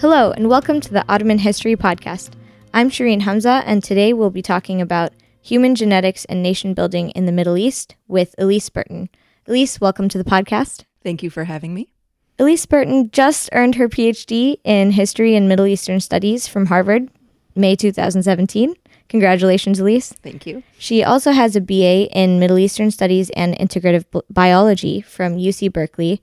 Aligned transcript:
Hello, 0.00 0.30
and 0.30 0.48
welcome 0.48 0.80
to 0.80 0.94
the 0.94 1.04
Ottoman 1.12 1.36
History 1.36 1.76
Podcast. 1.76 2.30
I'm 2.72 2.88
Shireen 2.88 3.20
Hamza, 3.20 3.62
and 3.66 3.84
today 3.84 4.14
we'll 4.14 4.30
be 4.30 4.40
talking 4.40 4.80
about 4.80 5.12
human 5.42 5.74
genetics 5.74 6.24
and 6.24 6.42
nation 6.42 6.72
building 6.72 7.10
in 7.10 7.26
the 7.26 7.32
Middle 7.32 7.58
East 7.58 7.96
with 8.08 8.34
Elise 8.38 8.70
Burton. 8.70 9.10
Elise, 9.46 9.78
welcome 9.78 10.08
to 10.08 10.16
the 10.16 10.24
podcast. 10.24 10.84
Thank 11.02 11.22
you 11.22 11.28
for 11.28 11.44
having 11.44 11.74
me. 11.74 11.90
Elise 12.38 12.64
Burton 12.64 13.10
just 13.10 13.50
earned 13.52 13.74
her 13.74 13.90
PhD 13.90 14.56
in 14.64 14.92
History 14.92 15.36
and 15.36 15.50
Middle 15.50 15.66
Eastern 15.66 16.00
Studies 16.00 16.48
from 16.48 16.64
Harvard, 16.64 17.10
May 17.54 17.76
2017. 17.76 18.74
Congratulations, 19.10 19.80
Elise. 19.80 20.14
Thank 20.14 20.46
you. 20.46 20.62
She 20.78 21.04
also 21.04 21.32
has 21.32 21.56
a 21.56 21.60
BA 21.60 22.08
in 22.18 22.40
Middle 22.40 22.58
Eastern 22.58 22.90
Studies 22.90 23.28
and 23.36 23.54
Integrative 23.58 24.06
Biology 24.30 25.02
from 25.02 25.36
UC 25.36 25.70
Berkeley, 25.70 26.22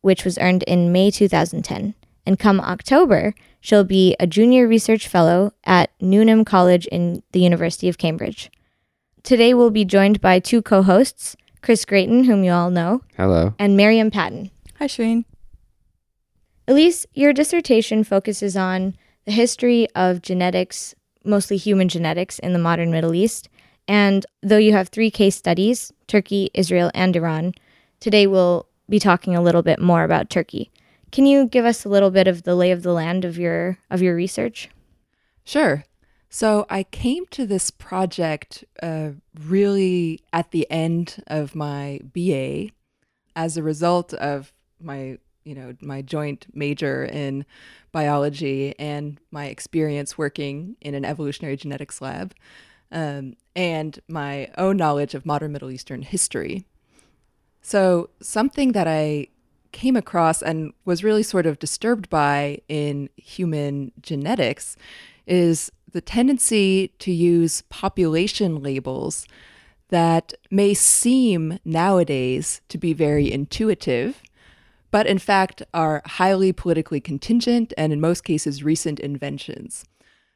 which 0.00 0.24
was 0.24 0.38
earned 0.38 0.62
in 0.62 0.92
May 0.92 1.10
2010. 1.10 1.94
And 2.26 2.38
come 2.38 2.60
October, 2.60 3.34
she'll 3.60 3.84
be 3.84 4.14
a 4.20 4.26
junior 4.26 4.66
research 4.68 5.08
fellow 5.08 5.52
at 5.64 5.90
Newnham 6.00 6.44
College 6.44 6.86
in 6.86 7.22
the 7.32 7.40
University 7.40 7.88
of 7.88 7.98
Cambridge. 7.98 8.50
Today, 9.22 9.54
we'll 9.54 9.70
be 9.70 9.84
joined 9.84 10.20
by 10.20 10.38
two 10.38 10.62
co 10.62 10.82
hosts, 10.82 11.36
Chris 11.62 11.84
Gratien, 11.84 12.24
whom 12.24 12.44
you 12.44 12.52
all 12.52 12.70
know, 12.70 13.02
Hello. 13.16 13.54
and 13.58 13.76
Maryam 13.76 14.10
Patton. 14.10 14.50
Hi, 14.78 14.86
Shireen. 14.86 15.24
Elise, 16.66 17.06
your 17.14 17.32
dissertation 17.32 18.04
focuses 18.04 18.56
on 18.56 18.96
the 19.24 19.32
history 19.32 19.88
of 19.94 20.22
genetics, 20.22 20.94
mostly 21.24 21.56
human 21.56 21.88
genetics, 21.88 22.38
in 22.38 22.52
the 22.52 22.58
modern 22.58 22.90
Middle 22.90 23.14
East. 23.14 23.48
And 23.88 24.24
though 24.42 24.58
you 24.58 24.72
have 24.72 24.88
three 24.88 25.10
case 25.10 25.36
studies 25.36 25.92
Turkey, 26.06 26.50
Israel, 26.54 26.90
and 26.94 27.14
Iran 27.16 27.54
today 28.02 28.26
we'll 28.26 28.66
be 28.88 28.98
talking 28.98 29.36
a 29.36 29.40
little 29.40 29.62
bit 29.62 29.80
more 29.80 30.02
about 30.02 30.28
Turkey. 30.28 30.70
Can 31.12 31.26
you 31.26 31.46
give 31.46 31.66
us 31.66 31.84
a 31.84 31.88
little 31.90 32.10
bit 32.10 32.26
of 32.26 32.42
the 32.42 32.56
lay 32.56 32.70
of 32.72 32.82
the 32.82 32.92
land 32.92 33.24
of 33.24 33.38
your 33.38 33.78
of 33.90 34.02
your 34.02 34.16
research? 34.16 34.70
Sure. 35.44 35.84
So 36.30 36.64
I 36.70 36.84
came 36.84 37.26
to 37.32 37.44
this 37.44 37.70
project 37.70 38.64
uh, 38.82 39.10
really 39.38 40.20
at 40.32 40.50
the 40.50 40.68
end 40.70 41.22
of 41.26 41.54
my 41.54 42.00
BA 42.14 42.70
as 43.36 43.58
a 43.58 43.62
result 43.62 44.14
of 44.14 44.50
my, 44.80 45.18
you 45.44 45.54
know, 45.54 45.74
my 45.82 46.00
joint 46.00 46.46
major 46.54 47.04
in 47.04 47.44
biology 47.92 48.74
and 48.78 49.20
my 49.30 49.46
experience 49.46 50.16
working 50.16 50.76
in 50.80 50.94
an 50.94 51.04
evolutionary 51.04 51.56
genetics 51.56 52.00
lab, 52.00 52.34
um, 52.90 53.34
and 53.54 53.98
my 54.08 54.48
own 54.56 54.78
knowledge 54.78 55.14
of 55.14 55.26
modern 55.26 55.52
Middle 55.52 55.70
Eastern 55.70 56.00
history. 56.00 56.64
So 57.60 58.08
something 58.22 58.72
that 58.72 58.88
I 58.88 59.28
came 59.72 59.96
across 59.96 60.42
and 60.42 60.72
was 60.84 61.02
really 61.02 61.22
sort 61.22 61.46
of 61.46 61.58
disturbed 61.58 62.08
by 62.08 62.58
in 62.68 63.08
human 63.16 63.92
genetics 64.00 64.76
is 65.26 65.72
the 65.92 66.00
tendency 66.00 66.88
to 66.98 67.12
use 67.12 67.62
population 67.68 68.62
labels 68.62 69.26
that 69.88 70.32
may 70.50 70.72
seem 70.72 71.58
nowadays 71.64 72.62
to 72.68 72.78
be 72.78 72.92
very 72.92 73.30
intuitive, 73.30 74.22
but 74.90 75.06
in 75.06 75.18
fact 75.18 75.62
are 75.74 76.02
highly 76.06 76.52
politically 76.52 77.00
contingent 77.00 77.72
and 77.76 77.92
in 77.92 78.00
most 78.00 78.24
cases 78.24 78.62
recent 78.62 78.98
inventions. 79.00 79.84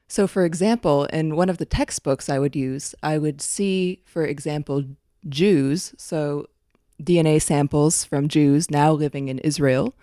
So, 0.08 0.26
for 0.26 0.44
example, 0.44 1.06
in 1.06 1.34
one 1.34 1.48
of 1.48 1.58
the 1.58 1.64
textbooks 1.64 2.28
I 2.28 2.38
would 2.38 2.54
use, 2.54 2.94
I 3.02 3.18
would 3.18 3.40
see, 3.40 4.02
for 4.04 4.24
example, 4.24 4.84
Jews, 5.28 5.94
so 5.98 6.46
DNA 7.02 7.40
samples 7.40 8.04
from 8.04 8.28
Jews 8.28 8.70
now 8.70 8.92
living 8.92 9.28
in 9.28 9.38
Israel, 9.40 9.94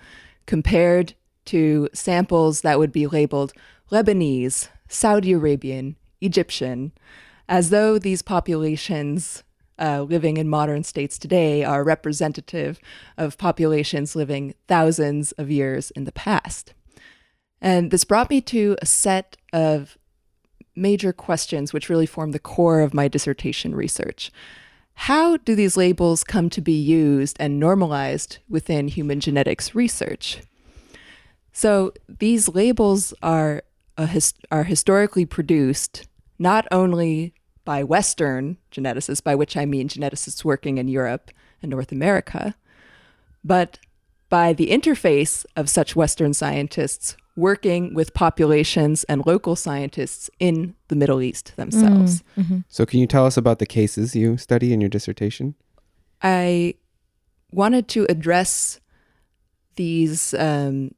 compared 0.45 1.13
to 1.45 1.89
samples 1.93 2.61
that 2.61 2.79
would 2.79 2.91
be 2.91 3.07
labeled 3.07 3.53
Lebanese, 3.91 4.69
Saudi 4.87 5.33
Arabian, 5.33 5.95
Egyptian, 6.21 6.91
as 7.49 7.69
though 7.69 7.99
these 7.99 8.21
populations 8.21 9.43
uh, 9.79 10.01
living 10.03 10.37
in 10.37 10.47
modern 10.47 10.83
states 10.83 11.17
today 11.17 11.63
are 11.63 11.83
representative 11.83 12.79
of 13.17 13.37
populations 13.37 14.15
living 14.15 14.53
thousands 14.67 15.31
of 15.33 15.49
years 15.51 15.91
in 15.91 16.05
the 16.05 16.11
past. 16.11 16.73
And 17.61 17.91
this 17.91 18.03
brought 18.03 18.29
me 18.29 18.41
to 18.41 18.77
a 18.81 18.85
set 18.85 19.37
of 19.51 19.97
major 20.75 21.13
questions 21.13 21.73
which 21.73 21.89
really 21.89 22.05
form 22.05 22.31
the 22.31 22.39
core 22.39 22.81
of 22.81 22.93
my 22.93 23.07
dissertation 23.07 23.75
research. 23.75 24.31
How 24.95 25.37
do 25.37 25.55
these 25.55 25.75
labels 25.75 26.23
come 26.23 26.49
to 26.51 26.61
be 26.61 26.79
used 26.79 27.37
and 27.39 27.59
normalized 27.59 28.37
within 28.47 28.87
human 28.87 29.19
genetics 29.19 29.75
research? 29.75 30.41
So 31.51 31.93
these 32.07 32.49
labels 32.49 33.13
are 33.21 33.63
his, 33.97 34.33
are 34.51 34.63
historically 34.63 35.25
produced 35.25 36.07
not 36.39 36.67
only 36.71 37.33
by 37.65 37.83
Western 37.83 38.57
geneticists, 38.71 39.23
by 39.23 39.35
which 39.35 39.55
I 39.55 39.65
mean 39.65 39.87
geneticists 39.87 40.43
working 40.43 40.77
in 40.77 40.87
Europe 40.87 41.31
and 41.61 41.69
North 41.69 41.91
America, 41.91 42.55
but 43.43 43.79
by 44.29 44.53
the 44.53 44.69
interface 44.69 45.45
of 45.55 45.69
such 45.69 45.95
Western 45.95 46.33
scientists 46.33 47.15
working 47.35 47.93
with 47.93 48.13
populations 48.13 49.03
and 49.05 49.25
local 49.25 49.55
scientists 49.55 50.29
in 50.39 50.75
the 50.87 50.95
Middle 50.95 51.21
East 51.21 51.55
themselves. 51.55 52.23
Mm-hmm. 52.37 52.59
So, 52.67 52.85
can 52.85 52.99
you 52.99 53.07
tell 53.07 53.25
us 53.25 53.37
about 53.37 53.59
the 53.59 53.65
cases 53.65 54.15
you 54.15 54.37
study 54.37 54.73
in 54.73 54.81
your 54.81 54.89
dissertation? 54.89 55.55
I 56.21 56.75
wanted 57.51 57.87
to 57.89 58.05
address 58.09 58.79
these 59.75 60.33
um, 60.35 60.91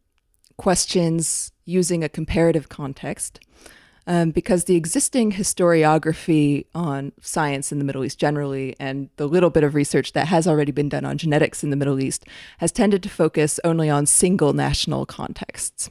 questions 0.58 1.52
using 1.66 2.04
a 2.04 2.10
comparative 2.10 2.70
context 2.70 3.40
um, 4.08 4.32
because 4.32 4.66
the 4.66 4.76
existing 4.76 5.32
historiography 5.32 6.66
on 6.76 7.12
science 7.22 7.72
in 7.72 7.80
the 7.80 7.86
Middle 7.86 8.06
East 8.06 8.20
generally, 8.20 8.76
and 8.80 9.10
the 9.18 9.28
little 9.28 9.50
bit 9.50 9.64
of 9.64 9.74
research 9.74 10.14
that 10.14 10.28
has 10.28 10.48
already 10.48 10.72
been 10.72 10.90
done 10.90 11.06
on 11.06 11.18
genetics 11.18 11.64
in 11.64 11.72
the 11.72 11.76
Middle 11.76 12.00
East, 12.00 12.26
has 12.60 12.72
tended 12.72 13.02
to 13.04 13.10
focus 13.10 13.60
only 13.64 13.90
on 13.90 14.06
single 14.06 14.54
national 14.54 15.06
contexts. 15.06 15.90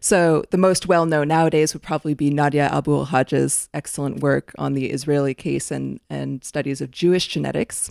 So, 0.00 0.44
the 0.50 0.58
most 0.58 0.86
well 0.86 1.06
known 1.06 1.28
nowadays 1.28 1.72
would 1.72 1.82
probably 1.82 2.14
be 2.14 2.30
Nadia 2.30 2.68
Abu 2.68 3.04
Hajj's 3.04 3.68
excellent 3.72 4.20
work 4.20 4.52
on 4.58 4.74
the 4.74 4.86
Israeli 4.86 5.34
case 5.34 5.70
and, 5.70 6.00
and 6.10 6.44
studies 6.44 6.80
of 6.80 6.90
Jewish 6.90 7.26
genetics. 7.28 7.90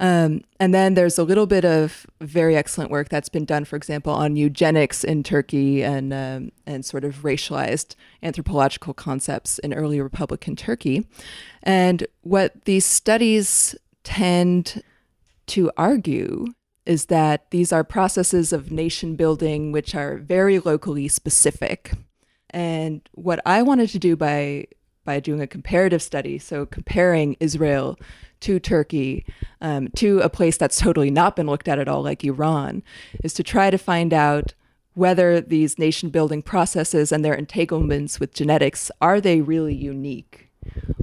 Um, 0.00 0.42
and 0.58 0.72
then 0.72 0.94
there's 0.94 1.18
a 1.18 1.24
little 1.24 1.46
bit 1.46 1.64
of 1.66 2.06
very 2.22 2.56
excellent 2.56 2.90
work 2.90 3.10
that's 3.10 3.28
been 3.28 3.44
done, 3.44 3.66
for 3.66 3.76
example, 3.76 4.14
on 4.14 4.34
eugenics 4.34 5.04
in 5.04 5.22
Turkey 5.22 5.84
and 5.84 6.12
um, 6.14 6.52
and 6.66 6.84
sort 6.84 7.04
of 7.04 7.16
racialized 7.16 7.94
anthropological 8.22 8.94
concepts 8.94 9.58
in 9.58 9.74
early 9.74 10.00
Republican 10.00 10.56
Turkey. 10.56 11.06
And 11.62 12.06
what 12.22 12.64
these 12.64 12.86
studies 12.86 13.76
tend 14.02 14.82
to 15.48 15.70
argue 15.76 16.46
is 16.90 17.06
that 17.06 17.48
these 17.52 17.72
are 17.72 17.84
processes 17.84 18.52
of 18.52 18.72
nation 18.72 19.14
building 19.14 19.70
which 19.70 19.94
are 19.94 20.16
very 20.16 20.58
locally 20.58 21.06
specific. 21.06 21.92
And 22.50 23.08
what 23.12 23.40
I 23.46 23.62
wanted 23.62 23.90
to 23.90 24.00
do 24.00 24.16
by 24.16 24.66
by 25.04 25.20
doing 25.20 25.40
a 25.40 25.46
comparative 25.46 26.02
study, 26.02 26.36
so 26.36 26.66
comparing 26.66 27.36
Israel 27.38 27.96
to 28.40 28.58
Turkey, 28.58 29.24
um, 29.60 29.88
to 29.96 30.18
a 30.18 30.28
place 30.28 30.56
that's 30.56 30.80
totally 30.80 31.12
not 31.12 31.36
been 31.36 31.46
looked 31.46 31.68
at 31.68 31.78
at 31.78 31.86
all, 31.86 32.02
like 32.02 32.24
Iran, 32.24 32.82
is 33.22 33.34
to 33.34 33.44
try 33.44 33.70
to 33.70 33.78
find 33.78 34.12
out 34.12 34.54
whether 34.94 35.40
these 35.40 35.78
nation 35.78 36.10
building 36.10 36.42
processes 36.42 37.12
and 37.12 37.24
their 37.24 37.34
entanglements 37.34 38.18
with 38.18 38.34
genetics 38.34 38.90
are 39.00 39.20
they 39.20 39.40
really 39.40 39.74
unique, 39.74 40.50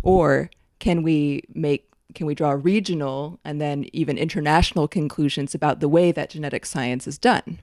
or 0.04 0.50
can 0.80 1.02
we 1.02 1.44
make 1.54 1.87
can 2.18 2.26
we 2.26 2.34
draw 2.34 2.52
regional 2.52 3.40
and 3.46 3.62
then 3.62 3.86
even 3.94 4.18
international 4.18 4.88
conclusions 4.88 5.54
about 5.54 5.82
the 5.82 5.88
way 5.88 6.12
that 6.12 6.32
genetic 6.32 6.66
science 6.66 7.06
is 7.06 7.20
done? 7.20 7.60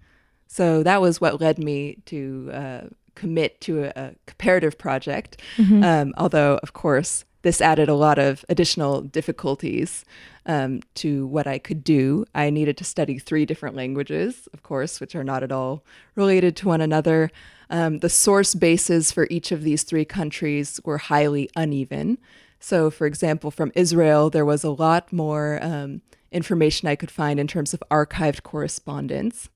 So 0.47 0.85
that 0.85 1.01
was 1.01 1.21
what 1.21 1.41
led 1.41 1.59
me 1.59 1.97
to 2.07 2.51
uh, 2.55 2.81
commit 3.17 3.61
to 3.63 3.87
a, 3.87 3.93
a 3.97 4.15
comparative 4.27 4.79
project. 4.79 5.41
Mm-hmm. 5.57 5.83
Um, 5.83 6.15
although, 6.17 6.61
of 6.63 6.73
course, 6.73 7.25
this 7.43 7.61
added 7.61 7.89
a 7.89 7.97
lot 7.97 8.17
of 8.21 8.45
additional 8.49 9.03
difficulties 9.03 10.05
um, 10.47 10.83
to 10.95 11.27
what 11.27 11.49
I 11.49 11.59
could 11.59 11.83
do. 11.83 12.25
I 12.33 12.49
needed 12.51 12.77
to 12.77 12.85
study 12.85 13.19
three 13.19 13.45
different 13.45 13.75
languages, 13.75 14.49
of 14.55 14.63
course, 14.63 15.01
which 15.01 15.17
are 15.17 15.25
not 15.25 15.43
at 15.43 15.51
all 15.51 15.85
related 16.15 16.55
to 16.59 16.69
one 16.69 16.81
another. 16.81 17.33
Um, 17.71 17.99
the 17.99 18.09
source 18.09 18.55
bases 18.55 19.11
for 19.11 19.27
each 19.31 19.51
of 19.51 19.65
these 19.65 19.83
three 19.83 20.05
countries 20.05 20.81
were 20.85 20.99
highly 20.99 21.51
uneven. 21.57 22.19
So, 22.65 22.91
for 22.91 23.07
example, 23.07 23.51
from 23.51 23.73
Israel, 23.75 24.31
there 24.31 24.47
was 24.47 24.65
a 24.65 24.71
lot 24.71 25.13
more 25.13 25.59
um, 25.61 26.01
information 26.33 26.89
I 26.89 26.97
could 26.97 27.11
find 27.11 27.39
in 27.39 27.47
terms 27.47 27.75
of 27.75 27.83
archived 27.91 28.43
correspondence. 28.43 29.51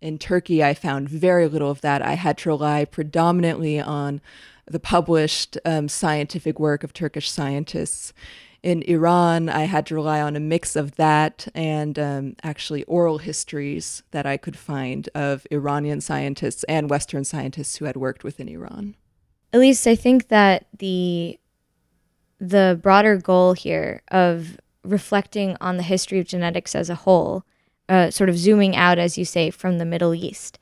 In 0.00 0.18
Turkey, 0.18 0.62
I 0.62 0.72
found 0.72 1.08
very 1.08 1.48
little 1.48 1.68
of 1.68 1.80
that. 1.80 2.00
I 2.00 2.12
had 2.12 2.38
to 2.38 2.50
rely 2.50 2.84
predominantly 2.84 3.80
on 3.80 4.20
the 4.66 4.78
published 4.78 5.58
um, 5.64 5.88
scientific 5.88 6.60
work 6.60 6.84
of 6.84 6.92
Turkish 6.92 7.28
scientists. 7.28 8.12
In 8.62 8.82
Iran, 8.82 9.48
I 9.48 9.64
had 9.64 9.84
to 9.86 9.96
rely 9.96 10.20
on 10.20 10.36
a 10.36 10.40
mix 10.40 10.76
of 10.76 10.94
that 10.94 11.48
and 11.56 11.98
um, 11.98 12.36
actually 12.44 12.84
oral 12.84 13.18
histories 13.18 14.04
that 14.12 14.26
I 14.26 14.36
could 14.36 14.56
find 14.56 15.08
of 15.12 15.44
Iranian 15.50 16.00
scientists 16.00 16.62
and 16.68 16.88
Western 16.88 17.24
scientists 17.24 17.78
who 17.78 17.86
had 17.86 17.96
worked 17.96 18.22
within 18.22 18.48
Iran. 18.48 18.94
Elise, 19.52 19.88
I 19.88 19.96
think 19.96 20.28
that 20.28 20.66
the 20.78 21.38
the 22.40 22.78
broader 22.82 23.16
goal 23.16 23.52
here 23.52 24.02
of 24.08 24.58
reflecting 24.82 25.56
on 25.60 25.76
the 25.76 25.82
history 25.82 26.18
of 26.18 26.26
genetics 26.26 26.74
as 26.74 26.90
a 26.90 26.94
whole, 26.94 27.44
uh, 27.88 28.10
sort 28.10 28.28
of 28.28 28.36
zooming 28.36 28.76
out, 28.76 28.98
as 28.98 29.16
you 29.16 29.24
say, 29.24 29.50
from 29.50 29.78
the 29.78 29.84
Middle 29.84 30.14
East, 30.14 30.58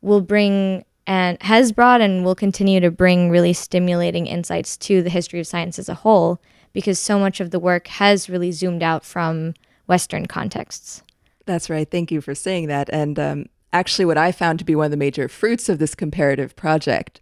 will 0.00 0.20
bring 0.20 0.84
and 1.06 1.40
has 1.42 1.70
brought 1.72 2.00
and 2.00 2.24
will 2.24 2.34
continue 2.34 2.80
to 2.80 2.90
bring 2.90 3.30
really 3.30 3.52
stimulating 3.52 4.26
insights 4.26 4.76
to 4.76 5.02
the 5.02 5.10
history 5.10 5.38
of 5.38 5.46
science 5.46 5.78
as 5.78 5.88
a 5.88 5.94
whole 5.94 6.40
because 6.72 6.98
so 6.98 7.18
much 7.18 7.40
of 7.40 7.52
the 7.52 7.60
work 7.60 7.86
has 7.86 8.28
really 8.28 8.50
zoomed 8.50 8.82
out 8.82 9.04
from 9.04 9.54
Western 9.86 10.26
contexts. 10.26 11.02
That's 11.46 11.70
right. 11.70 11.88
Thank 11.88 12.10
you 12.10 12.20
for 12.20 12.34
saying 12.34 12.66
that. 12.66 12.90
And 12.92 13.18
um, 13.18 13.46
actually, 13.72 14.04
what 14.04 14.18
I 14.18 14.32
found 14.32 14.58
to 14.58 14.64
be 14.64 14.74
one 14.74 14.86
of 14.86 14.90
the 14.90 14.96
major 14.96 15.28
fruits 15.28 15.68
of 15.68 15.78
this 15.78 15.94
comparative 15.94 16.56
project 16.56 17.20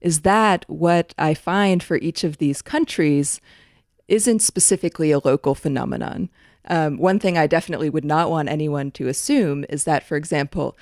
is 0.00 0.20
that 0.20 0.64
what 0.68 1.14
I 1.18 1.34
find 1.34 1.82
for 1.82 1.96
each 1.96 2.24
of 2.24 2.38
these 2.38 2.62
countries 2.62 3.40
isn't 4.08 4.40
specifically 4.40 5.10
a 5.10 5.18
local 5.18 5.54
phenomenon. 5.54 6.28
Um, 6.68 6.98
one 6.98 7.18
thing 7.18 7.38
I 7.38 7.46
definitely 7.46 7.90
would 7.90 8.04
not 8.04 8.30
want 8.30 8.48
anyone 8.48 8.90
to 8.92 9.08
assume 9.08 9.64
is 9.68 9.84
that, 9.84 10.02
for 10.02 10.16
example, 10.16 10.76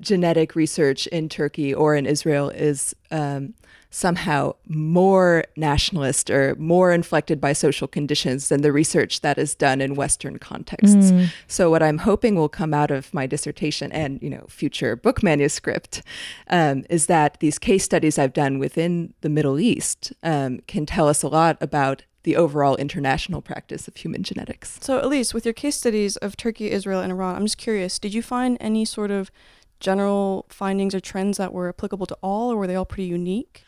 genetic 0.00 0.54
research 0.54 1.06
in 1.08 1.28
Turkey 1.28 1.74
or 1.74 1.94
in 1.94 2.06
Israel 2.06 2.50
is 2.50 2.94
um, 3.10 3.54
somehow 3.94 4.52
more 4.66 5.44
nationalist 5.56 6.28
or 6.28 6.56
more 6.56 6.90
inflected 6.90 7.40
by 7.40 7.52
social 7.52 7.86
conditions 7.86 8.48
than 8.48 8.60
the 8.60 8.72
research 8.72 9.20
that 9.20 9.38
is 9.38 9.54
done 9.54 9.80
in 9.80 9.94
Western 9.94 10.36
contexts. 10.36 11.12
Mm. 11.12 11.28
So, 11.46 11.70
what 11.70 11.80
I'm 11.80 11.98
hoping 11.98 12.34
will 12.34 12.48
come 12.48 12.74
out 12.74 12.90
of 12.90 13.14
my 13.14 13.26
dissertation 13.26 13.92
and 13.92 14.20
you 14.20 14.30
know 14.30 14.46
future 14.48 14.96
book 14.96 15.22
manuscript 15.22 16.02
um, 16.48 16.84
is 16.90 17.06
that 17.06 17.38
these 17.38 17.56
case 17.58 17.84
studies 17.84 18.18
I've 18.18 18.32
done 18.32 18.58
within 18.58 19.14
the 19.20 19.28
Middle 19.28 19.60
East 19.60 20.12
um, 20.24 20.60
can 20.66 20.86
tell 20.86 21.06
us 21.06 21.22
a 21.22 21.28
lot 21.28 21.56
about 21.60 22.02
the 22.24 22.34
overall 22.34 22.74
international 22.76 23.42
practice 23.42 23.86
of 23.86 23.94
human 23.96 24.24
genetics. 24.24 24.78
So, 24.80 25.04
Elise, 25.04 25.32
with 25.32 25.44
your 25.44 25.54
case 25.54 25.76
studies 25.76 26.16
of 26.16 26.36
Turkey, 26.36 26.72
Israel, 26.72 27.00
and 27.00 27.12
Iran, 27.12 27.36
I'm 27.36 27.44
just 27.44 27.58
curious, 27.58 28.00
did 28.00 28.12
you 28.12 28.22
find 28.22 28.56
any 28.60 28.84
sort 28.84 29.12
of 29.12 29.30
general 29.78 30.46
findings 30.48 30.94
or 30.96 31.00
trends 31.00 31.38
that 31.38 31.52
were 31.52 31.68
applicable 31.68 32.06
to 32.06 32.16
all, 32.22 32.50
or 32.50 32.56
were 32.56 32.66
they 32.66 32.74
all 32.74 32.86
pretty 32.86 33.04
unique? 33.04 33.62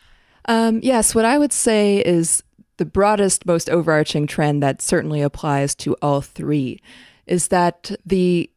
Um, 0.47 0.81
yes, 0.83 1.15
what 1.15 1.25
I 1.25 1.39
would 1.39 1.53
say 1.53 1.99
is 1.99 2.43
the 2.77 2.85
broadest, 2.85 3.47
most 3.47 3.69
overarching 3.71 4.27
trend 4.27 4.63
that 4.63 4.83
certainly 4.83 5.23
applies 5.23 5.75
to 5.77 5.97
all 6.03 6.21
three 6.21 6.81
is 7.27 7.49
that 7.49 7.93
the 8.05 8.51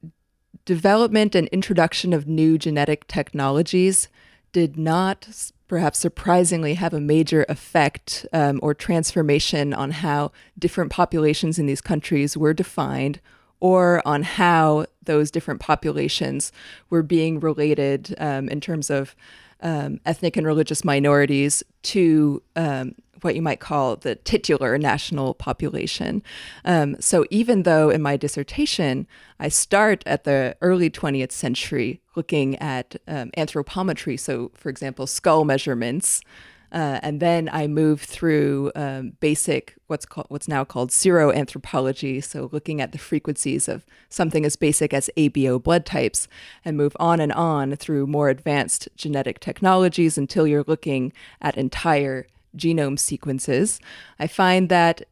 development 0.65 1.33
and 1.33 1.47
introduction 1.47 2.13
of 2.13 2.27
new 2.27 2.57
genetic 2.57 3.07
technologies 3.07 4.07
did 4.51 4.77
not, 4.77 5.51
perhaps 5.67 5.99
surprisingly, 5.99 6.75
have 6.75 6.93
a 6.93 7.01
major 7.01 7.45
effect 7.49 8.25
um, 8.33 8.59
or 8.61 8.73
transformation 8.73 9.73
on 9.73 9.91
how 9.91 10.31
different 10.57 10.91
populations 10.91 11.57
in 11.57 11.65
these 11.65 11.81
countries 11.81 12.37
were 12.37 12.53
defined 12.53 13.19
or 13.59 14.05
on 14.07 14.23
how 14.23 14.85
those 15.03 15.31
different 15.31 15.59
populations 15.59 16.51
were 16.89 17.03
being 17.03 17.39
related 17.39 18.15
um, 18.19 18.47
in 18.49 18.61
terms 18.61 18.89
of 18.89 19.15
um, 19.61 19.99
ethnic 20.05 20.37
and 20.37 20.45
religious 20.45 20.83
minorities 20.83 21.63
to 21.83 22.41
um, 22.55 22.95
what 23.21 23.35
you 23.35 23.41
might 23.41 23.59
call 23.59 23.95
the 23.95 24.15
titular 24.15 24.77
national 24.77 25.33
population. 25.33 26.23
Um, 26.65 26.95
so 26.99 27.25
even 27.29 27.63
though 27.63 27.89
in 27.89 28.01
my 28.01 28.17
dissertation 28.17 29.07
I 29.39 29.49
start 29.49 30.03
at 30.05 30.23
the 30.23 30.55
early 30.61 30.89
20th 30.89 31.31
century 31.31 32.01
looking 32.15 32.55
at 32.57 32.95
um, 33.07 33.31
anthropometry, 33.37 34.19
so 34.19 34.51
for 34.53 34.69
example, 34.69 35.07
skull 35.07 35.45
measurements, 35.45 36.21
uh, 36.71 36.99
and 37.01 37.19
then 37.19 37.49
I 37.51 37.67
moved 37.67 38.05
through 38.05 38.71
um, 38.75 39.13
basic 39.19 39.75
what's 39.87 40.05
called 40.05 40.27
what's 40.29 40.47
now 40.47 40.63
called 40.63 40.91
seroanthropology, 40.91 42.23
so 42.23 42.49
looking 42.51 42.79
at 42.79 42.91
the 42.91 42.97
frequencies 42.97 43.67
of 43.67 43.85
something 44.09 44.45
as 44.45 44.55
basic 44.55 44.93
as 44.93 45.09
ABO 45.17 45.61
blood 45.61 45.85
types, 45.85 46.27
and 46.63 46.77
move 46.77 46.95
on 46.99 47.19
and 47.19 47.33
on 47.33 47.75
through 47.75 48.07
more 48.07 48.29
advanced 48.29 48.87
genetic 48.95 49.39
technologies 49.39 50.17
until 50.17 50.45
you're 50.45 50.65
looking 50.67 51.11
at 51.41 51.57
entire 51.57 52.27
genome 52.55 52.99
sequences. 52.99 53.79
I 54.19 54.27
find 54.27 54.69
that 54.69 55.03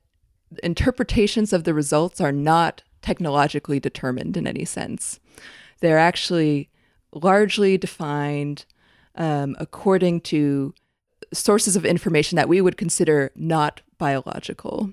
interpretations 0.63 1.53
of 1.53 1.63
the 1.63 1.73
results 1.73 2.21
are 2.21 2.31
not 2.31 2.83
technologically 3.01 3.79
determined 3.79 4.37
in 4.37 4.47
any 4.47 4.65
sense. 4.65 5.19
They're 5.79 5.97
actually 5.97 6.69
largely 7.13 7.77
defined 7.77 8.65
um, 9.15 9.55
according 9.59 10.21
to 10.21 10.73
sources 11.33 11.75
of 11.75 11.85
information 11.85 12.35
that 12.35 12.49
we 12.49 12.61
would 12.61 12.77
consider 12.77 13.31
not 13.35 13.81
biological. 13.97 14.91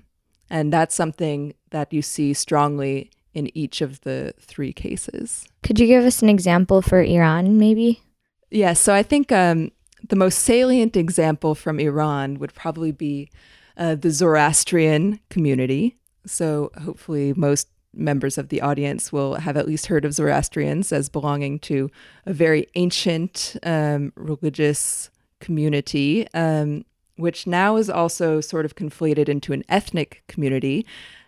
And 0.49 0.71
that's 0.71 0.95
something 0.95 1.53
that 1.71 1.91
you 1.91 2.01
see 2.01 2.33
strongly 2.33 3.11
in 3.33 3.55
each 3.57 3.81
of 3.81 4.01
the 4.01 4.33
three 4.39 4.73
cases. 4.73 5.47
Could 5.63 5.79
you 5.79 5.87
give 5.87 6.05
us 6.05 6.21
an 6.21 6.29
example 6.29 6.81
for 6.81 7.01
Iran, 7.01 7.57
maybe? 7.57 8.01
Yes. 8.49 8.59
Yeah, 8.59 8.73
so 8.73 8.93
I 8.93 9.03
think 9.03 9.31
um, 9.31 9.71
the 10.07 10.15
most 10.15 10.39
salient 10.39 10.95
example 10.95 11.55
from 11.55 11.79
Iran 11.79 12.39
would 12.39 12.53
probably 12.53 12.91
be 12.91 13.29
uh, 13.77 13.95
the 13.95 14.11
Zoroastrian 14.11 15.19
community. 15.29 15.97
So 16.25 16.71
hopefully, 16.81 17.33
most 17.35 17.67
members 17.93 18.37
of 18.37 18.49
the 18.49 18.61
audience 18.61 19.11
will 19.11 19.35
have 19.35 19.57
at 19.57 19.67
least 19.67 19.87
heard 19.87 20.05
of 20.05 20.13
Zoroastrians 20.13 20.91
as 20.91 21.09
belonging 21.09 21.59
to 21.59 21.89
a 22.25 22.33
very 22.33 22.67
ancient 22.75 23.55
um, 23.63 24.11
religious 24.15 25.09
community, 25.39 26.27
um, 26.33 26.85
which 27.17 27.47
now 27.47 27.77
is 27.77 27.89
also 27.89 28.41
sort 28.41 28.65
of 28.65 28.75
conflated 28.75 29.29
into 29.29 29.53
an 29.53 29.63
ethnic 29.69 30.23
community 30.27 30.85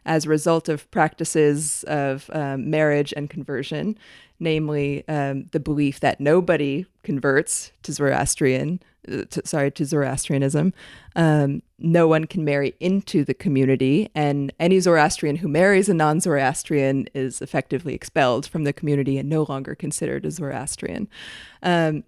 as 0.08 0.26
a 0.26 0.30
result 0.30 0.70
of 0.70 0.90
practices 0.90 1.84
of 1.84 2.30
um, 2.34 2.70
marriage 2.70 3.14
and 3.16 3.30
conversion, 3.30 3.98
namely 4.40 5.08
um, 5.08 5.46
the 5.52 5.60
belief 5.60 6.00
that 6.00 6.20
nobody 6.20 6.86
converts 7.04 7.72
to 7.84 7.92
Zoroastrian, 7.92 8.80
uh, 9.12 9.24
to, 9.30 9.46
sorry, 9.46 9.70
to 9.72 9.86
Zoroastrianism. 9.86 10.74
Um, 11.16 11.62
no 11.78 12.08
one 12.08 12.26
can 12.26 12.46
marry 12.46 12.74
into 12.80 13.26
the 13.26 13.34
community, 13.34 14.10
and 14.16 14.52
any 14.60 14.80
Zoroastrian 14.80 15.38
who 15.38 15.50
marries 15.50 15.90
a 15.90 15.94
non 15.94 16.22
Zoroastrian 16.22 17.08
is 17.14 17.42
effectively 17.42 17.94
expelled 17.94 18.48
from 18.48 18.64
the 18.64 18.74
community 18.74 19.18
and 19.18 19.30
no 19.30 19.46
longer 19.50 19.76
considered 19.76 20.26
a 20.26 20.32
Zoroastrian. 20.32 21.10
Um, 21.62 22.04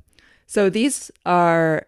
so 0.48 0.70
these 0.70 1.12
are 1.26 1.86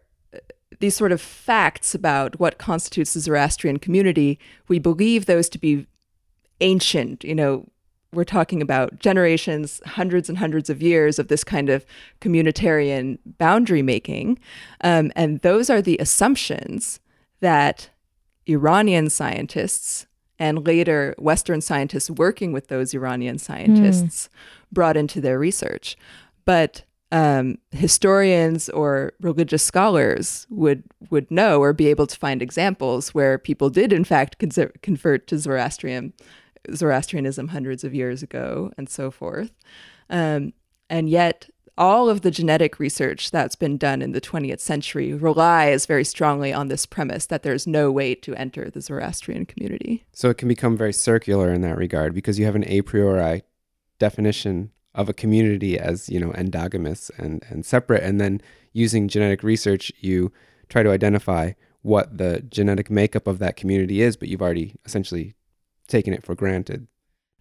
these 0.80 0.96
sort 0.96 1.12
of 1.12 1.22
facts 1.22 1.94
about 1.94 2.40
what 2.40 2.58
constitutes 2.58 3.14
the 3.14 3.20
Zoroastrian 3.20 3.78
community, 3.78 4.40
we 4.68 4.80
believe 4.80 5.26
those 5.26 5.50
to 5.50 5.60
be 5.60 5.88
ancient. 6.60 7.24
You 7.24 7.36
know, 7.36 7.68
we're 8.14 8.24
talking 8.24 8.62
about 8.62 9.00
generations, 9.00 9.82
hundreds 9.86 10.30
and 10.30 10.38
hundreds 10.38 10.70
of 10.70 10.82
years 10.82 11.20
of 11.20 11.28
this 11.28 11.44
kind 11.44 11.70
of 11.70 11.86
communitarian 12.20 13.18
boundary 13.38 13.82
making. 13.82 14.40
Um, 14.82 15.12
and 15.16 15.40
those 15.42 15.70
are 15.70 15.82
the 15.82 15.98
assumptions 15.98 17.00
that 17.40 17.90
Iranian 18.48 19.10
scientists 19.10 20.08
and 20.40 20.66
later 20.66 21.16
Western 21.20 21.62
scientists 21.62 22.10
working 22.10 22.52
with 22.52 22.68
those 22.68 22.94
Iranian 22.94 23.38
scientists 23.38 24.28
mm. 24.28 24.74
brought 24.74 24.98
into 24.98 25.22
their 25.22 25.38
research. 25.38 25.96
But 26.46 26.84
um, 27.12 27.58
historians 27.72 28.70
or 28.70 29.14
religious 29.20 29.64
scholars 29.64 30.48
would 30.50 30.84
would 31.10 31.30
know 31.30 31.62
or 31.62 31.74
be 31.74 31.88
able 31.88 32.08
to 32.08 32.18
find 32.18 32.42
examples 32.42 33.14
where 33.14 33.38
people 33.38 33.70
did 33.70 33.92
in 33.92 34.04
fact 34.04 34.38
convert 34.82 35.28
to 35.28 35.38
Zoroastrian 35.38 36.14
Zoroastrianism 36.74 37.50
hundreds 37.50 37.84
of 37.84 37.94
years 37.94 38.24
ago 38.24 38.72
and 38.78 38.88
so 38.88 39.12
forth. 39.12 39.52
Um, 40.10 40.54
and 40.90 41.10
yet, 41.10 41.50
all 41.78 42.10
of 42.10 42.22
the 42.22 42.32
genetic 42.32 42.80
research 42.80 43.32
that's 43.32 43.56
been 43.56 43.78
done 43.78 44.02
in 44.02 44.12
the 44.12 44.22
20th 44.22 44.60
century 44.60 45.14
relies 45.14 45.86
very 45.86 46.04
strongly 46.04 46.54
on 46.54 46.68
this 46.68 46.86
premise 46.86 47.26
that 47.28 47.44
there's 47.44 47.66
no 47.66 47.92
way 47.92 48.14
to 48.14 48.36
enter 48.36 48.70
the 48.70 48.82
Zoroastrian 48.82 49.46
community. 49.46 50.06
So 50.12 50.30
it 50.30 50.38
can 50.38 50.48
become 50.48 50.78
very 50.78 50.94
circular 50.94 51.52
in 51.52 51.62
that 51.62 51.78
regard 51.78 52.14
because 52.14 52.38
you 52.38 52.46
have 52.46 52.56
an 52.56 52.66
a 52.68 52.82
priori 52.82 53.44
definition 54.00 54.72
of 54.94 55.10
a 55.10 55.14
community 55.14 55.80
as 55.80 56.10
you 56.10 56.20
know 56.20 56.32
endogamous 56.32 57.12
and 57.18 57.44
and 57.50 57.66
separate. 57.66 58.04
And 58.04 58.20
then 58.20 58.42
using 58.74 59.08
genetic 59.08 59.44
research 59.44 59.92
you 60.00 60.32
try 60.70 60.84
to 60.84 60.92
identify 60.92 61.52
what 61.82 62.18
the 62.18 62.42
genetic 62.42 62.90
makeup 62.90 63.28
of 63.28 63.40
that 63.40 63.56
community 63.56 64.02
is 64.02 64.16
but 64.16 64.28
you've 64.28 64.42
already 64.42 64.76
essentially 64.86 65.36
taken 65.88 66.14
it 66.14 66.24
for 66.24 66.36
granted. 66.36 66.88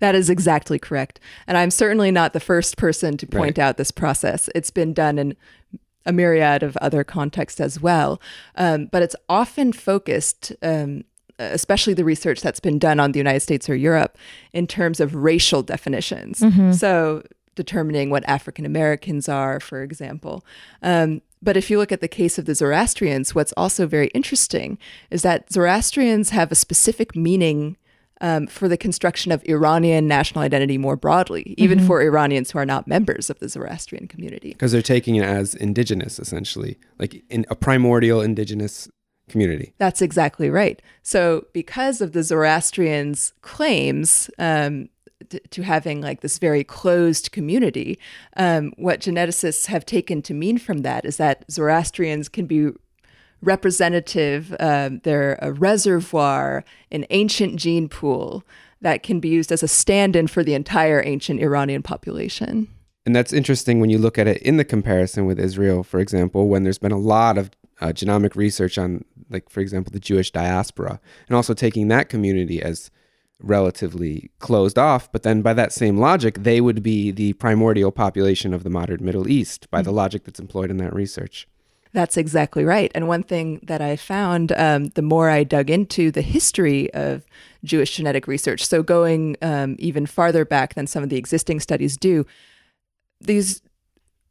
That 0.00 0.14
is 0.14 0.30
exactly 0.30 0.78
correct. 0.78 1.20
And 1.46 1.58
i'm 1.58 1.70
certainly 1.70 2.10
not 2.10 2.32
the 2.32 2.40
first 2.40 2.76
person 2.76 3.16
to 3.18 3.26
point 3.26 3.58
right. 3.58 3.64
out 3.64 3.76
this 3.76 3.90
process. 3.90 4.48
It's 4.54 4.70
been 4.70 4.92
done 4.92 5.18
in 5.18 5.36
a 6.06 6.12
myriad 6.12 6.62
of 6.62 6.76
other 6.78 7.04
contexts 7.04 7.60
as 7.60 7.80
well. 7.80 8.20
Um, 8.54 8.86
but 8.86 9.02
it's 9.02 9.16
often 9.28 9.72
focused 9.72 10.52
um, 10.62 11.04
especially 11.40 11.94
the 11.94 12.04
research 12.04 12.42
that's 12.42 12.60
been 12.60 12.78
done 12.78 13.00
on 13.00 13.12
the 13.12 13.18
United 13.18 13.40
States 13.40 13.68
or 13.68 13.74
Europe, 13.74 14.18
in 14.52 14.66
terms 14.66 15.00
of 15.00 15.14
racial 15.14 15.62
definitions. 15.62 16.42
So, 16.78 17.22
determining 17.54 18.10
what 18.10 18.28
African 18.28 18.64
Americans 18.64 19.28
are, 19.28 19.60
for 19.60 19.82
example. 19.82 20.44
Um, 20.82 21.22
but 21.42 21.56
if 21.56 21.70
you 21.70 21.78
look 21.78 21.92
at 21.92 22.00
the 22.00 22.08
case 22.08 22.38
of 22.38 22.44
the 22.44 22.54
Zoroastrians, 22.54 23.34
what's 23.34 23.52
also 23.56 23.86
very 23.86 24.08
interesting 24.08 24.78
is 25.10 25.22
that 25.22 25.52
Zoroastrians 25.52 26.30
have 26.30 26.52
a 26.52 26.54
specific 26.54 27.16
meaning 27.16 27.76
um, 28.20 28.46
for 28.46 28.68
the 28.68 28.76
construction 28.76 29.32
of 29.32 29.42
Iranian 29.48 30.06
national 30.06 30.44
identity 30.44 30.76
more 30.76 30.96
broadly, 30.96 31.54
even 31.56 31.80
for 31.80 32.02
Iranians 32.02 32.50
who 32.50 32.58
are 32.58 32.66
not 32.66 32.86
members 32.86 33.30
of 33.30 33.38
the 33.38 33.48
Zoroastrian 33.48 34.08
community. 34.08 34.50
Because 34.50 34.72
they're 34.72 34.82
taking 34.82 35.16
it 35.16 35.24
as 35.24 35.54
indigenous, 35.54 36.18
essentially, 36.18 36.78
like 36.98 37.22
in 37.30 37.46
a 37.48 37.56
primordial 37.56 38.20
indigenous 38.20 38.90
community. 39.30 39.72
That's 39.78 40.02
exactly 40.02 40.50
right. 40.50 40.82
So, 41.02 41.46
because 41.54 42.02
of 42.02 42.12
the 42.12 42.22
Zoroastrians' 42.22 43.32
claims 43.40 44.28
um, 44.38 44.90
to 45.50 45.62
having 45.62 46.00
like 46.00 46.20
this 46.20 46.38
very 46.38 46.64
closed 46.64 47.32
community, 47.32 47.98
um, 48.36 48.72
what 48.76 49.00
geneticists 49.00 49.66
have 49.66 49.84
taken 49.84 50.22
to 50.22 50.34
mean 50.34 50.58
from 50.58 50.78
that 50.82 51.04
is 51.04 51.16
that 51.16 51.44
Zoroastrians 51.50 52.28
can 52.28 52.46
be 52.46 52.70
representative, 53.42 54.54
they're 54.58 55.38
a 55.40 55.52
reservoir, 55.52 56.64
an 56.90 57.06
ancient 57.10 57.56
gene 57.56 57.88
pool 57.88 58.44
that 58.80 59.02
can 59.02 59.20
be 59.20 59.28
used 59.28 59.52
as 59.52 59.62
a 59.62 59.68
stand 59.68 60.16
in 60.16 60.26
for 60.26 60.42
the 60.42 60.54
entire 60.54 61.02
ancient 61.04 61.40
Iranian 61.40 61.82
population. 61.82 62.68
And 63.06 63.16
that's 63.16 63.32
interesting 63.32 63.80
when 63.80 63.90
you 63.90 63.98
look 63.98 64.18
at 64.18 64.26
it 64.26 64.42
in 64.42 64.56
the 64.56 64.64
comparison 64.64 65.26
with 65.26 65.38
Israel, 65.38 65.82
for 65.82 66.00
example, 66.00 66.48
when 66.48 66.64
there's 66.64 66.78
been 66.78 66.92
a 66.92 66.98
lot 66.98 67.38
of 67.38 67.50
uh, 67.80 67.88
genomic 67.88 68.36
research 68.36 68.76
on, 68.76 69.04
like, 69.30 69.48
for 69.48 69.60
example, 69.60 69.90
the 69.90 70.00
Jewish 70.00 70.30
diaspora, 70.30 71.00
and 71.26 71.36
also 71.36 71.54
taking 71.54 71.88
that 71.88 72.08
community 72.10 72.62
as 72.62 72.90
relatively 73.42 74.30
closed 74.38 74.78
off. 74.78 75.10
But 75.12 75.22
then 75.22 75.42
by 75.42 75.54
that 75.54 75.72
same 75.72 75.98
logic, 75.98 76.42
they 76.42 76.60
would 76.60 76.82
be 76.82 77.10
the 77.10 77.32
primordial 77.34 77.92
population 77.92 78.54
of 78.54 78.62
the 78.62 78.70
modern 78.70 79.04
Middle 79.04 79.28
East 79.28 79.70
by 79.70 79.82
the 79.82 79.92
logic 79.92 80.24
that's 80.24 80.40
employed 80.40 80.70
in 80.70 80.76
that 80.78 80.94
research. 80.94 81.48
That's 81.92 82.16
exactly 82.16 82.64
right. 82.64 82.90
And 82.94 83.08
one 83.08 83.24
thing 83.24 83.60
that 83.64 83.80
I 83.80 83.96
found 83.96 84.52
um, 84.52 84.86
the 84.90 85.02
more 85.02 85.28
I 85.28 85.42
dug 85.42 85.70
into 85.70 86.12
the 86.12 86.22
history 86.22 86.92
of 86.94 87.26
Jewish 87.64 87.96
genetic 87.96 88.28
research, 88.28 88.64
so 88.64 88.82
going 88.82 89.36
um, 89.42 89.76
even 89.78 90.06
farther 90.06 90.44
back 90.44 90.74
than 90.74 90.86
some 90.86 91.02
of 91.02 91.08
the 91.08 91.16
existing 91.16 91.58
studies 91.58 91.96
do, 91.96 92.26
these 93.20 93.60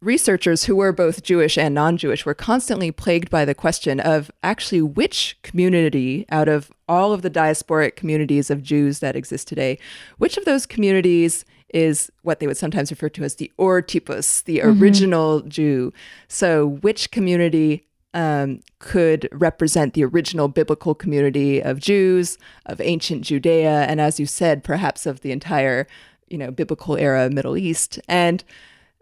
researchers 0.02 0.64
who 0.64 0.76
were 0.76 0.94
both 0.94 1.24
Jewish 1.24 1.58
and 1.58 1.76
non 1.76 1.98
Jewish 1.98 2.26
were 2.26 2.34
constantly 2.34 2.92
plagued 2.92 3.30
by 3.30 3.44
the 3.44 3.56
question 3.56 4.00
of 4.00 4.32
actually 4.42 4.82
which 4.82 5.38
community 5.42 6.26
out 6.30 6.48
of 6.48 6.72
all 6.90 7.14
of 7.14 7.22
the 7.22 7.30
diasporic 7.30 7.96
communities 7.96 8.50
of 8.50 8.64
Jews 8.64 9.00
that 9.00 9.16
exist 9.16 9.48
today, 9.48 9.78
which 10.18 10.36
of 10.36 10.44
those 10.44 10.66
communities 10.66 11.46
is 11.74 12.12
what 12.24 12.40
they 12.40 12.48
would 12.48 12.58
sometimes 12.58 12.92
refer 12.92 13.10
to 13.10 13.24
as 13.24 13.36
the 13.36 13.52
Urtypus, 13.60 14.44
the 14.44 14.62
original 14.62 15.42
Jew. 15.42 15.94
So, 16.28 16.66
which 16.66 17.12
community 17.12 17.86
um, 18.14 18.62
could 18.80 19.30
represent 19.32 19.94
the 19.94 20.04
original 20.04 20.48
biblical 20.48 20.96
community 20.96 21.62
of 21.62 21.80
Jews, 21.80 22.38
of 22.66 22.82
ancient 22.82 23.22
Judea, 23.22 23.84
and 23.84 24.02
as 24.02 24.20
you 24.20 24.26
said, 24.26 24.64
perhaps 24.64 25.06
of 25.06 25.22
the 25.22 25.32
entire, 25.32 25.88
you 26.28 26.38
know, 26.38 26.50
biblical 26.50 26.98
era 26.98 27.30
Middle 27.30 27.56
East. 27.56 28.00
And 28.08 28.44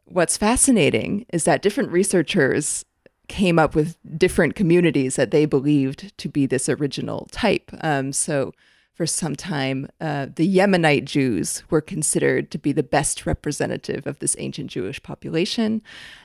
what's 0.03 0.35
fascinating 0.35 1.25
is 1.31 1.45
that 1.45 1.61
different 1.61 1.91
researchers 1.91 2.83
came 3.27 3.59
up 3.59 3.75
with 3.75 3.97
different 4.17 4.55
communities 4.55 5.15
that 5.15 5.31
they 5.31 5.45
believed 5.45 6.17
to 6.17 6.29
be 6.29 6.45
this 6.45 6.69
original 6.69 7.27
type. 7.31 7.71
Um, 7.81 8.13
so, 8.13 8.53
for 8.97 9.05
some 9.05 9.35
time, 9.35 9.87
uh, 10.01 10.25
the 10.35 10.57
Yemenite 10.57 11.05
Jews 11.05 11.61
were 11.69 11.81
considered 11.81 12.49
to 12.49 12.57
be 12.57 12.71
the 12.71 12.81
best 12.81 13.27
representative 13.27 14.07
of 14.07 14.17
this 14.17 14.35
ancient 14.39 14.71
Jewish 14.71 15.01
population. 15.03 15.83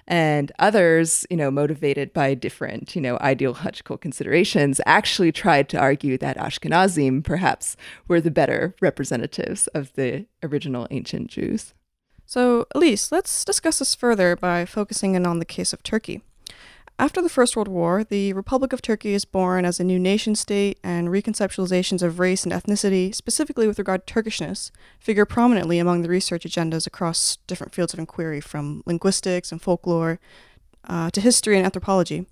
And 0.08 0.50
others, 0.58 1.26
you 1.28 1.36
know, 1.36 1.50
motivated 1.50 2.14
by 2.14 2.32
different, 2.32 2.96
you 2.96 3.02
know, 3.02 3.18
ideological 3.18 3.98
considerations, 3.98 4.80
actually 4.86 5.32
tried 5.32 5.68
to 5.68 5.78
argue 5.78 6.16
that 6.16 6.38
Ashkenazim 6.38 7.22
perhaps 7.22 7.76
were 8.08 8.22
the 8.22 8.30
better 8.30 8.74
representatives 8.80 9.66
of 9.68 9.92
the 9.92 10.24
original 10.42 10.88
ancient 10.90 11.26
Jews. 11.26 11.74
So, 12.24 12.66
Elise, 12.74 13.12
let's 13.12 13.44
discuss 13.44 13.80
this 13.80 13.94
further 13.94 14.34
by 14.34 14.64
focusing 14.64 15.14
in 15.14 15.26
on 15.26 15.40
the 15.40 15.44
case 15.44 15.74
of 15.74 15.82
Turkey. 15.82 16.22
After 17.02 17.20
the 17.20 17.28
First 17.28 17.56
World 17.56 17.66
War, 17.66 18.04
the 18.04 18.32
Republic 18.32 18.72
of 18.72 18.80
Turkey 18.80 19.12
is 19.12 19.24
born 19.24 19.64
as 19.64 19.80
a 19.80 19.84
new 19.84 19.98
nation 19.98 20.36
state, 20.36 20.78
and 20.84 21.08
reconceptualizations 21.08 22.00
of 22.00 22.20
race 22.20 22.44
and 22.44 22.52
ethnicity, 22.52 23.12
specifically 23.12 23.66
with 23.66 23.80
regard 23.80 24.06
to 24.06 24.14
Turkishness, 24.14 24.70
figure 25.00 25.26
prominently 25.26 25.80
among 25.80 26.02
the 26.02 26.08
research 26.08 26.44
agendas 26.44 26.86
across 26.86 27.38
different 27.48 27.74
fields 27.74 27.92
of 27.92 27.98
inquiry, 27.98 28.40
from 28.40 28.84
linguistics 28.86 29.50
and 29.50 29.60
folklore 29.60 30.20
uh, 30.84 31.10
to 31.10 31.20
history 31.20 31.56
and 31.56 31.64
anthropology. 31.66 32.24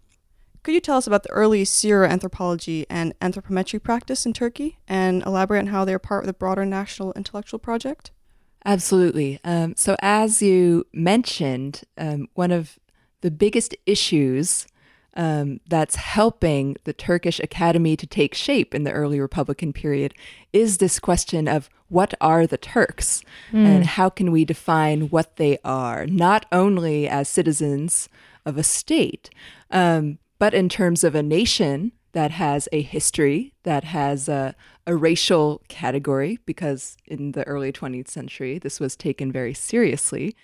Could 0.62 0.74
you 0.74 0.80
tell 0.80 0.98
us 0.98 1.08
about 1.08 1.24
the 1.24 1.32
early 1.32 1.64
Sero-anthropology 1.64 2.86
and 2.88 3.18
anthropometry 3.18 3.82
practice 3.82 4.24
in 4.24 4.32
Turkey, 4.32 4.78
and 4.86 5.24
elaborate 5.24 5.62
on 5.62 5.66
how 5.66 5.84
they 5.84 5.94
are 5.94 5.98
part 5.98 6.22
of 6.22 6.28
the 6.28 6.32
broader 6.32 6.64
national 6.64 7.12
intellectual 7.14 7.58
project? 7.58 8.12
Absolutely. 8.64 9.40
Um, 9.42 9.74
so, 9.76 9.96
as 10.00 10.42
you 10.42 10.86
mentioned, 10.92 11.82
um, 11.98 12.28
one 12.34 12.52
of 12.52 12.78
the 13.20 13.30
biggest 13.30 13.74
issues 13.86 14.66
um, 15.14 15.60
that's 15.68 15.96
helping 15.96 16.76
the 16.84 16.92
Turkish 16.92 17.40
academy 17.40 17.96
to 17.96 18.06
take 18.06 18.34
shape 18.34 18.74
in 18.74 18.84
the 18.84 18.92
early 18.92 19.20
Republican 19.20 19.72
period 19.72 20.14
is 20.52 20.78
this 20.78 20.98
question 20.98 21.48
of 21.48 21.68
what 21.88 22.14
are 22.20 22.46
the 22.46 22.56
Turks 22.56 23.22
and 23.66 23.84
how 23.84 24.08
can 24.08 24.30
we 24.30 24.44
define 24.44 25.08
what 25.10 25.36
they 25.36 25.58
are, 25.64 26.06
not 26.06 26.46
only 26.52 27.08
as 27.08 27.28
citizens 27.28 28.08
of 28.46 28.56
a 28.56 28.62
state, 28.62 29.30
um, 29.70 30.18
but 30.38 30.54
in 30.54 30.68
terms 30.68 31.02
of 31.04 31.14
a 31.14 31.22
nation 31.22 31.92
that 32.12 32.30
has 32.30 32.68
a 32.72 32.82
history, 32.82 33.52
that 33.64 33.84
has 33.84 34.28
a, 34.28 34.54
a 34.86 34.96
racial 34.96 35.62
category, 35.68 36.38
because 36.46 36.96
in 37.06 37.32
the 37.32 37.46
early 37.46 37.72
20th 37.72 38.08
century, 38.08 38.58
this 38.58 38.80
was 38.80 38.96
taken 38.96 39.30
very 39.30 39.54
seriously. 39.54 40.34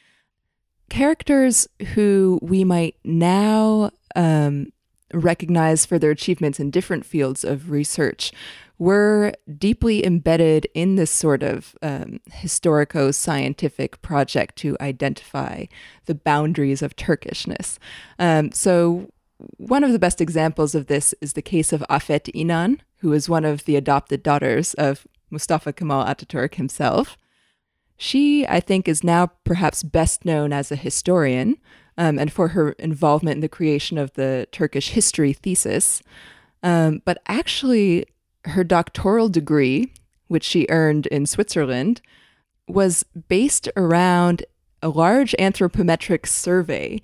Characters 0.88 1.69
who 1.95 2.38
we 2.43 2.64
might 2.64 2.97
now 3.05 3.90
um, 4.14 4.73
recognize 5.12 5.87
for 5.87 5.99
their 5.99 6.11
achievements 6.11 6.61
in 6.61 6.71
different 6.71 7.05
fields 7.05 7.45
of 7.45 7.71
research 7.71 8.33
were 8.78 9.33
deeply 9.59 10.05
embedded 10.05 10.66
in 10.75 10.97
this 10.97 11.11
sort 11.11 11.43
of 11.43 11.75
um, 11.83 12.21
historico 12.31 13.14
scientific 13.14 14.00
project 14.02 14.57
to 14.57 14.76
identify 14.81 15.64
the 16.05 16.14
boundaries 16.14 16.83
of 16.83 16.95
Turkishness. 16.97 17.78
Um, 18.19 18.52
so, 18.52 19.11
one 19.59 19.85
of 19.85 19.93
the 19.93 19.99
best 19.99 20.21
examples 20.21 20.75
of 20.75 20.87
this 20.87 21.14
is 21.21 21.35
the 21.35 21.43
case 21.43 21.73
of 21.73 21.85
Afet 21.90 22.33
Inan, 22.35 22.81
who 22.99 23.12
is 23.12 23.28
one 23.28 23.45
of 23.45 23.64
the 23.64 23.76
adopted 23.76 24.23
daughters 24.23 24.73
of 24.75 25.07
Mustafa 25.31 25.73
Kemal 25.73 26.05
Ataturk 26.05 26.55
himself. 26.55 27.16
She, 27.97 28.47
I 28.47 28.61
think, 28.61 28.88
is 28.88 29.03
now 29.03 29.29
perhaps 29.45 29.83
best 29.83 30.25
known 30.25 30.53
as 30.53 30.71
a 30.71 30.76
historian 30.76 31.57
um, 31.97 32.19
and 32.19 32.33
for 32.33 32.49
her 32.49 32.73
involvement 32.73 33.37
in 33.37 33.41
the 33.41 33.49
creation 33.49 33.97
of 33.99 34.12
the 34.15 34.47
Turkish 34.53 34.91
history 34.91 35.33
thesis. 35.33 36.03
Um, 36.62 37.00
but 37.05 37.23
actually, 37.26 38.07
her 38.45 38.65
doctoral 38.65 39.29
degree, 39.29 39.93
which 40.29 40.45
she 40.45 40.67
earned 40.69 41.07
in 41.07 41.26
Switzerland, 41.26 42.00
was 42.69 43.05
based 43.29 43.69
around 43.76 44.45
a 44.83 44.88
large 44.88 45.35
anthropometric 45.38 46.26
survey, 46.26 47.00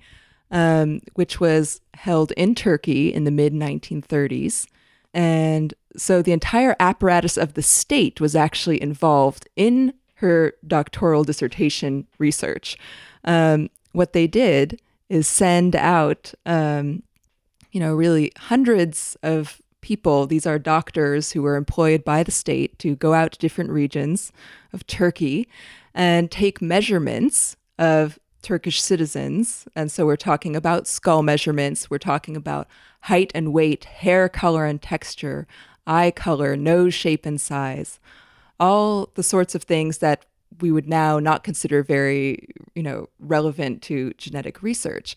um, 0.51 1.01
which 1.15 1.39
was 1.39 1.81
held 1.95 2.31
in 2.33 2.53
Turkey 2.53 3.13
in 3.13 3.23
the 3.23 3.31
mid 3.31 3.53
1930s. 3.53 4.67
And 5.13 5.73
so 5.95 6.21
the 6.21 6.31
entire 6.31 6.75
apparatus 6.79 7.37
of 7.37 7.53
the 7.53 7.61
state 7.61 8.19
was 8.19 8.35
actually 8.35 8.81
involved 8.81 9.47
in 9.55 9.93
her 10.15 10.53
doctoral 10.65 11.23
dissertation 11.23 12.07
research. 12.17 12.77
Um, 13.23 13.69
what 13.91 14.13
they 14.13 14.27
did 14.27 14.79
is 15.09 15.27
send 15.27 15.75
out, 15.75 16.33
um, 16.45 17.03
you 17.71 17.79
know, 17.79 17.93
really 17.93 18.31
hundreds 18.37 19.17
of 19.23 19.61
people. 19.81 20.25
These 20.25 20.47
are 20.47 20.57
doctors 20.57 21.31
who 21.31 21.41
were 21.41 21.55
employed 21.55 22.03
by 22.03 22.23
the 22.23 22.31
state 22.31 22.79
to 22.79 22.95
go 22.95 23.13
out 23.13 23.33
to 23.33 23.39
different 23.39 23.69
regions 23.69 24.31
of 24.71 24.87
Turkey 24.87 25.47
and 25.93 26.31
take 26.31 26.61
measurements 26.61 27.55
of 27.77 28.17
Turkish 28.41 28.81
citizens. 28.81 29.67
And 29.75 29.91
so 29.91 30.05
we're 30.05 30.15
talking 30.15 30.55
about 30.55 30.87
skull 30.87 31.23
measurements, 31.23 31.89
we're 31.89 31.97
talking 31.97 32.35
about 32.35 32.67
height 33.01 33.31
and 33.35 33.53
weight, 33.53 33.85
hair 33.85 34.29
color 34.29 34.65
and 34.65 34.81
texture, 34.81 35.47
eye 35.85 36.11
color, 36.11 36.55
nose 36.55 36.93
shape 36.93 37.25
and 37.25 37.39
size, 37.39 37.99
all 38.63 39.09
the 39.15 39.23
sorts 39.23 39.55
of 39.55 39.63
things 39.63 39.97
that 39.97 40.25
we 40.61 40.71
would 40.71 40.87
now 40.87 41.19
not 41.19 41.43
consider 41.43 41.83
very, 41.83 42.47
you 42.75 42.83
know, 42.83 43.09
relevant 43.19 43.81
to 43.81 44.13
genetic 44.17 44.63
research. 44.63 45.15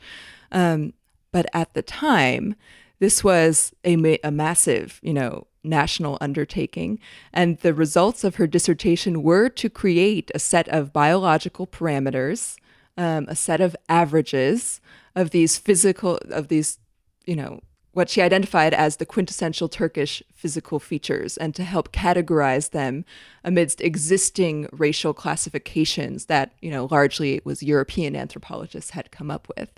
Um, 0.51 0.95
but 1.31 1.47
at 1.53 1.73
the 1.75 1.83
time, 1.83 2.57
this 2.99 3.23
was 3.23 3.73
a, 3.85 4.19
a 4.25 4.31
massive, 4.31 4.99
you 5.03 5.13
know, 5.13 5.47
national 5.63 6.19
undertaking. 6.21 6.99
And 7.33 7.59
the 7.59 7.75
results 7.75 8.25
of 8.25 8.37
her 8.37 8.49
dissertation 8.49 9.23
were 9.23 9.49
to 9.51 9.69
create 9.71 10.31
a 10.35 10.39
set 10.39 10.67
of 10.69 10.93
biological 10.93 11.67
parameters, 11.67 12.57
um, 12.97 13.27
a 13.29 13.37
set 13.37 13.61
of 13.61 13.77
averages 13.89 14.81
of 15.15 15.31
these 15.31 15.57
physical, 15.57 16.19
of 16.31 16.49
these, 16.49 16.79
you 17.27 17.37
know, 17.37 17.61
what 17.97 18.11
she 18.11 18.21
identified 18.21 18.75
as 18.75 18.97
the 18.97 19.07
quintessential 19.07 19.71
Turkish 19.71 20.23
physical 20.35 20.79
features 20.79 21.39
and 21.39 21.55
to 21.55 21.65
help 21.65 21.93
categorize 21.93 22.73
them 22.73 23.07
amidst 23.43 23.81
existing 23.81 24.69
racial 24.71 25.15
classifications 25.15 26.27
that, 26.27 26.53
you 26.61 26.71
know, 26.71 26.89
largely 26.91 27.37
it 27.37 27.47
was 27.47 27.63
European 27.63 28.15
anthropologists 28.15 28.91
had 28.91 29.11
come 29.11 29.31
up 29.31 29.49
with. 29.57 29.71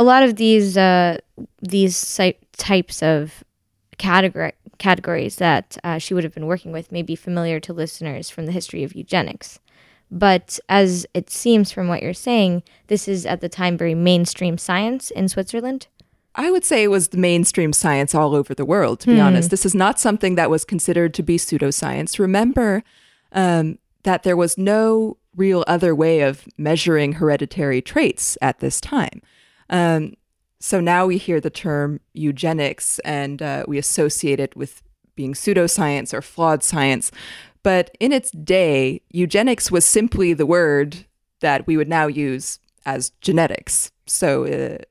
A 0.00 0.02
lot 0.02 0.24
of 0.24 0.34
these 0.34 0.76
uh, 0.76 1.18
these 1.62 2.20
types 2.56 3.04
of 3.04 3.44
category 3.98 4.50
categories 4.78 5.36
that 5.36 5.78
uh, 5.84 5.98
she 5.98 6.12
would 6.12 6.24
have 6.24 6.34
been 6.34 6.46
working 6.46 6.72
with 6.72 6.90
may 6.90 7.02
be 7.02 7.14
familiar 7.14 7.60
to 7.60 7.72
listeners 7.72 8.30
from 8.30 8.46
the 8.46 8.52
history 8.52 8.82
of 8.82 8.96
eugenics. 8.96 9.60
But 10.10 10.58
as 10.68 11.06
it 11.14 11.30
seems 11.30 11.70
from 11.70 11.86
what 11.86 12.02
you're 12.02 12.14
saying, 12.14 12.64
this 12.88 13.06
is 13.06 13.26
at 13.26 13.40
the 13.40 13.48
time 13.48 13.78
very 13.78 13.94
mainstream 13.94 14.58
science 14.58 15.12
in 15.12 15.28
Switzerland. 15.28 15.86
I 16.36 16.50
would 16.50 16.64
say 16.64 16.84
it 16.84 16.88
was 16.88 17.08
the 17.08 17.18
mainstream 17.18 17.72
science 17.72 18.14
all 18.14 18.34
over 18.34 18.54
the 18.54 18.64
world, 18.64 19.00
to 19.00 19.06
be 19.08 19.14
hmm. 19.14 19.20
honest. 19.20 19.50
This 19.50 19.66
is 19.66 19.74
not 19.74 19.98
something 19.98 20.34
that 20.34 20.50
was 20.50 20.64
considered 20.64 21.14
to 21.14 21.22
be 21.22 21.38
pseudoscience. 21.38 22.18
Remember 22.18 22.82
um, 23.32 23.78
that 24.02 24.22
there 24.22 24.36
was 24.36 24.56
no 24.58 25.16
real 25.34 25.64
other 25.66 25.94
way 25.94 26.20
of 26.20 26.46
measuring 26.56 27.12
hereditary 27.12 27.82
traits 27.82 28.38
at 28.40 28.60
this 28.60 28.80
time. 28.80 29.22
Um, 29.70 30.14
so 30.60 30.80
now 30.80 31.06
we 31.06 31.18
hear 31.18 31.40
the 31.40 31.50
term 31.50 32.00
eugenics 32.14 32.98
and 33.00 33.42
uh, 33.42 33.64
we 33.68 33.78
associate 33.78 34.40
it 34.40 34.56
with 34.56 34.82
being 35.14 35.34
pseudoscience 35.34 36.14
or 36.14 36.22
flawed 36.22 36.62
science. 36.62 37.10
But 37.62 37.96
in 38.00 38.12
its 38.12 38.30
day, 38.30 39.02
eugenics 39.10 39.70
was 39.70 39.84
simply 39.84 40.32
the 40.32 40.46
word 40.46 41.06
that 41.40 41.66
we 41.66 41.76
would 41.76 41.88
now 41.88 42.06
use 42.06 42.58
as 42.84 43.10
genetics. 43.20 43.90
So 44.06 44.44
uh, 44.46 44.84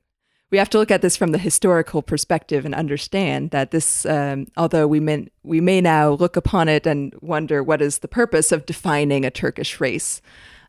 we 0.51 0.57
have 0.57 0.69
to 0.69 0.77
look 0.77 0.91
at 0.91 1.01
this 1.01 1.17
from 1.17 1.31
the 1.31 1.37
historical 1.37 2.01
perspective 2.01 2.65
and 2.65 2.75
understand 2.75 3.49
that 3.51 3.71
this, 3.71 4.05
um, 4.05 4.47
although 4.55 4.87
we 4.87 4.99
may, 4.99 5.27
we 5.43 5.59
may 5.59 5.81
now 5.81 6.11
look 6.11 6.35
upon 6.35 6.69
it 6.69 6.85
and 6.85 7.13
wonder 7.21 7.63
what 7.63 7.81
is 7.81 7.99
the 7.99 8.07
purpose 8.07 8.51
of 8.51 8.65
defining 8.65 9.25
a 9.25 9.31
Turkish 9.31 9.81
race, 9.81 10.21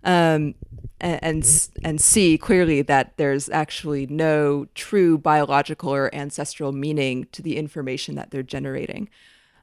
um, 0.02 0.54
and, 1.00 1.22
and, 1.22 1.68
and 1.84 2.00
see 2.00 2.38
clearly 2.38 2.80
that 2.80 3.16
there's 3.18 3.50
actually 3.50 4.06
no 4.06 4.66
true 4.74 5.18
biological 5.18 5.94
or 5.94 6.14
ancestral 6.14 6.72
meaning 6.72 7.26
to 7.32 7.42
the 7.42 7.56
information 7.56 8.14
that 8.14 8.30
they're 8.30 8.42
generating. 8.42 9.10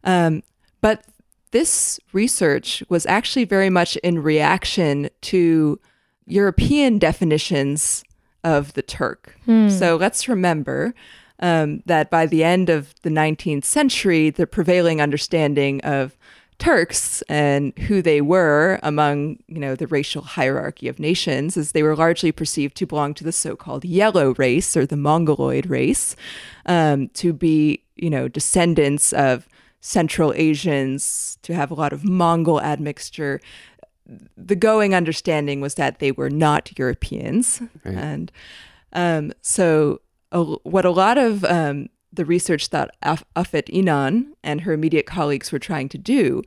Um, 0.04 0.44
but 0.80 1.06
this 1.52 2.00
research 2.12 2.84
was 2.88 3.06
actually 3.08 3.46
very 3.46 3.70
much 3.70 3.96
in 3.98 4.22
reaction 4.22 5.10
to 5.22 5.80
European 6.26 7.00
definitions 7.00 8.04
of 8.44 8.74
the 8.74 8.82
Turk. 8.82 9.38
Hmm. 9.46 9.70
So 9.70 9.96
let's 9.96 10.28
remember 10.28 10.94
um, 11.40 11.84
that 11.86 12.10
by 12.10 12.26
the 12.26 12.44
end 12.44 12.70
of 12.70 12.94
the 13.02 13.10
19th 13.10 13.66
century, 13.66 14.30
the 14.30 14.48
prevailing 14.48 15.02
understanding 15.02 15.82
of 15.82 16.16
Turks 16.60 17.22
and 17.24 17.78
who 17.80 18.02
they 18.02 18.22
were 18.22 18.80
among, 18.84 19.40
you 19.48 19.60
know, 19.60 19.76
the 19.76 19.88
racial 19.88 20.22
hierarchy 20.22 20.88
of 20.88 21.00
nations 21.00 21.58
is 21.58 21.72
they 21.72 21.84
were 21.84 21.96
largely 21.96 22.32
perceived 22.32 22.76
to 22.78 22.86
belong 22.86 23.14
to 23.16 23.24
the 23.24 23.32
so-called 23.32 23.84
yellow 23.84 24.34
race 24.36 24.78
or 24.78 24.86
the 24.86 24.96
Mongoloid 24.96 25.66
race, 25.66 26.16
um, 26.66 27.10
to 27.10 27.34
be, 27.34 27.84
you 27.96 28.10
know, 28.10 28.28
descendants 28.28 29.12
of 29.12 29.48
Central 29.82 30.32
Asians, 30.36 31.38
to 31.42 31.54
have 31.54 31.70
a 31.70 31.74
lot 31.74 31.92
of 31.92 32.06
Mongol 32.06 32.62
admixture, 32.62 33.42
the 34.38 34.56
going 34.56 34.94
understanding 34.94 35.62
was 35.62 35.76
that 35.76 36.00
they 36.00 36.12
were 36.12 36.30
not 36.30 36.78
Europeans, 36.78 37.62
right. 37.86 37.96
and 37.96 38.32
um, 38.94 39.34
so 39.42 40.02
a, 40.32 40.44
what 40.44 40.86
a 40.86 40.92
lot 40.92 41.18
of 41.18 41.44
um, 41.46 41.88
the 42.12 42.26
research 42.26 42.70
that 42.70 42.96
Af- 43.02 43.24
Afet 43.36 43.74
Inan 43.74 44.34
and 44.44 44.62
her 44.62 44.74
immediate 44.74 45.06
colleagues 45.06 45.52
were 45.52 45.60
trying 45.60 45.90
to 45.90 45.98
do 45.98 46.44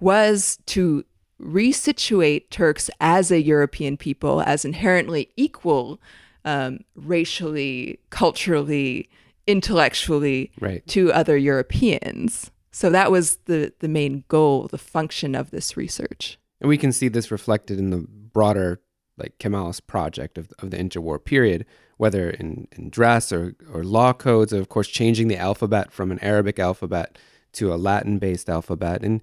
was 0.00 0.58
to 0.66 1.04
resituate 1.40 2.50
Turks 2.50 2.90
as 3.00 3.30
a 3.30 3.42
European 3.42 3.96
people, 3.96 4.40
as 4.42 4.64
inherently 4.64 5.30
equal, 5.36 6.00
um, 6.44 6.80
racially, 6.94 7.98
culturally, 8.10 9.08
intellectually 9.46 10.50
right. 10.60 10.86
to 10.86 11.12
other 11.12 11.36
Europeans. 11.36 12.50
So 12.70 12.90
that 12.90 13.12
was 13.12 13.36
the 13.44 13.72
the 13.78 13.88
main 13.88 14.24
goal, 14.28 14.68
the 14.68 14.78
function 14.78 15.34
of 15.34 15.50
this 15.50 15.76
research. 15.76 16.38
And 16.64 16.70
we 16.70 16.78
can 16.78 16.92
see 16.92 17.08
this 17.08 17.30
reflected 17.30 17.78
in 17.78 17.90
the 17.90 18.06
broader 18.08 18.80
like 19.18 19.38
Kemalist 19.38 19.86
project 19.86 20.38
of, 20.38 20.50
of 20.60 20.70
the 20.70 20.78
interwar 20.78 21.22
period, 21.22 21.66
whether 21.98 22.30
in, 22.30 22.68
in 22.72 22.88
dress 22.88 23.32
or, 23.32 23.54
or 23.70 23.84
law 23.84 24.14
codes, 24.14 24.50
of 24.50 24.70
course, 24.70 24.88
changing 24.88 25.28
the 25.28 25.36
alphabet 25.36 25.92
from 25.92 26.10
an 26.10 26.18
Arabic 26.20 26.58
alphabet 26.58 27.18
to 27.52 27.70
a 27.70 27.76
Latin 27.76 28.18
based 28.18 28.48
alphabet. 28.48 29.02
And, 29.02 29.20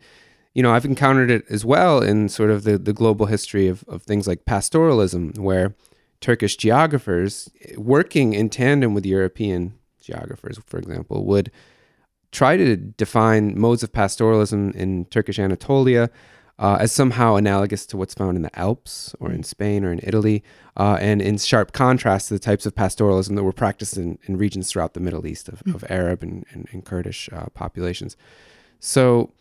you 0.54 0.62
know, 0.62 0.72
I've 0.72 0.86
encountered 0.86 1.32
it 1.32 1.44
as 1.50 1.66
well 1.66 2.00
in 2.00 2.30
sort 2.30 2.52
of 2.52 2.62
the, 2.62 2.78
the 2.78 2.94
global 2.94 3.26
history 3.26 3.68
of, 3.68 3.84
of 3.88 4.04
things 4.04 4.28
like 4.28 4.46
pastoralism, 4.46 5.40
where 5.40 5.74
Turkish 6.20 6.58
geographers 6.58 7.50
eh, 7.64 7.74
working 7.76 8.36
in 8.36 8.52
tandem 8.52 8.94
with 8.94 9.04
European 9.04 9.74
geographers, 10.00 10.60
for 10.68 10.78
example, 10.78 11.26
would 11.26 11.50
try 12.32 12.56
to 12.56 12.76
define 12.76 13.60
modes 13.60 13.82
of 13.82 13.92
pastoralism 13.92 14.76
in 14.76 15.06
Turkish 15.06 15.40
Anatolia 15.40 16.12
uh, 16.60 16.78
as 16.80 16.92
somehow 16.92 17.36
analogous 17.36 17.86
to 17.88 17.98
what's 17.98 18.14
found 18.14 18.36
in 18.36 18.44
the 18.44 18.60
Alps 18.60 19.16
or 19.20 19.32
in 19.32 19.44
Spain 19.44 19.84
or 19.84 19.92
in 19.92 20.00
Italy, 20.04 20.44
uh, 20.78 20.98
and 21.00 21.22
in 21.22 21.38
sharp 21.38 21.72
contrast 21.72 22.28
to 22.28 22.34
the 22.34 22.40
types 22.40 22.66
of 22.66 22.76
pastoralism 22.76 23.36
that 23.36 23.44
were 23.44 23.52
practiced 23.52 23.98
in, 23.98 24.18
in 24.26 24.38
regions 24.38 24.70
throughout 24.70 24.94
the 24.94 25.00
Middle 25.00 25.26
East 25.26 25.50
of, 25.50 25.64
of 25.74 25.84
Arab 25.90 26.24
and, 26.24 26.46
and, 26.52 26.68
and 26.72 26.86
Kurdish 26.86 27.30
uh, 27.34 27.48
populations. 27.54 28.16
So 28.80 29.32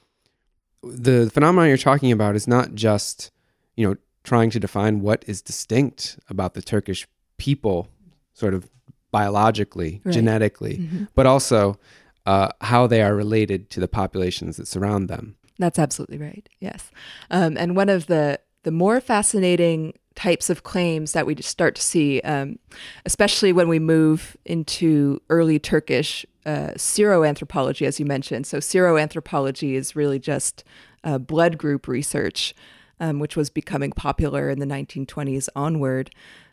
the 0.82 1.30
phenomenon 1.30 1.68
you're 1.68 1.76
talking 1.76 2.12
about 2.12 2.36
is 2.36 2.48
not 2.48 2.74
just, 2.74 3.30
you 3.76 3.86
know, 3.86 3.96
trying 4.24 4.50
to 4.50 4.60
define 4.60 5.00
what 5.00 5.24
is 5.26 5.42
distinct 5.42 6.18
about 6.28 6.54
the 6.54 6.62
Turkish 6.62 7.06
people, 7.38 7.88
sort 8.32 8.54
of 8.54 8.68
biologically, 9.10 10.00
right. 10.04 10.12
genetically, 10.12 10.78
mm-hmm. 10.78 11.04
but 11.14 11.26
also 11.26 11.78
uh, 12.26 12.48
how 12.60 12.86
they 12.86 13.02
are 13.02 13.14
related 13.14 13.70
to 13.70 13.80
the 13.80 13.88
populations 13.88 14.56
that 14.56 14.68
surround 14.68 15.08
them. 15.08 15.36
That's 15.60 15.78
absolutely 15.78 16.18
right. 16.18 16.48
Yes. 16.58 16.90
Um, 17.30 17.56
and 17.56 17.76
one 17.76 17.90
of 17.90 18.06
the 18.06 18.40
the 18.62 18.70
more 18.70 19.00
fascinating 19.00 19.94
types 20.14 20.50
of 20.50 20.62
claims 20.62 21.12
that 21.12 21.24
we 21.24 21.34
start 21.36 21.74
to 21.74 21.82
see, 21.82 22.20
um, 22.22 22.58
especially 23.06 23.52
when 23.52 23.68
we 23.68 23.78
move 23.78 24.36
into 24.44 25.20
early 25.30 25.58
Turkish 25.58 26.26
uh, 26.44 26.72
seroanthropology, 26.76 27.86
as 27.86 27.98
you 28.00 28.06
mentioned. 28.06 28.46
So, 28.46 28.58
seroanthropology 28.58 29.74
is 29.74 29.94
really 29.94 30.18
just 30.18 30.64
uh, 31.04 31.18
blood 31.18 31.58
group 31.58 31.86
research, 31.86 32.54
um, 32.98 33.18
which 33.18 33.36
was 33.36 33.50
becoming 33.50 33.92
popular 33.92 34.48
in 34.48 34.60
the 34.60 34.66
1920s 34.66 35.48
onward. 35.54 36.10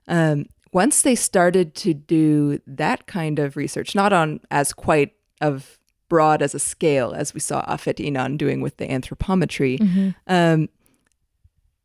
Um, 0.07 0.45
once 0.73 1.01
they 1.01 1.15
started 1.15 1.75
to 1.75 1.93
do 1.93 2.59
that 2.67 3.07
kind 3.07 3.39
of 3.39 3.55
research, 3.55 3.95
not 3.95 4.11
on 4.11 4.41
as 4.51 4.73
quite 4.73 5.13
of 5.39 5.76
broad 6.09 6.41
as 6.41 6.55
a 6.55 6.59
scale, 6.59 7.13
as 7.13 7.33
we 7.33 7.39
saw 7.39 7.63
Afet 7.65 8.05
Inan 8.05 8.37
doing 8.37 8.61
with 8.61 8.77
the 8.77 8.87
anthropometry. 8.87 9.79
Mm-hmm. 9.79 10.09
Um, 10.27 10.69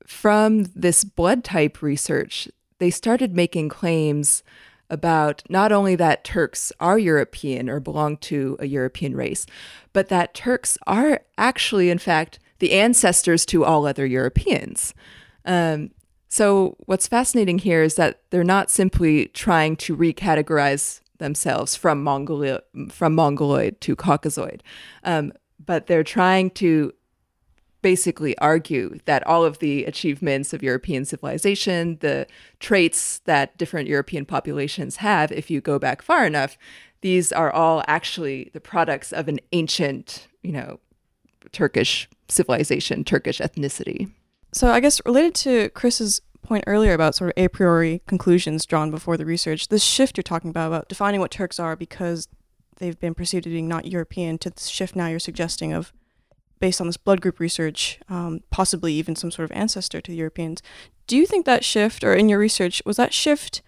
from 0.07 0.65
this 0.75 1.05
blood 1.05 1.45
type 1.45 1.83
research, 1.83 2.49
they 2.79 2.91
started 2.91 3.35
making 3.35 3.69
claims 3.69 4.43
about 4.91 5.43
not 5.49 5.73
only 5.73 5.97
that 5.97 6.23
Turks 6.23 6.71
are 6.79 6.99
European 6.99 7.71
or 7.71 7.81
belong 7.81 8.19
to 8.19 8.57
a 8.61 8.67
European 8.67 9.17
race, 9.17 9.47
but 9.93 10.09
that 10.09 10.35
Turks 10.35 10.77
are 10.87 11.21
actually, 11.39 11.89
in 11.89 11.99
fact, 11.99 12.39
the 12.59 12.73
ancestors 12.73 13.47
to 13.47 13.65
all 13.65 13.87
other 13.87 14.05
Europeans. 14.05 14.93
Um, 15.45 15.93
so, 16.29 16.77
what's 16.87 17.09
fascinating 17.09 17.59
here 17.59 17.83
is 17.83 17.97
that 17.97 18.21
they're 18.31 18.45
not 18.45 18.71
simply 18.71 19.27
trying 19.29 19.77
to 19.77 19.97
recategorize 19.97 21.01
themselves 21.19 21.77
from 21.77 22.03
Mongolia, 22.03 22.63
from 22.91 23.15
Mongoloid 23.15 23.81
to 23.83 23.97
Caucasoid. 23.97 24.61
Um, 25.05 25.33
but 25.65 25.87
they're 25.87 26.05
trying 26.05 26.51
to 26.51 26.93
basically 27.83 28.39
argue 28.39 28.99
that 29.05 29.27
all 29.27 29.45
of 29.45 29.59
the 29.59 29.85
achievements 29.85 30.53
of 30.53 30.63
European 30.63 31.05
civilization, 31.05 31.99
the 32.01 32.27
traits 32.61 33.19
that 33.25 33.57
different 33.59 33.89
European 33.89 34.25
populations 34.25 34.97
have, 34.97 35.33
if 35.33 35.51
you 35.51 35.61
go 35.61 35.79
back 35.79 36.01
far 36.01 36.25
enough, 36.25 36.57
these 37.01 37.33
are 37.33 37.51
all 37.51 37.83
actually 37.89 38.51
the 38.53 38.61
products 38.61 39.13
of 39.13 39.29
an 39.29 39.41
ancient, 39.51 40.29
you 40.43 40.53
know, 40.53 40.79
Turkish 41.51 42.09
civilization, 42.29 43.05
Turkish 43.05 43.41
ethnicity. 43.41 44.11
So 44.53 44.71
I 44.71 44.81
guess 44.81 45.01
related 45.05 45.35
to 45.37 45.69
Chris's 45.71 46.21
point 46.43 46.65
earlier 46.67 46.93
about 46.93 47.15
sort 47.15 47.31
of 47.31 47.43
a 47.43 47.49
priori 47.49 48.03
conclusions 48.07 48.67
drawn 48.67 48.91
before 48.91 49.17
the 49.17 49.25
research, 49.25 49.69
this 49.69 49.85
shift 49.85 50.17
you're 50.17 50.23
talking 50.23 50.51
about, 50.51 50.69
about 50.69 50.89
defining 50.89 51.21
what 51.21 51.31
Turks 51.31 51.59
are 51.59 51.77
because 51.77 52.29
they've 52.77 52.99
been 52.99 53.15
perceived 53.15 53.47
as 53.47 53.53
being 53.53 53.69
not 53.69 53.87
European 53.87 54.39
to 54.39 54.51
the 54.51 54.61
shift 54.61 54.97
now 54.97 55.07
you're 55.07 55.19
suggesting 55.19 55.73
of 55.73 55.93
based 56.59 56.81
on 56.81 56.87
this 56.87 56.97
blood 56.97 57.21
group 57.21 57.41
research, 57.41 57.99
um, 58.09 58.41
possibly 58.51 58.93
even 58.93 59.17
some 59.17 59.33
sort 59.33 59.51
of 59.51 59.57
ancestor 59.57 60.01
to 60.01 60.11
the 60.11 60.17
Europeans. 60.17 60.63
Do 61.09 61.17
you 61.17 61.27
think 61.27 61.45
that 61.45 61.65
shift, 61.65 62.05
or 62.05 62.15
in 62.15 62.29
your 62.29 62.39
research, 62.39 62.81
was 62.87 62.97
that 62.97 63.13
shift 63.13 63.63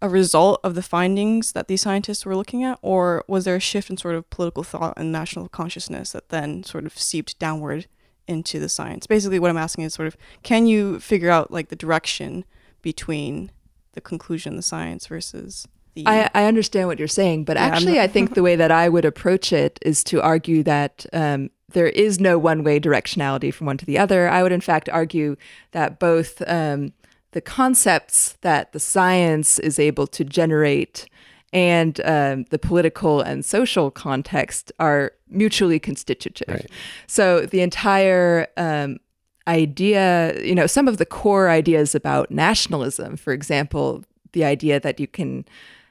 a 0.00 0.08
result 0.08 0.58
of 0.64 0.74
the 0.74 0.82
findings 0.82 1.52
that 1.52 1.68
these 1.68 1.82
scientists 1.82 2.24
were 2.24 2.34
looking 2.34 2.64
at, 2.64 2.78
or 2.80 3.22
was 3.28 3.44
there 3.44 3.56
a 3.56 3.60
shift 3.60 3.90
in 3.90 3.96
sort 3.98 4.14
of 4.14 4.28
political 4.30 4.62
thought 4.62 4.94
and 4.96 5.12
national 5.12 5.48
consciousness 5.48 6.12
that 6.12 6.30
then 6.30 6.64
sort 6.64 6.86
of 6.86 6.98
seeped 6.98 7.38
downward 7.38 7.86
into 8.26 8.58
the 8.58 8.68
science? 8.68 9.06
Basically, 9.06 9.38
what 9.38 9.50
I'm 9.50 9.56
asking 9.56 9.84
is 9.84 9.94
sort 9.94 10.08
of 10.08 10.16
can 10.42 10.66
you 10.66 11.00
figure 11.00 11.30
out 11.30 11.50
like 11.50 11.68
the 11.68 11.76
direction 11.76 12.44
between 12.82 13.50
the 13.92 14.00
conclusion, 14.00 14.56
the 14.56 14.62
science 14.62 15.06
versus 15.06 15.66
the. 15.94 16.06
I, 16.06 16.30
I 16.34 16.44
understand 16.44 16.88
what 16.88 16.98
you're 16.98 17.08
saying, 17.08 17.44
but 17.44 17.56
Yeah, 17.56 17.64
actually, 17.66 17.94
not- 17.94 18.02
I 18.02 18.06
think 18.08 18.34
the 18.34 18.42
way 18.42 18.56
that 18.56 18.70
I 18.70 18.88
would 18.88 19.04
approach 19.04 19.52
it 19.52 19.78
is 19.82 20.02
to 20.04 20.20
argue 20.22 20.62
that 20.62 21.06
um, 21.12 21.50
there 21.70 21.88
is 21.88 22.20
no 22.20 22.38
one 22.38 22.64
way 22.64 22.80
directionality 22.80 23.52
from 23.52 23.66
one 23.66 23.78
to 23.78 23.86
the 23.86 23.98
other. 23.98 24.28
I 24.28 24.42
would, 24.42 24.52
in 24.52 24.60
fact, 24.60 24.88
argue 24.88 25.36
that 25.72 25.98
both 25.98 26.42
um, 26.46 26.92
the 27.32 27.40
concepts 27.40 28.36
that 28.42 28.72
the 28.72 28.80
science 28.80 29.58
is 29.58 29.78
able 29.78 30.06
to 30.08 30.24
generate 30.24 31.06
and 31.52 32.00
um, 32.04 32.44
the 32.44 32.58
political 32.58 33.20
and 33.20 33.44
social 33.44 33.90
context 33.90 34.72
are 34.78 35.12
mutually 35.32 35.78
constitutive. 35.78 36.48
Right. 36.48 36.70
So 37.06 37.46
the 37.46 37.60
entire 37.60 38.46
um, 38.56 38.98
idea, 39.46 40.40
you 40.42 40.54
know, 40.54 40.66
some 40.66 40.88
of 40.88 40.98
the 40.98 41.06
core 41.06 41.48
ideas 41.48 41.94
about 41.94 42.30
nationalism, 42.30 43.16
for 43.16 43.32
example, 43.32 44.04
the 44.32 44.44
idea 44.44 44.80
that 44.80 45.00
you 45.00 45.06
can 45.06 45.44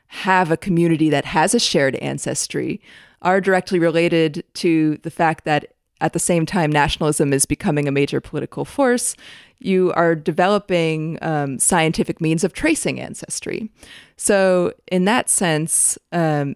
have 0.07 0.51
a 0.51 0.57
community 0.57 1.09
that 1.09 1.25
has 1.25 1.55
a 1.55 1.59
shared 1.59 1.95
ancestry, 1.95 2.81
are 3.21 3.39
directly 3.39 3.79
related 3.79 4.43
to 4.55 4.97
the 5.03 5.11
fact 5.11 5.45
that 5.45 5.73
at 6.01 6.13
the 6.13 6.19
same 6.19 6.45
time 6.45 6.71
nationalism 6.71 7.31
is 7.31 7.45
becoming 7.45 7.87
a 7.87 7.91
major 7.91 8.19
political 8.19 8.65
force, 8.65 9.15
you 9.59 9.93
are 9.93 10.15
developing 10.15 11.19
um, 11.21 11.59
scientific 11.59 12.19
means 12.19 12.43
of 12.43 12.53
tracing 12.53 12.99
ancestry. 12.99 13.69
So, 14.17 14.73
in 14.91 15.05
that 15.05 15.29
sense, 15.29 15.97
um, 16.11 16.55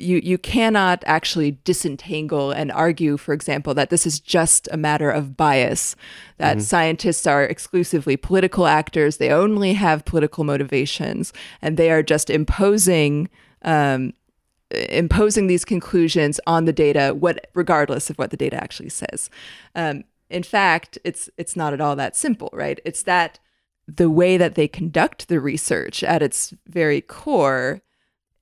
you 0.00 0.20
you 0.22 0.38
cannot 0.38 1.04
actually 1.06 1.58
disentangle 1.64 2.50
and 2.50 2.72
argue, 2.72 3.16
for 3.16 3.32
example, 3.32 3.74
that 3.74 3.90
this 3.90 4.06
is 4.06 4.18
just 4.18 4.68
a 4.72 4.76
matter 4.76 5.10
of 5.10 5.36
bias, 5.36 5.94
that 6.38 6.62
scientists 6.62 7.26
are 7.26 7.44
exclusively 7.44 8.16
political 8.16 8.66
actors, 8.66 9.18
they 9.18 9.30
only 9.30 9.74
have 9.74 10.04
political 10.04 10.44
motivations, 10.44 11.32
and 11.62 11.76
they 11.76 11.90
are 11.90 12.02
just 12.02 12.30
imposing. 12.30 13.28
Um, 13.62 14.14
imposing 14.90 15.48
these 15.48 15.64
conclusions 15.64 16.38
on 16.46 16.64
the 16.64 16.72
data 16.72 17.12
what 17.12 17.48
regardless 17.54 18.08
of 18.08 18.16
what 18.18 18.30
the 18.30 18.36
data 18.36 18.56
actually 18.62 18.88
says 18.88 19.28
um, 19.74 20.04
in 20.28 20.44
fact 20.44 20.96
it's 21.02 21.28
it's 21.36 21.56
not 21.56 21.72
at 21.72 21.80
all 21.80 21.96
that 21.96 22.14
simple 22.14 22.48
right 22.52 22.78
it's 22.84 23.02
that 23.02 23.40
the 23.88 24.08
way 24.08 24.36
that 24.36 24.54
they 24.54 24.68
conduct 24.68 25.26
the 25.26 25.40
research 25.40 26.04
at 26.04 26.22
its 26.22 26.54
very 26.68 27.00
core 27.00 27.82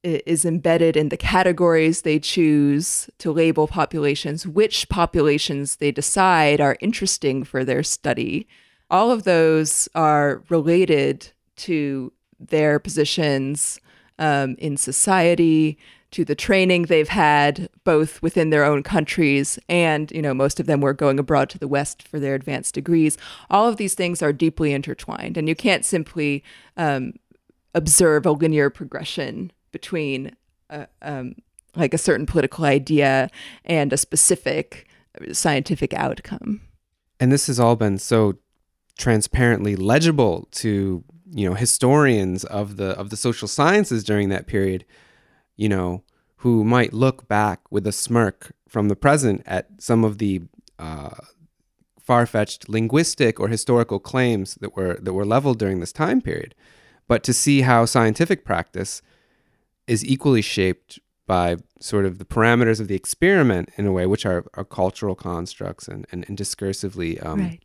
is 0.02 0.44
embedded 0.44 0.96
in 0.96 1.08
the 1.08 1.16
categories 1.16 2.02
they 2.02 2.18
choose 2.18 3.10
to 3.18 3.32
label 3.32 3.66
populations, 3.66 4.46
which 4.46 4.88
populations 4.88 5.76
they 5.76 5.90
decide 5.90 6.60
are 6.60 6.76
interesting 6.80 7.44
for 7.44 7.64
their 7.64 7.82
study. 7.82 8.46
All 8.90 9.10
of 9.10 9.24
those 9.24 9.88
are 9.94 10.42
related 10.48 11.32
to 11.56 12.12
their 12.38 12.78
positions 12.78 13.80
um, 14.18 14.54
in 14.58 14.76
society, 14.76 15.78
to 16.10 16.24
the 16.24 16.34
training 16.34 16.84
they've 16.84 17.08
had 17.08 17.68
both 17.84 18.22
within 18.22 18.50
their 18.50 18.64
own 18.64 18.82
countries 18.82 19.58
and 19.68 20.10
you 20.10 20.22
know 20.22 20.32
most 20.32 20.58
of 20.58 20.66
them 20.66 20.80
were 20.80 20.94
going 20.94 21.18
abroad 21.18 21.50
to 21.50 21.58
the 21.58 21.68
west 21.68 22.06
for 22.06 22.18
their 22.18 22.34
advanced 22.34 22.74
degrees 22.74 23.18
all 23.50 23.68
of 23.68 23.76
these 23.76 23.94
things 23.94 24.22
are 24.22 24.32
deeply 24.32 24.72
intertwined 24.72 25.36
and 25.36 25.48
you 25.48 25.54
can't 25.54 25.84
simply 25.84 26.42
um, 26.76 27.12
observe 27.74 28.24
a 28.24 28.32
linear 28.32 28.70
progression 28.70 29.52
between 29.78 30.34
uh, 30.70 30.86
um, 31.02 31.34
like 31.76 31.94
a 31.94 31.98
certain 31.98 32.26
political 32.26 32.64
idea 32.64 33.30
and 33.64 33.92
a 33.92 33.96
specific 33.96 34.88
scientific 35.32 35.94
outcome. 35.94 36.60
And 37.20 37.30
this 37.30 37.46
has 37.46 37.60
all 37.60 37.76
been 37.76 37.98
so 37.98 38.38
transparently 38.96 39.76
legible 39.76 40.48
to 40.50 41.04
you 41.30 41.48
know 41.48 41.54
historians 41.54 42.42
of 42.44 42.76
the 42.76 42.90
of 42.98 43.10
the 43.10 43.16
social 43.16 43.46
sciences 43.46 44.02
during 44.02 44.28
that 44.30 44.48
period 44.48 44.84
you 45.56 45.68
know 45.68 46.02
who 46.38 46.64
might 46.64 46.92
look 46.92 47.28
back 47.28 47.60
with 47.70 47.86
a 47.86 47.92
smirk 47.92 48.52
from 48.68 48.88
the 48.88 48.96
present 48.96 49.42
at 49.46 49.68
some 49.78 50.02
of 50.04 50.18
the 50.18 50.42
uh, 50.80 51.14
far-fetched 52.00 52.68
linguistic 52.68 53.38
or 53.38 53.48
historical 53.48 54.00
claims 54.00 54.54
that 54.56 54.74
were 54.74 54.98
that 55.02 55.12
were 55.12 55.26
leveled 55.26 55.58
during 55.58 55.78
this 55.78 55.92
time 55.92 56.20
period. 56.20 56.54
But 57.06 57.22
to 57.24 57.32
see 57.32 57.60
how 57.60 57.84
scientific 57.84 58.44
practice 58.44 59.02
is 59.88 60.04
equally 60.04 60.42
shaped 60.42 60.98
by 61.26 61.56
sort 61.80 62.06
of 62.06 62.18
the 62.18 62.24
parameters 62.24 62.80
of 62.80 62.88
the 62.88 62.94
experiment 62.94 63.70
in 63.76 63.86
a 63.86 63.92
way 63.92 64.06
which 64.06 64.24
are, 64.26 64.44
are 64.54 64.64
cultural 64.64 65.14
constructs 65.14 65.86
and, 65.86 66.06
and, 66.10 66.24
and 66.28 66.36
discursively 66.36 67.24
um, 67.24 67.40
right. 67.40 67.62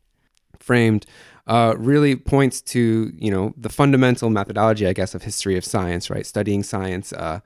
framed 0.59 1.05
uh, 1.47 1.73
really 1.77 2.15
points 2.15 2.61
to 2.61 3.11
you 3.15 3.31
know 3.31 3.53
the 3.57 3.69
fundamental 3.69 4.29
methodology 4.29 4.87
I 4.87 4.93
guess 4.93 5.15
of 5.15 5.23
history 5.23 5.57
of 5.57 5.65
science 5.65 6.09
right? 6.09 6.25
Studying 6.25 6.63
science 6.63 7.11
uh, 7.13 7.39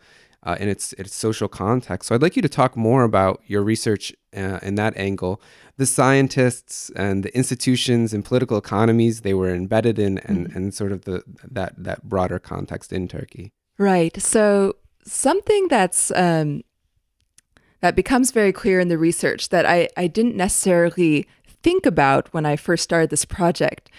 uh, 0.44 0.56
in 0.60 0.70
its 0.70 0.94
its 0.94 1.16
social 1.16 1.48
context. 1.48 2.10
So 2.10 2.16
I'd 2.16 2.22
like 2.22 2.36
you 2.36 2.42
to 2.42 2.50
talk 2.50 2.78
more 2.78 3.04
about 3.04 3.42
your 3.48 3.64
research 3.64 4.14
uh, 4.36 4.60
in 4.62 4.76
that 4.76 4.96
angle. 4.96 5.42
The 5.78 5.86
scientists 5.86 6.92
and 6.96 7.24
the 7.24 7.36
institutions 7.36 8.14
and 8.14 8.24
political 8.24 8.58
economies 8.58 9.22
they 9.22 9.34
were 9.34 9.54
embedded 9.54 10.00
in 10.00 10.20
and, 10.20 10.48
and 10.56 10.74
sort 10.74 10.92
of 10.92 11.06
the 11.06 11.24
that 11.44 11.74
that 11.78 12.04
broader 12.04 12.40
context 12.40 12.94
in 12.94 13.08
Turkey 13.08 13.52
Right. 13.78 14.20
So 14.22 14.76
something 15.06 15.68
that's 15.68 16.12
um, 16.12 16.64
that 17.82 17.96
becomes 17.96 18.32
very 18.32 18.52
clear 18.52 18.80
in 18.80 18.88
the 18.88 18.98
research 18.98 19.50
that 19.50 19.66
I, 19.66 19.90
I 19.96 20.08
didn't 20.08 20.36
necessarily 20.36 21.28
think 21.64 21.86
about 21.86 22.34
when 22.34 22.46
I 22.46 22.56
first 22.56 22.84
started 22.84 23.10
this 23.10 23.26
project 23.26 23.90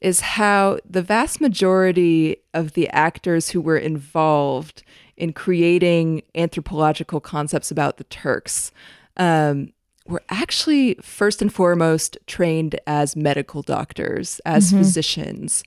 is 0.00 0.20
how 0.20 0.78
the 0.88 1.02
vast 1.02 1.40
majority 1.40 2.36
of 2.54 2.72
the 2.74 2.88
actors 2.90 3.50
who 3.50 3.60
were 3.60 3.76
involved 3.76 4.82
in 5.16 5.32
creating 5.32 6.22
anthropological 6.34 7.20
concepts 7.20 7.70
about 7.70 7.96
the 7.96 8.04
Turks 8.04 8.70
um, 9.16 9.72
were 10.06 10.22
actually 10.28 10.94
first 11.02 11.42
and 11.42 11.52
foremost 11.52 12.16
trained 12.26 12.78
as 12.86 13.16
medical 13.16 13.62
doctors, 13.62 14.40
as 14.46 14.70
physicians. 14.70 15.64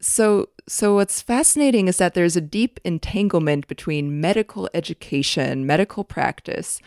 So, 0.00 0.48
so 0.72 0.94
what's 0.94 1.20
fascinating 1.20 1.88
is 1.88 1.96
that 1.96 2.14
there's 2.14 2.36
a 2.36 2.40
deep 2.40 2.78
entanglement 2.84 3.66
between 3.66 4.20
medical 4.20 4.70
education, 4.72 5.66
medical 5.66 6.04
practice, 6.04 6.80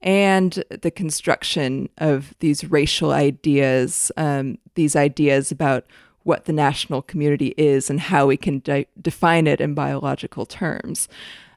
and 0.00 0.64
the 0.70 0.90
construction 0.90 1.90
of 1.98 2.32
these 2.38 2.64
racial 2.70 3.12
ideas, 3.12 4.10
um, 4.16 4.56
these 4.74 4.96
ideas 4.96 5.52
about 5.52 5.84
what 6.22 6.46
the 6.46 6.52
national 6.54 7.02
community 7.02 7.52
is 7.58 7.90
and 7.90 8.00
how 8.00 8.26
we 8.26 8.38
can 8.38 8.60
de- 8.60 8.86
define 9.02 9.46
it 9.46 9.60
in 9.60 9.74
biological 9.74 10.46
terms. 10.46 11.06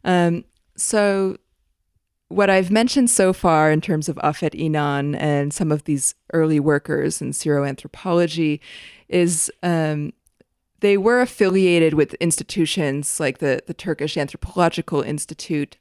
Um, 0.04 0.44
so, 0.76 1.38
what 2.28 2.50
I've 2.50 2.72
mentioned 2.72 3.10
so 3.10 3.32
far 3.32 3.72
in 3.72 3.80
terms 3.80 4.10
of 4.10 4.18
Afet 4.18 4.54
Inan 4.54 5.16
and 5.18 5.54
some 5.54 5.72
of 5.72 5.86
these 5.86 6.14
early 6.34 6.60
workers 6.60 7.22
in 7.22 7.32
seroanthropology 7.32 8.60
is 9.08 9.50
um, 9.64 10.12
they 10.82 10.98
were 10.98 11.22
affiliated 11.22 11.94
with 11.94 12.14
institutions 12.16 13.20
like 13.20 13.40
the, 13.40 13.62
the 13.68 13.74
Turkish 13.74 14.18
Anthropological 14.18 15.02
Institute. 15.02 15.78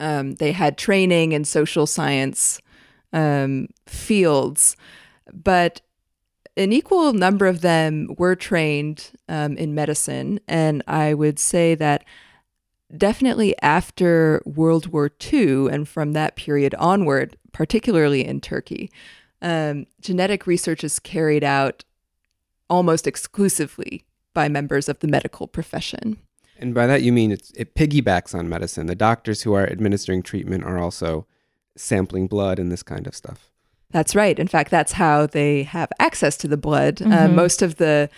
Um, 0.00 0.34
they 0.36 0.52
had 0.52 0.78
training 0.78 1.32
in 1.32 1.44
social 1.44 1.86
science 1.86 2.60
um, 3.12 3.68
fields, 3.86 4.76
but 5.32 5.80
an 6.56 6.72
equal 6.72 7.12
number 7.12 7.46
of 7.46 7.62
them 7.62 8.14
were 8.18 8.36
trained 8.36 9.10
um, 9.28 9.56
in 9.56 9.74
medicine. 9.74 10.40
And 10.46 10.82
I 10.86 11.14
would 11.14 11.38
say 11.38 11.74
that 11.76 12.04
definitely 12.94 13.54
after 13.62 14.42
World 14.44 14.88
War 14.88 15.10
II 15.32 15.68
and 15.68 15.88
from 15.88 16.12
that 16.12 16.36
period 16.36 16.74
onward, 16.74 17.36
particularly 17.52 18.26
in 18.26 18.40
Turkey, 18.40 18.90
um, 19.40 19.86
genetic 20.00 20.46
research 20.46 20.84
is 20.84 20.98
carried 20.98 21.42
out 21.42 21.84
almost 22.72 23.06
exclusively 23.06 24.04
by 24.32 24.48
members 24.48 24.88
of 24.88 24.98
the 25.00 25.06
medical 25.06 25.46
profession. 25.46 26.16
And 26.58 26.74
by 26.74 26.86
that 26.86 27.02
you 27.02 27.12
mean 27.12 27.30
it's, 27.30 27.50
it 27.52 27.74
piggybacks 27.74 28.34
on 28.34 28.48
medicine. 28.48 28.86
The 28.86 28.94
doctors 28.94 29.42
who 29.42 29.52
are 29.52 29.66
administering 29.66 30.22
treatment 30.22 30.64
are 30.64 30.78
also 30.78 31.26
sampling 31.76 32.28
blood 32.28 32.58
and 32.58 32.72
this 32.72 32.82
kind 32.82 33.06
of 33.06 33.14
stuff. 33.14 33.50
That's 33.90 34.14
right. 34.14 34.38
In 34.38 34.48
fact, 34.48 34.70
that's 34.70 34.92
how 34.92 35.26
they 35.26 35.64
have 35.64 35.90
access 36.00 36.38
to 36.38 36.48
the 36.48 36.56
blood. 36.56 36.96
Mm-hmm. 36.96 37.12
Uh, 37.12 37.28
most 37.28 37.60
of 37.60 37.76
the 37.76 38.08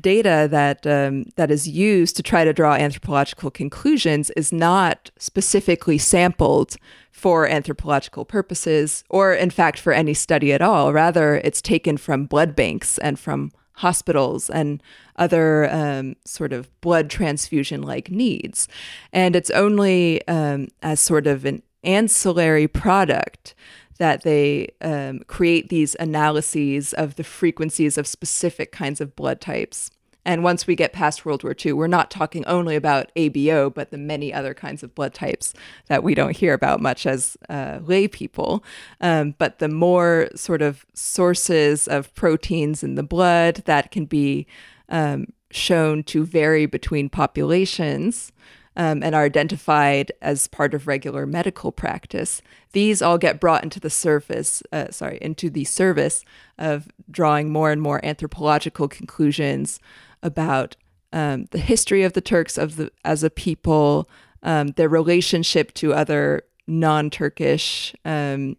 data 0.00 0.48
that 0.50 0.86
um, 0.86 1.26
that 1.36 1.50
is 1.50 1.68
used 1.68 2.16
to 2.16 2.22
try 2.22 2.44
to 2.44 2.52
draw 2.54 2.74
anthropological 2.74 3.50
conclusions 3.50 4.30
is 4.30 4.52
not 4.52 5.10
specifically 5.18 5.98
sampled 5.98 6.76
for 7.12 7.46
anthropological 7.46 8.24
purposes, 8.24 9.04
or 9.10 9.34
in 9.34 9.50
fact 9.50 9.78
for 9.78 9.92
any 9.92 10.14
study 10.14 10.50
at 10.52 10.62
all. 10.62 10.94
Rather, 10.94 11.36
it's 11.44 11.60
taken 11.60 11.98
from 11.98 12.24
blood 12.24 12.56
banks 12.56 12.96
and 12.98 13.18
from 13.18 13.50
hospitals 13.78 14.50
and 14.50 14.82
other 15.16 15.72
um, 15.72 16.16
sort 16.24 16.52
of 16.52 16.68
blood 16.80 17.08
transfusion 17.08 17.82
like 17.82 18.10
needs. 18.10 18.68
And 19.12 19.34
it's 19.36 19.50
only 19.50 20.26
um, 20.28 20.68
as 20.82 21.00
sort 21.00 21.26
of 21.26 21.44
an 21.44 21.62
ancillary 21.84 22.68
product 22.68 23.54
that 23.98 24.22
they 24.22 24.68
um, 24.80 25.20
create 25.26 25.68
these 25.68 25.96
analyses 26.00 26.92
of 26.92 27.16
the 27.16 27.24
frequencies 27.24 27.98
of 27.98 28.06
specific 28.06 28.72
kinds 28.72 29.00
of 29.00 29.14
blood 29.16 29.40
types. 29.40 29.90
And 30.24 30.44
once 30.44 30.66
we 30.66 30.76
get 30.76 30.92
past 30.92 31.24
World 31.24 31.42
War 31.42 31.54
II, 31.64 31.72
we're 31.72 31.86
not 31.86 32.10
talking 32.10 32.44
only 32.46 32.76
about 32.76 33.10
ABO, 33.16 33.72
but 33.72 33.90
the 33.90 33.98
many 33.98 34.32
other 34.32 34.52
kinds 34.52 34.82
of 34.82 34.94
blood 34.94 35.14
types 35.14 35.54
that 35.86 36.02
we 36.02 36.14
don't 36.14 36.36
hear 36.36 36.52
about 36.52 36.80
much 36.80 37.06
as 37.06 37.36
uh, 37.48 37.78
lay 37.82 38.08
people. 38.08 38.62
Um, 39.00 39.34
but 39.38 39.58
the 39.58 39.68
more 39.68 40.28
sort 40.34 40.60
of 40.60 40.84
sources 40.92 41.88
of 41.88 42.14
proteins 42.14 42.82
in 42.82 42.94
the 42.94 43.02
blood 43.02 43.62
that 43.64 43.90
can 43.90 44.04
be 44.04 44.46
um, 44.88 45.32
shown 45.50 46.02
to 46.04 46.26
vary 46.26 46.66
between 46.66 47.08
populations, 47.08 48.32
um, 48.78 49.02
and 49.02 49.14
are 49.14 49.24
identified 49.24 50.12
as 50.22 50.46
part 50.46 50.72
of 50.72 50.86
regular 50.86 51.26
medical 51.26 51.72
practice. 51.72 52.40
These 52.72 53.02
all 53.02 53.18
get 53.18 53.40
brought 53.40 53.64
into 53.64 53.80
the 53.80 53.90
surface, 53.90 54.62
uh, 54.72 54.90
sorry, 54.90 55.18
into 55.20 55.50
the 55.50 55.64
service 55.64 56.24
of 56.58 56.88
drawing 57.10 57.50
more 57.50 57.72
and 57.72 57.82
more 57.82 58.02
anthropological 58.04 58.86
conclusions 58.86 59.80
about 60.22 60.76
um, 61.12 61.46
the 61.50 61.58
history 61.58 62.02
of 62.02 62.12
the 62.12 62.20
Turks 62.20 62.58
of 62.58 62.76
the 62.76 62.90
as 63.04 63.22
a 63.22 63.30
people, 63.30 64.08
um, 64.42 64.68
their 64.68 64.88
relationship 64.88 65.72
to 65.74 65.94
other 65.94 66.42
non-Turkish 66.66 67.94
um, 68.04 68.56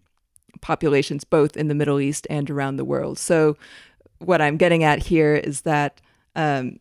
populations, 0.62 1.24
both 1.24 1.56
in 1.56 1.68
the 1.68 1.76
Middle 1.76 2.00
East 2.00 2.26
and 2.30 2.50
around 2.50 2.78
the 2.78 2.86
world. 2.86 3.18
So, 3.18 3.56
what 4.20 4.42
I'm 4.42 4.58
getting 4.58 4.84
at 4.84 5.00
here 5.04 5.36
is 5.36 5.62
that 5.62 6.02
um, 6.36 6.80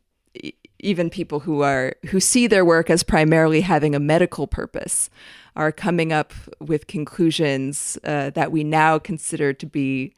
even 0.81 1.11
people 1.11 1.41
who 1.41 1.63
are 1.63 1.95
who 2.07 2.21
see 2.21 2.47
their 2.47 2.65
work 2.65 2.91
as 2.91 3.03
primarily 3.03 3.61
having 3.61 3.95
a 3.95 4.01
medical 4.01 4.47
purpose 4.47 5.11
are 5.57 5.73
coming 5.73 6.13
up 6.13 6.33
with 6.61 6.87
conclusions 6.87 7.99
uh, 8.05 8.31
that 8.31 8.53
we 8.53 8.63
now 8.63 8.99
consider 8.99 9.53
to 9.53 9.67
be 9.67 10.15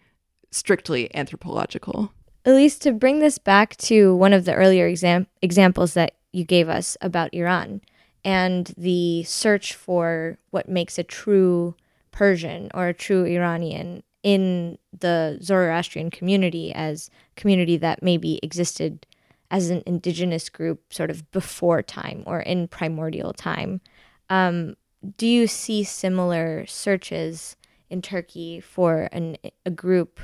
strictly 0.50 1.14
anthropological. 1.14 2.12
Elise, 2.44 2.78
to 2.78 2.92
bring 2.92 3.18
this 3.18 3.38
back 3.38 3.76
to 3.76 4.14
one 4.14 4.32
of 4.32 4.44
the 4.44 4.54
earlier 4.54 4.86
exam- 4.86 5.26
examples 5.42 5.94
that 5.94 6.14
you 6.32 6.44
gave 6.44 6.68
us 6.68 6.96
about 7.00 7.34
Iran 7.34 7.80
and 8.24 8.72
the 8.76 9.22
search 9.24 9.74
for 9.74 10.38
what 10.50 10.68
makes 10.68 10.98
a 10.98 11.02
true 11.02 11.74
Persian 12.12 12.70
or 12.74 12.88
a 12.88 12.94
true 12.94 13.24
Iranian 13.24 14.02
in 14.22 14.78
the 14.98 15.38
Zoroastrian 15.42 16.10
community 16.10 16.72
as 16.74 17.10
community 17.36 17.76
that 17.78 18.02
maybe 18.02 18.38
existed 18.42 19.06
as 19.50 19.70
an 19.70 19.82
indigenous 19.86 20.48
group 20.48 20.92
sort 20.92 21.10
of 21.10 21.30
before 21.32 21.82
time 21.82 22.22
or 22.26 22.40
in 22.40 22.68
primordial 22.68 23.32
time. 23.32 23.80
Um, 24.28 24.76
do 25.16 25.26
you 25.26 25.46
see 25.46 25.82
similar 25.82 26.66
searches 26.66 27.56
in 27.88 28.02
Turkey 28.02 28.60
for 28.60 29.08
an, 29.12 29.36
a 29.66 29.70
group 29.70 30.20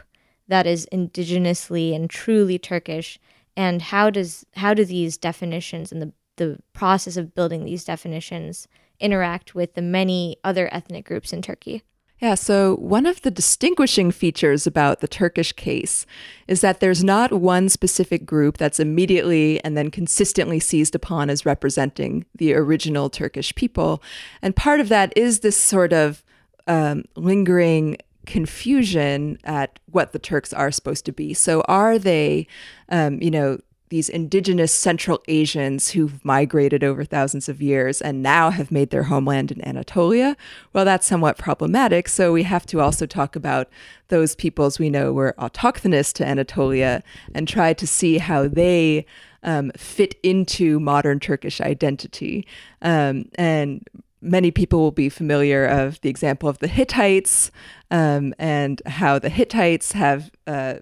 that 0.49 0.67
is 0.67 0.87
indigenously 0.93 1.95
and 1.95 2.09
truly 2.09 2.59
Turkish? 2.59 3.19
And 3.57 3.81
how 3.83 4.11
does 4.11 4.45
how 4.55 4.75
do 4.75 4.85
these 4.85 5.17
definitions 5.17 5.93
and 5.93 6.03
the, 6.03 6.13
the 6.37 6.59
process 6.73 7.17
of 7.17 7.35
building 7.35 7.65
these 7.65 7.85
definitions 7.85 8.69
interact 9.01 9.55
with 9.55 9.75
the 9.75 9.83
many 9.83 10.37
other 10.45 10.73
ethnic 10.73 11.07
groups 11.07 11.33
in 11.33 11.43
Turkey? 11.43 11.83
Yeah, 12.19 12.35
so 12.35 12.77
one 12.77 13.05
of 13.05 13.21
the 13.23 13.31
distinguishing 13.31 14.11
features 14.11 14.67
about 14.67 15.01
the 15.01 15.09
Turkish 15.09 15.53
case 15.53 16.07
is 16.49 16.63
that 16.63 16.81
there's 16.81 17.05
not 17.05 17.31
one 17.31 17.69
specific 17.69 18.25
group 18.25 18.57
that's 18.57 18.81
immediately 18.81 19.63
and 19.63 19.77
then 19.77 19.91
consistently 19.91 20.59
seized 20.59 20.95
upon 20.95 21.29
as 21.29 21.45
representing 21.45 22.25
the 22.35 22.55
original 22.55 23.11
Turkish 23.11 23.55
people. 23.55 24.03
And 24.41 24.57
part 24.57 24.81
of 24.81 24.89
that 24.89 25.13
is 25.15 25.41
this 25.41 25.59
sort 25.59 25.93
of 25.93 26.25
um, 26.67 27.05
lingering 27.17 27.99
confusion 28.27 29.39
at 29.45 29.79
what 29.91 30.13
the 30.13 30.19
Turks 30.19 30.53
are 30.53 30.71
supposed 30.71 31.05
to 31.07 31.13
be. 31.13 31.33
So 31.33 31.63
are 31.63 31.99
they, 31.99 32.47
um, 32.89 33.21
you 33.23 33.31
know, 33.31 33.59
these 33.89 34.09
indigenous 34.09 34.73
Central 34.73 35.23
Asians 35.29 35.91
who've 35.91 36.25
migrated 36.25 36.83
over 36.83 37.05
thousands 37.05 37.49
of 37.49 37.63
years 37.63 38.03
and 38.03 38.23
now 38.23 38.51
have 38.51 38.73
made 38.73 38.91
their 38.91 39.05
homeland 39.05 39.53
in 39.53 39.67
Anatolia. 39.67 40.37
Well, 40.73 40.85
that's 40.85 41.07
somewhat 41.07 41.39
problematic. 41.39 42.09
So 42.09 42.33
we 42.33 42.43
have 42.43 42.67
to 42.67 42.81
also 42.81 43.07
talk 43.07 43.37
about 43.37 43.69
those 44.09 44.35
peoples 44.35 44.79
we 44.79 44.91
know 44.91 45.13
were 45.13 45.35
autochthonous 45.39 46.13
to 46.15 46.27
Anatolia 46.27 47.03
and 47.35 47.47
try 47.47 47.73
to 47.75 47.87
see 47.87 48.19
how 48.19 48.49
they 48.49 49.07
um, 49.45 49.71
fit 49.77 50.17
into 50.25 50.81
modern 50.81 51.21
Turkish 51.21 51.61
identity. 51.61 52.47
Um, 52.83 53.27
and 53.37 53.87
many 54.21 54.51
people 54.51 54.81
will 54.81 54.91
be 54.91 55.09
familiar 55.09 55.65
of 55.65 56.01
the 56.01 56.09
example 56.09 56.49
of 56.49 56.59
the 56.59 56.67
Hittites 56.67 57.53
um, 57.91 58.35
and 58.39 58.83
how 58.87 59.19
the 59.19 59.29
Hittites 59.29 59.93
have 59.93 60.31
uh, 60.47 60.77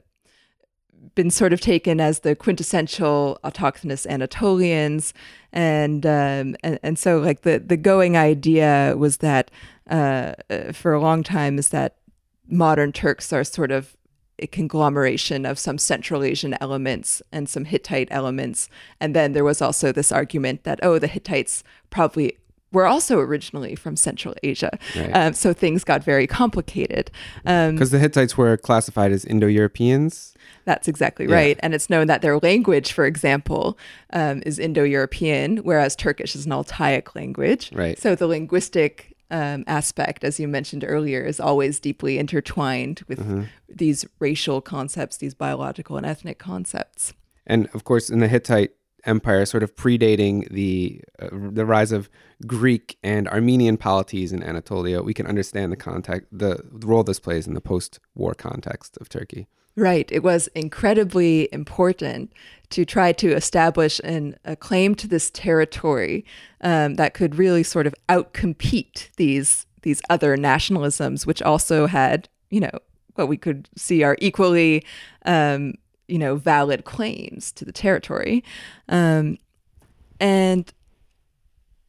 been 1.14 1.30
sort 1.30 1.52
of 1.52 1.60
taken 1.60 2.00
as 2.00 2.20
the 2.20 2.34
quintessential 2.34 3.38
autochthonous 3.44 4.06
Anatolians, 4.06 5.12
and 5.52 6.04
um, 6.06 6.56
and, 6.62 6.78
and 6.82 6.98
so 6.98 7.18
like 7.18 7.42
the 7.42 7.58
the 7.58 7.76
going 7.76 8.16
idea 8.16 8.94
was 8.96 9.18
that 9.18 9.50
uh, 9.88 10.34
for 10.72 10.92
a 10.92 11.00
long 11.00 11.22
time 11.22 11.58
is 11.58 11.68
that 11.70 11.96
modern 12.48 12.92
Turks 12.92 13.32
are 13.32 13.44
sort 13.44 13.70
of 13.70 13.96
a 14.40 14.46
conglomeration 14.48 15.46
of 15.46 15.58
some 15.58 15.78
Central 15.78 16.24
Asian 16.24 16.56
elements 16.60 17.22
and 17.30 17.48
some 17.48 17.64
Hittite 17.64 18.08
elements, 18.10 18.68
and 19.00 19.14
then 19.14 19.32
there 19.32 19.44
was 19.44 19.62
also 19.62 19.92
this 19.92 20.10
argument 20.10 20.64
that 20.64 20.80
oh 20.82 20.98
the 20.98 21.06
Hittites 21.06 21.62
probably 21.90 22.36
were 22.74 22.86
also 22.86 23.18
originally 23.18 23.74
from 23.74 23.96
Central 23.96 24.34
Asia. 24.42 24.78
Right. 24.96 25.10
Um, 25.12 25.32
so 25.32 25.54
things 25.54 25.84
got 25.84 26.04
very 26.04 26.26
complicated. 26.26 27.10
Because 27.44 27.70
um, 27.70 27.76
the 27.76 27.98
Hittites 27.98 28.36
were 28.36 28.56
classified 28.58 29.12
as 29.12 29.24
Indo 29.24 29.46
Europeans? 29.46 30.34
That's 30.64 30.88
exactly 30.88 31.26
yeah. 31.26 31.34
right. 31.34 31.60
And 31.62 31.72
it's 31.74 31.88
known 31.88 32.08
that 32.08 32.20
their 32.20 32.38
language, 32.38 32.92
for 32.92 33.06
example, 33.06 33.78
um, 34.12 34.42
is 34.44 34.58
Indo 34.58 34.82
European, 34.82 35.58
whereas 35.58 35.96
Turkish 35.96 36.34
is 36.34 36.44
an 36.44 36.52
Altaic 36.52 37.14
language. 37.14 37.70
Right. 37.72 37.98
So 37.98 38.14
the 38.14 38.26
linguistic 38.26 39.14
um, 39.30 39.64
aspect, 39.66 40.24
as 40.24 40.38
you 40.38 40.48
mentioned 40.48 40.84
earlier, 40.86 41.22
is 41.22 41.40
always 41.40 41.80
deeply 41.80 42.18
intertwined 42.18 43.02
with 43.08 43.20
mm-hmm. 43.20 43.44
these 43.68 44.04
racial 44.18 44.60
concepts, 44.60 45.16
these 45.16 45.34
biological 45.34 45.96
and 45.96 46.04
ethnic 46.04 46.38
concepts. 46.38 47.14
And 47.46 47.68
of 47.74 47.84
course, 47.84 48.10
in 48.10 48.20
the 48.20 48.28
Hittite 48.28 48.72
Empire, 49.06 49.44
sort 49.44 49.62
of 49.62 49.74
predating 49.74 50.48
the 50.50 51.00
uh, 51.20 51.28
the 51.30 51.66
rise 51.66 51.92
of 51.92 52.08
Greek 52.46 52.98
and 53.02 53.28
Armenian 53.28 53.76
polities 53.76 54.32
in 54.32 54.42
Anatolia, 54.42 55.02
we 55.02 55.14
can 55.14 55.26
understand 55.26 55.72
the 55.72 55.76
context, 55.76 56.28
the, 56.32 56.60
role 56.70 57.04
this 57.04 57.20
plays 57.20 57.46
in 57.46 57.54
the 57.54 57.60
post-war 57.60 58.34
context 58.34 58.96
of 59.00 59.08
Turkey. 59.08 59.46
Right. 59.76 60.10
It 60.12 60.22
was 60.22 60.48
incredibly 60.54 61.48
important 61.52 62.32
to 62.70 62.84
try 62.84 63.12
to 63.12 63.34
establish 63.34 64.00
an, 64.04 64.36
a 64.44 64.54
claim 64.54 64.94
to 64.96 65.08
this 65.08 65.30
territory 65.30 66.24
um, 66.60 66.94
that 66.94 67.14
could 67.14 67.36
really 67.36 67.62
sort 67.62 67.86
of 67.86 67.94
outcompete 68.08 69.10
these 69.16 69.66
these 69.82 70.00
other 70.08 70.36
nationalisms, 70.36 71.26
which 71.26 71.42
also 71.42 71.86
had, 71.86 72.28
you 72.50 72.58
know, 72.58 72.70
what 73.16 73.28
we 73.28 73.36
could 73.36 73.68
see 73.76 74.02
are 74.02 74.16
equally, 74.18 74.84
um, 75.26 75.74
you 76.08 76.18
know, 76.18 76.36
valid 76.36 76.84
claims 76.84 77.52
to 77.52 77.64
the 77.64 77.72
territory. 77.72 78.44
Um, 78.88 79.38
and 80.20 80.72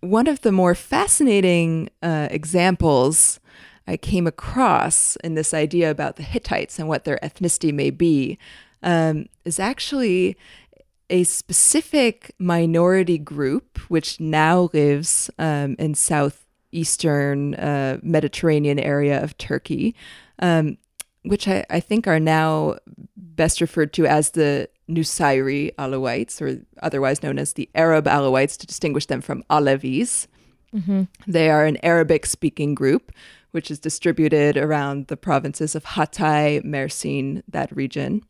one 0.01 0.27
of 0.27 0.41
the 0.41 0.51
more 0.51 0.75
fascinating 0.75 1.89
uh, 2.01 2.27
examples 2.31 3.39
I 3.87 3.97
came 3.97 4.27
across 4.27 5.15
in 5.17 5.35
this 5.35 5.53
idea 5.53 5.91
about 5.91 6.15
the 6.15 6.23
Hittites 6.23 6.79
and 6.79 6.87
what 6.87 7.03
their 7.03 7.19
ethnicity 7.21 7.73
may 7.73 7.91
be 7.91 8.37
um, 8.81 9.27
is 9.43 9.59
actually 9.59 10.37
a 11.09 11.23
specific 11.23 12.33
minority 12.39 13.17
group 13.17 13.77
which 13.89 14.19
now 14.19 14.69
lives 14.73 15.29
um, 15.37 15.75
in 15.77 15.93
southeastern 15.93 17.55
uh, 17.55 17.99
Mediterranean 18.01 18.79
area 18.79 19.23
of 19.23 19.37
Turkey, 19.37 19.95
um, 20.39 20.77
which 21.25 21.47
I, 21.47 21.65
I, 21.69 21.79
think 21.79 22.07
are 22.07 22.19
now 22.19 22.77
best 23.15 23.61
referred 23.61 23.93
to 23.93 24.05
as 24.05 24.31
the 24.31 24.69
Nusayri 24.89 25.73
Alawites, 25.75 26.41
or 26.41 26.61
otherwise 26.81 27.23
known 27.23 27.39
as 27.39 27.53
the 27.53 27.69
Arab 27.75 28.05
Alawites, 28.05 28.57
to 28.59 28.67
distinguish 28.67 29.07
them 29.07 29.21
from 29.21 29.43
Alevis. 29.49 30.27
Mm-hmm. 30.73 31.03
They 31.27 31.49
are 31.49 31.65
an 31.65 31.77
Arabic 31.83 32.25
speaking 32.25 32.75
group 32.75 33.11
which 33.55 33.71
is 33.71 33.79
distributed 33.79 34.57
around 34.57 35.07
the 35.07 35.15
provinces 35.15 35.75
of 35.75 35.85
Hatay, 35.85 36.61
Mersin, 36.65 37.41
that 37.47 37.73
region. 37.73 38.21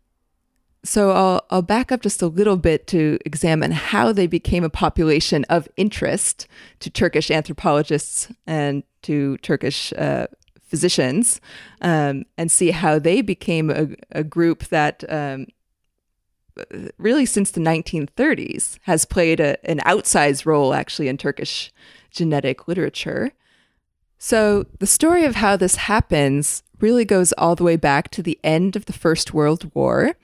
So 0.84 1.10
I'll, 1.10 1.44
I'll 1.50 1.64
back 1.64 1.92
up 1.92 2.04
just 2.04 2.22
a 2.22 2.28
little 2.28 2.58
bit 2.58 2.86
to 2.88 3.18
examine 3.26 3.72
how 3.72 4.12
they 4.12 4.28
became 4.28 4.64
a 4.64 4.70
population 4.70 5.44
of 5.50 5.68
interest 5.78 6.46
to 6.82 6.92
Turkish 6.92 7.32
anthropologists 7.32 8.32
and 8.46 8.84
to 9.02 9.38
Turkish 9.38 9.92
uh, 9.94 10.28
physicians 10.76 11.40
um, 11.80 12.26
and 12.38 12.52
see 12.52 12.72
how 12.72 13.00
they 13.00 13.22
became 13.22 13.70
a, 13.70 13.88
a 14.12 14.26
group 14.26 14.66
that 14.66 15.06
um, 15.08 15.46
really 16.98 17.26
since 17.26 17.52
the 17.52 17.62
1930s 17.62 18.78
has 18.82 19.06
played 19.06 19.40
a, 19.40 19.58
an 19.66 19.80
outsized 19.86 20.46
role 20.46 20.74
actually 20.74 21.08
in 21.08 21.16
Turkish 21.16 21.72
genetic 22.12 22.68
literature. 22.68 23.32
So 24.18 24.66
the 24.80 24.86
story 24.86 25.24
of 25.24 25.36
how 25.36 25.56
this 25.56 25.78
happens 25.78 26.62
really 26.82 27.06
goes 27.06 27.32
all 27.38 27.56
the 27.56 27.64
way 27.64 27.78
back 27.78 28.12
to 28.12 28.22
the 28.22 28.38
end 28.44 28.76
of 28.76 28.86
the 28.86 28.92
First 28.94 29.34
World 29.34 29.72
War 29.74 30.18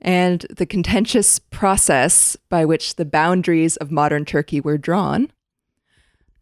and 0.00 0.46
the 0.56 0.66
contentious 0.66 1.40
process 1.40 2.36
by 2.48 2.64
which 2.64 2.94
the 2.94 3.04
boundaries 3.04 3.76
of 3.78 3.90
modern 3.90 4.24
Turkey 4.24 4.60
were 4.60 4.78
drawn. 4.78 5.32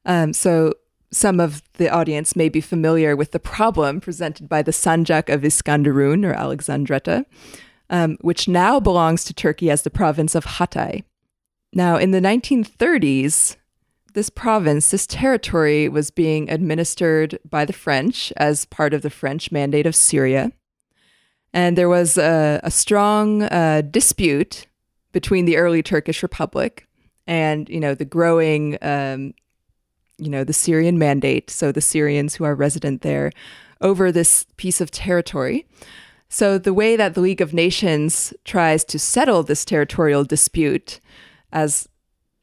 Um, 0.04 0.34
so 0.34 0.74
some 1.14 1.40
of 1.40 1.62
the 1.74 1.88
audience 1.88 2.34
may 2.34 2.48
be 2.48 2.60
familiar 2.60 3.14
with 3.14 3.30
the 3.30 3.40
problem 3.40 4.00
presented 4.00 4.48
by 4.48 4.62
the 4.62 4.72
Sanjak 4.72 5.32
of 5.32 5.42
Iskandarun 5.42 6.24
or 6.24 6.32
Alexandretta, 6.32 7.24
um, 7.90 8.18
which 8.20 8.48
now 8.48 8.80
belongs 8.80 9.24
to 9.24 9.34
Turkey 9.34 9.70
as 9.70 9.82
the 9.82 9.90
province 9.90 10.34
of 10.34 10.44
Hatay. 10.44 11.04
Now, 11.72 11.96
in 11.96 12.10
the 12.12 12.20
1930s, 12.20 13.56
this 14.14 14.30
province, 14.30 14.90
this 14.90 15.06
territory, 15.06 15.88
was 15.88 16.10
being 16.10 16.48
administered 16.48 17.38
by 17.48 17.64
the 17.64 17.72
French 17.72 18.32
as 18.36 18.64
part 18.64 18.94
of 18.94 19.02
the 19.02 19.10
French 19.10 19.52
Mandate 19.52 19.86
of 19.86 19.96
Syria. 19.96 20.52
And 21.52 21.76
there 21.78 21.88
was 21.88 22.16
a, 22.16 22.60
a 22.62 22.70
strong 22.70 23.42
uh, 23.44 23.82
dispute 23.88 24.66
between 25.12 25.44
the 25.44 25.56
early 25.56 25.82
Turkish 25.82 26.22
Republic 26.22 26.88
and, 27.26 27.68
you 27.68 27.80
know, 27.80 27.94
the 27.94 28.04
growing, 28.04 28.78
um, 28.82 29.34
you 30.18 30.28
know, 30.28 30.44
the 30.44 30.52
Syrian 30.52 30.98
Mandate, 30.98 31.50
so 31.50 31.72
the 31.72 31.80
Syrians 31.80 32.34
who 32.34 32.44
are 32.44 32.54
resident 32.54 33.02
there, 33.02 33.32
over 33.80 34.10
this 34.10 34.46
piece 34.56 34.80
of 34.80 34.90
territory. 34.90 35.66
So, 36.28 36.58
the 36.58 36.74
way 36.74 36.96
that 36.96 37.14
the 37.14 37.20
League 37.20 37.40
of 37.40 37.54
Nations 37.54 38.32
tries 38.44 38.84
to 38.86 38.98
settle 38.98 39.42
this 39.42 39.64
territorial 39.64 40.24
dispute, 40.24 40.98
as 41.52 41.88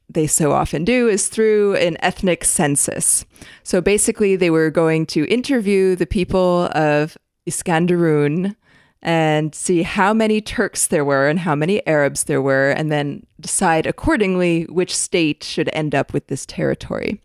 they 0.08 0.28
so 0.28 0.52
often 0.52 0.86
do, 0.86 1.10
is 1.10 1.28
through 1.28 1.76
an 1.76 1.98
ethnic 2.00 2.46
census. 2.46 3.26
So, 3.64 3.82
basically, 3.82 4.36
they 4.36 4.50
were 4.50 4.70
going 4.70 5.06
to 5.08 5.26
interview 5.28 5.96
the 5.96 6.06
people 6.06 6.70
of 6.74 7.18
Iskandarun 7.50 8.56
and 9.02 9.56
see 9.56 9.82
how 9.84 10.14
many 10.14 10.42
Turks 10.42 10.88
there 10.88 11.06
were 11.06 11.28
and 11.28 11.40
how 11.40 11.56
many 11.56 11.86
Arabs 11.88 12.26
there 12.26 12.42
were, 12.42 12.70
and 12.72 12.92
then 12.92 13.26
decide 13.40 13.86
accordingly 13.86 14.64
which 14.66 14.96
state 14.96 15.44
should 15.44 15.70
end 15.74 15.96
up 15.96 16.14
with 16.14 16.28
this 16.28 16.46
territory. 16.46 17.22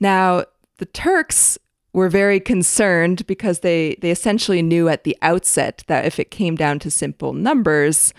Now, 0.00 0.44
the 0.78 0.86
Turks 0.86 1.58
were 1.92 2.08
very 2.08 2.40
concerned 2.40 3.26
because 3.26 3.60
they, 3.60 3.96
they 4.02 4.10
essentially 4.10 4.62
knew 4.62 4.88
at 4.88 5.04
the 5.04 5.16
outset 5.22 5.82
that 5.86 6.04
if 6.04 6.18
it 6.18 6.30
came 6.30 6.54
down 6.54 6.78
to 6.80 6.90
simple 6.90 7.32
numbers, 7.32 8.12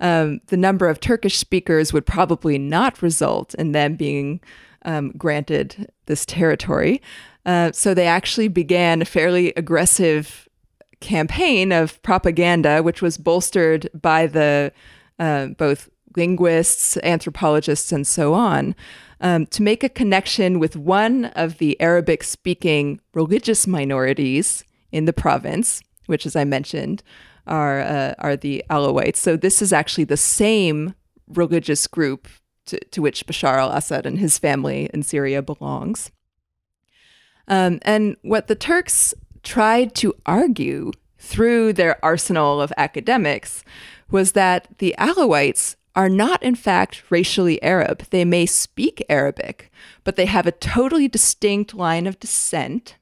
um, 0.00 0.40
the 0.48 0.56
number 0.56 0.88
of 0.88 1.00
Turkish 1.00 1.38
speakers 1.38 1.92
would 1.92 2.06
probably 2.06 2.58
not 2.58 3.02
result 3.02 3.54
in 3.54 3.72
them 3.72 3.96
being 3.96 4.40
um, 4.84 5.12
granted 5.16 5.90
this 6.06 6.26
territory. 6.26 7.00
Uh, 7.46 7.72
so 7.72 7.94
they 7.94 8.06
actually 8.06 8.48
began 8.48 9.02
a 9.02 9.06
fairly 9.06 9.52
aggressive 9.56 10.48
campaign 11.04 11.70
of 11.70 12.02
propaganda, 12.02 12.82
which 12.82 13.02
was 13.02 13.18
bolstered 13.18 13.88
by 13.92 14.26
the 14.26 14.72
uh, 15.18 15.48
both 15.48 15.90
linguists, 16.16 16.96
anthropologists, 17.02 17.92
and 17.92 18.06
so 18.06 18.32
on, 18.32 18.74
um, 19.20 19.46
to 19.46 19.62
make 19.62 19.84
a 19.84 19.88
connection 19.88 20.58
with 20.58 20.76
one 20.76 21.26
of 21.36 21.58
the 21.58 21.78
Arabic 21.80 22.24
speaking 22.24 23.00
religious 23.12 23.66
minorities 23.66 24.64
in 24.92 25.04
the 25.04 25.12
province, 25.12 25.82
which, 26.06 26.24
as 26.24 26.34
I 26.34 26.44
mentioned, 26.44 27.02
are, 27.46 27.80
uh, 27.80 28.14
are 28.18 28.36
the 28.36 28.64
Alawites. 28.70 29.16
So, 29.16 29.36
this 29.36 29.60
is 29.60 29.72
actually 29.72 30.04
the 30.04 30.16
same 30.16 30.94
religious 31.28 31.86
group 31.86 32.28
to, 32.66 32.78
to 32.78 33.02
which 33.02 33.26
Bashar 33.26 33.58
al 33.58 33.72
Assad 33.72 34.06
and 34.06 34.18
his 34.18 34.38
family 34.38 34.88
in 34.94 35.02
Syria 35.02 35.42
belongs. 35.42 36.10
Um, 37.46 37.78
and 37.82 38.16
what 38.22 38.46
the 38.46 38.54
Turks 38.54 39.12
tried 39.44 39.94
to 39.96 40.14
argue 40.26 40.90
through 41.18 41.72
their 41.72 42.04
arsenal 42.04 42.60
of 42.60 42.72
academics 42.76 43.64
was 44.10 44.32
that 44.32 44.68
the 44.78 44.94
Alawites 44.98 45.76
are 45.96 46.08
not, 46.08 46.42
in 46.42 46.54
fact, 46.54 47.04
racially 47.08 47.62
Arab. 47.62 48.02
They 48.10 48.24
may 48.24 48.46
speak 48.46 49.04
Arabic, 49.08 49.70
but 50.02 50.16
they 50.16 50.26
have 50.26 50.46
a 50.46 50.52
totally 50.52 51.08
distinct 51.08 51.72
line 51.72 52.06
of 52.06 52.18
descent, 52.18 52.96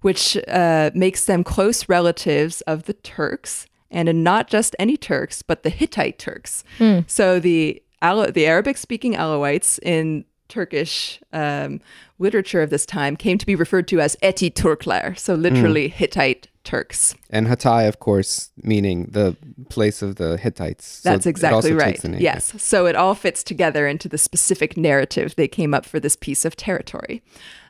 which 0.00 0.36
uh, 0.48 0.90
makes 0.94 1.24
them 1.24 1.44
close 1.44 1.88
relatives 1.88 2.60
of 2.62 2.84
the 2.84 2.94
Turks, 2.94 3.66
and 3.90 4.24
not 4.24 4.48
just 4.48 4.74
any 4.78 4.96
Turks, 4.96 5.42
but 5.42 5.62
the 5.62 5.70
Hittite 5.70 6.18
Turks. 6.18 6.64
Mm. 6.78 7.08
So 7.08 7.38
the 7.40 7.82
the 8.00 8.46
Arabic-speaking 8.46 9.14
Alawites 9.14 9.80
in 9.82 10.24
Turkish 10.48 11.20
um, 11.32 11.80
literature 12.18 12.62
of 12.62 12.70
this 12.70 12.86
time 12.86 13.16
came 13.16 13.38
to 13.38 13.46
be 13.46 13.54
referred 13.54 13.88
to 13.88 14.00
as 14.00 14.16
Eti 14.22 14.50
Turkler, 14.50 15.14
so 15.16 15.34
literally 15.34 15.88
mm. 15.88 15.92
Hittite 15.92 16.48
Turks. 16.64 17.14
And 17.30 17.46
Hatay, 17.46 17.88
of 17.88 17.98
course, 17.98 18.50
meaning 18.62 19.06
the 19.10 19.36
place 19.70 20.02
of 20.02 20.16
the 20.16 20.36
Hittites. 20.36 21.00
That's 21.00 21.24
so 21.24 21.30
exactly 21.30 21.72
right. 21.72 21.98
Yes. 22.20 22.60
So 22.62 22.86
it 22.86 22.94
all 22.94 23.14
fits 23.14 23.42
together 23.42 23.86
into 23.86 24.08
the 24.08 24.18
specific 24.18 24.76
narrative 24.76 25.34
they 25.36 25.48
came 25.48 25.72
up 25.72 25.86
for 25.86 25.98
this 25.98 26.16
piece 26.16 26.44
of 26.44 26.56
territory. 26.56 27.22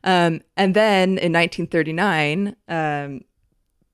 Um, 0.03 0.41
and 0.57 0.75
then 0.75 1.11
in 1.11 1.33
1939, 1.33 2.57
um, 2.69 3.21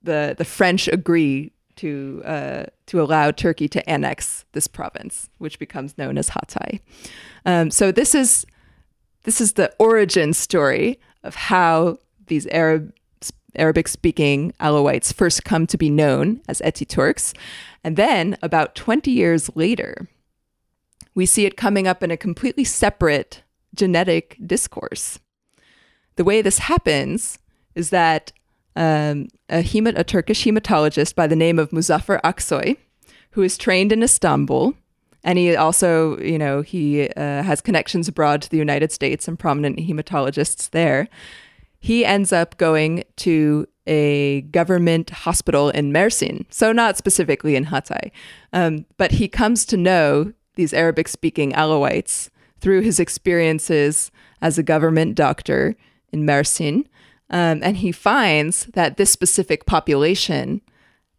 the 0.02 0.34
the 0.38 0.44
French 0.44 0.88
agree 0.88 1.52
to 1.76 2.22
uh, 2.24 2.64
to 2.86 3.02
allow 3.02 3.30
Turkey 3.30 3.68
to 3.68 3.88
annex 3.88 4.44
this 4.52 4.66
province, 4.66 5.28
which 5.38 5.58
becomes 5.58 5.98
known 5.98 6.18
as 6.18 6.30
Hatay. 6.30 6.80
Um, 7.44 7.70
so 7.70 7.92
this 7.92 8.14
is 8.14 8.46
this 9.24 9.40
is 9.40 9.54
the 9.54 9.74
origin 9.78 10.32
story 10.32 11.00
of 11.22 11.34
how 11.34 11.98
these 12.26 12.46
Arab 12.48 12.92
Arabic 13.56 13.88
speaking 13.88 14.52
Alawites 14.60 15.12
first 15.12 15.44
come 15.44 15.66
to 15.66 15.78
be 15.78 15.90
known 15.90 16.40
as 16.48 16.60
Etiturks. 16.62 17.34
And 17.82 17.96
then, 17.96 18.36
about 18.42 18.74
20 18.74 19.10
years 19.10 19.48
later, 19.54 20.08
we 21.14 21.26
see 21.26 21.44
it 21.44 21.56
coming 21.56 21.86
up 21.86 22.02
in 22.02 22.10
a 22.10 22.16
completely 22.16 22.64
separate 22.64 23.42
genetic 23.74 24.36
discourse. 24.44 25.20
The 26.16 26.24
way 26.24 26.42
this 26.42 26.58
happens 26.58 27.38
is 27.74 27.90
that 27.90 28.32
um, 28.76 29.28
a, 29.48 29.60
a 29.60 30.04
Turkish 30.04 30.44
hematologist 30.44 31.14
by 31.14 31.26
the 31.26 31.36
name 31.36 31.58
of 31.58 31.70
Muzaffer 31.70 32.20
Aksoy, 32.22 32.76
who 33.30 33.42
is 33.42 33.56
trained 33.56 33.92
in 33.92 34.02
Istanbul, 34.02 34.74
and 35.24 35.38
he 35.38 35.56
also, 35.56 36.18
you 36.20 36.38
know, 36.38 36.62
he 36.62 37.08
uh, 37.10 37.42
has 37.42 37.60
connections 37.60 38.06
abroad 38.06 38.42
to 38.42 38.50
the 38.50 38.58
United 38.58 38.92
States 38.92 39.26
and 39.26 39.38
prominent 39.38 39.78
hematologists 39.78 40.70
there 40.70 41.08
he 41.84 42.02
ends 42.02 42.32
up 42.32 42.56
going 42.56 43.04
to 43.14 43.66
a 43.86 44.40
government 44.40 45.10
hospital 45.10 45.68
in 45.68 45.92
Mersin, 45.92 46.46
so 46.48 46.72
not 46.72 46.96
specifically 46.96 47.56
in 47.56 47.66
Hatay. 47.66 48.10
Um, 48.54 48.86
but 48.96 49.10
he 49.10 49.28
comes 49.28 49.66
to 49.66 49.76
know 49.76 50.32
these 50.54 50.72
Arabic 50.72 51.08
speaking 51.08 51.52
Alawites 51.52 52.30
through 52.58 52.80
his 52.80 52.98
experiences 52.98 54.10
as 54.40 54.56
a 54.56 54.62
government 54.62 55.14
doctor 55.14 55.76
in 56.10 56.24
Mersin. 56.24 56.86
Um, 57.28 57.60
and 57.62 57.76
he 57.76 57.92
finds 57.92 58.64
that 58.72 58.96
this 58.96 59.10
specific 59.10 59.66
population 59.66 60.62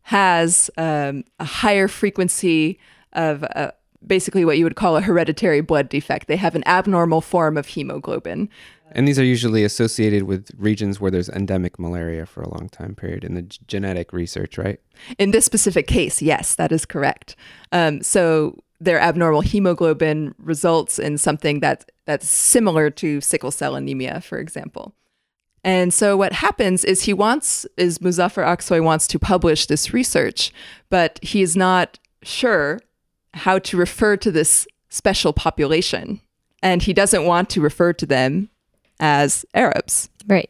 has 0.01 0.71
um, 0.79 1.25
a 1.39 1.45
higher 1.45 1.88
frequency 1.88 2.79
of 3.13 3.43
uh, 3.55 3.69
basically 4.07 4.45
what 4.45 4.57
you 4.57 4.63
would 4.63 4.75
call 4.75 4.97
a 4.97 5.01
hereditary 5.01 5.61
blood 5.61 5.89
defect. 5.89 6.27
They 6.27 6.35
have 6.37 6.55
an 6.55 6.63
abnormal 6.65 7.21
form 7.21 7.57
of 7.57 7.67
hemoglobin. 7.67 8.49
And 8.91 9.07
these 9.07 9.19
are 9.19 9.23
usually 9.23 9.63
associated 9.63 10.23
with 10.23 10.51
regions 10.57 10.99
where 10.99 11.11
there's 11.11 11.29
endemic 11.29 11.79
malaria 11.79 12.25
for 12.25 12.41
a 12.41 12.49
long 12.49 12.69
time 12.69 12.95
period 12.95 13.23
in 13.23 13.33
the 13.33 13.41
g- 13.41 13.59
genetic 13.67 14.13
research, 14.13 14.57
right? 14.57 14.79
In 15.17 15.31
this 15.31 15.45
specific 15.45 15.87
case, 15.87 16.21
yes, 16.21 16.55
that 16.55 16.71
is 16.71 16.85
correct. 16.85 17.35
Um, 17.71 18.01
so 18.01 18.57
their 18.79 18.99
abnormal 18.99 19.41
hemoglobin 19.41 20.35
results 20.37 20.99
in 20.99 21.17
something 21.17 21.59
that 21.61 21.89
that's 22.05 22.29
similar 22.29 22.89
to 22.91 23.21
sickle 23.21 23.51
cell 23.51 23.75
anemia, 23.75 24.21
for 24.21 24.37
example. 24.37 24.93
And 25.63 25.91
so 25.91 26.15
what 26.15 26.31
happens 26.31 26.85
is 26.85 27.03
he 27.03 27.13
wants 27.13 27.65
is 27.75 27.97
Muzaffer 27.97 28.45
Aksoy 28.45 28.83
wants 28.83 29.07
to 29.07 29.17
publish 29.17 29.65
this 29.65 29.93
research, 29.93 30.53
but 30.91 31.19
he 31.23 31.41
is 31.41 31.57
not 31.57 31.97
sure 32.21 32.79
how 33.36 33.59
to 33.59 33.77
refer 33.77 34.17
to 34.17 34.31
this 34.31 34.67
special 34.89 35.33
population. 35.33 36.21
And 36.63 36.81
he 36.81 36.93
doesn't 36.93 37.25
want 37.25 37.49
to 37.51 37.61
refer 37.61 37.93
to 37.93 38.05
them 38.05 38.49
as 38.99 39.45
Arabs. 39.53 40.09
Right. 40.25 40.49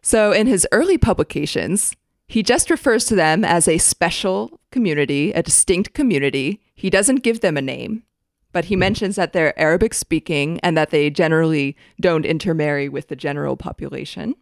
So 0.00 0.32
in 0.32 0.46
his 0.46 0.66
early 0.70 0.96
publications, 0.96 1.94
he 2.28 2.42
just 2.42 2.70
refers 2.70 3.04
to 3.06 3.14
them 3.14 3.44
as 3.44 3.68
a 3.68 3.78
special 3.78 4.60
community, 4.70 5.32
a 5.32 5.42
distinct 5.42 5.92
community. 5.92 6.60
He 6.74 6.88
doesn't 6.88 7.22
give 7.22 7.40
them 7.40 7.56
a 7.56 7.62
name, 7.62 8.04
but 8.52 8.66
he 8.66 8.76
mentions 8.76 9.16
that 9.16 9.32
they're 9.32 9.58
Arabic 9.58 9.92
speaking 9.92 10.60
and 10.60 10.76
that 10.76 10.90
they 10.90 11.10
generally 11.10 11.76
don't 12.00 12.24
intermarry 12.24 12.88
with 12.88 13.08
the 13.08 13.16
general 13.16 13.56
population. 13.56 14.34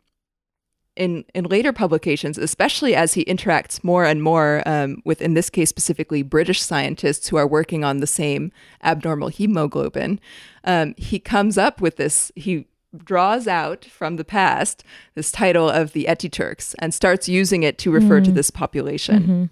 In, 0.94 1.24
in 1.34 1.44
later 1.44 1.72
publications, 1.72 2.36
especially 2.36 2.94
as 2.94 3.14
he 3.14 3.24
interacts 3.24 3.82
more 3.82 4.04
and 4.04 4.22
more 4.22 4.62
um, 4.66 5.00
with, 5.06 5.22
in 5.22 5.32
this 5.32 5.48
case 5.48 5.70
specifically, 5.70 6.22
British 6.22 6.60
scientists 6.60 7.28
who 7.28 7.38
are 7.38 7.46
working 7.46 7.82
on 7.82 7.98
the 7.98 8.06
same 8.06 8.52
abnormal 8.82 9.28
hemoglobin, 9.28 10.20
um, 10.64 10.94
he 10.98 11.18
comes 11.18 11.56
up 11.56 11.80
with 11.80 11.96
this. 11.96 12.30
He 12.36 12.66
draws 12.94 13.48
out 13.48 13.86
from 13.86 14.16
the 14.16 14.24
past 14.24 14.84
this 15.14 15.32
title 15.32 15.68
of 15.68 15.92
the 15.92 16.04
Etiturks 16.04 16.74
and 16.78 16.92
starts 16.92 17.26
using 17.26 17.62
it 17.62 17.78
to 17.78 17.90
refer 17.90 18.20
mm. 18.20 18.24
to 18.24 18.32
this 18.32 18.50
population. 18.50 19.22
Mm-hmm. 19.22 19.44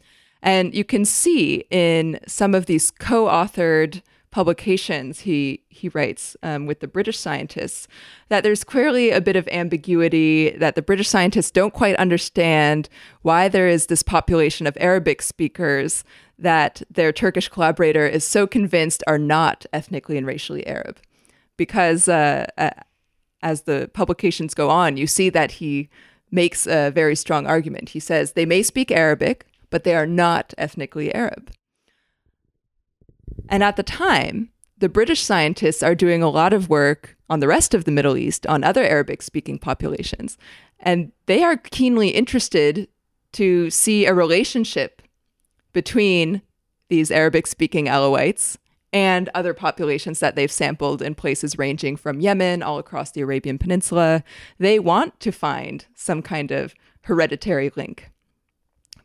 And 0.43 0.75
you 0.75 0.85
can 0.85 1.05
see 1.05 1.65
in 1.71 2.21
some 2.27 2.55
of 2.55 2.67
these 2.67 2.91
co-authored 2.91 4.03
publications 4.31 5.21
he 5.21 5.63
he 5.69 5.89
writes 5.89 6.37
um, 6.43 6.67
with 6.67 6.81
the 6.81 6.87
British 6.87 7.19
scientists 7.19 7.89
that 8.29 8.45
there's 8.45 8.63
clearly 8.63 9.11
a 9.11 9.21
bit 9.21 9.35
of 9.35 9.49
ambiguity 9.49 10.51
that 10.51 10.77
the 10.77 10.83
British 10.83 11.09
scientists 11.09 11.51
don't 11.51 11.75
quite 11.75 11.97
understand 11.97 12.89
why 13.23 13.49
there 13.49 13.69
is 13.69 13.87
this 13.87 14.03
population 14.03 14.67
of 14.67 14.77
Arabic 14.81 15.21
speakers 15.21 16.05
that 16.39 16.83
their 16.91 17.13
Turkish 17.13 17.49
collaborator 17.49 18.07
is 18.07 18.25
so 18.25 18.47
convinced 18.47 19.03
are 19.07 19.19
not 19.19 19.67
ethnically 19.73 20.17
and 20.17 20.27
racially 20.27 20.67
Arab, 20.67 20.99
because 21.57 22.09
uh, 22.09 22.47
as 23.43 23.63
the 23.63 23.91
publications 23.95 24.55
go 24.55 24.71
on, 24.71 24.97
you 24.97 25.07
see 25.07 25.29
that 25.29 25.53
he 25.53 25.89
makes 26.31 26.67
a 26.67 26.91
very 26.91 27.17
strong 27.17 27.47
argument. 27.47 27.91
He 27.91 28.01
says 28.01 28.33
they 28.33 28.47
may 28.47 28.63
speak 28.63 28.91
Arabic, 28.93 29.45
but 29.71 29.83
they 29.85 29.95
are 29.95 30.07
not 30.07 30.55
ethnically 30.57 31.13
Arab. 31.15 31.51
And 33.51 33.63
at 33.63 33.77
the 33.77 33.83
time, 33.83 34.51
the 34.79 34.89
British 34.89 35.23
scientists 35.23 35.83
are 35.83 35.95
doing 35.95 36.23
a 36.23 36.31
lot 36.31 36.55
of 36.55 36.71
work 36.71 37.17
on 37.29 37.41
the 37.41 37.49
rest 37.49 37.75
of 37.75 37.85
the 37.85 37.91
Middle 37.91 38.17
East, 38.17 38.47
on 38.47 38.65
other 38.65 38.83
Arabic 38.83 39.21
speaking 39.21 39.59
populations. 39.59 40.39
And 40.79 41.13
they 41.27 41.43
are 41.43 41.57
keenly 41.57 42.09
interested 42.09 42.89
to 43.33 43.69
see 43.69 44.07
a 44.07 44.15
relationship 44.15 45.03
between 45.73 46.43
these 46.89 47.11
Arabic 47.11 47.47
speaking 47.47 47.87
Alawites 47.87 48.57
and 48.93 49.29
other 49.35 49.55
populations 49.55 50.19
that 50.19 50.35
they've 50.35 50.51
sampled 50.51 51.03
in 51.03 51.15
places 51.15 51.59
ranging 51.59 51.97
from 51.97 52.21
Yemen 52.21 52.63
all 52.63 52.79
across 52.79 53.13
the 53.13 53.21
Arabian 53.21 53.59
Peninsula. 53.59 54.25
They 54.59 54.79
want 54.79 55.21
to 55.21 55.31
find 55.31 55.87
some 55.95 56.23
kind 56.23 56.51
of 56.51 56.75
hereditary 57.03 57.71
link. 57.77 58.11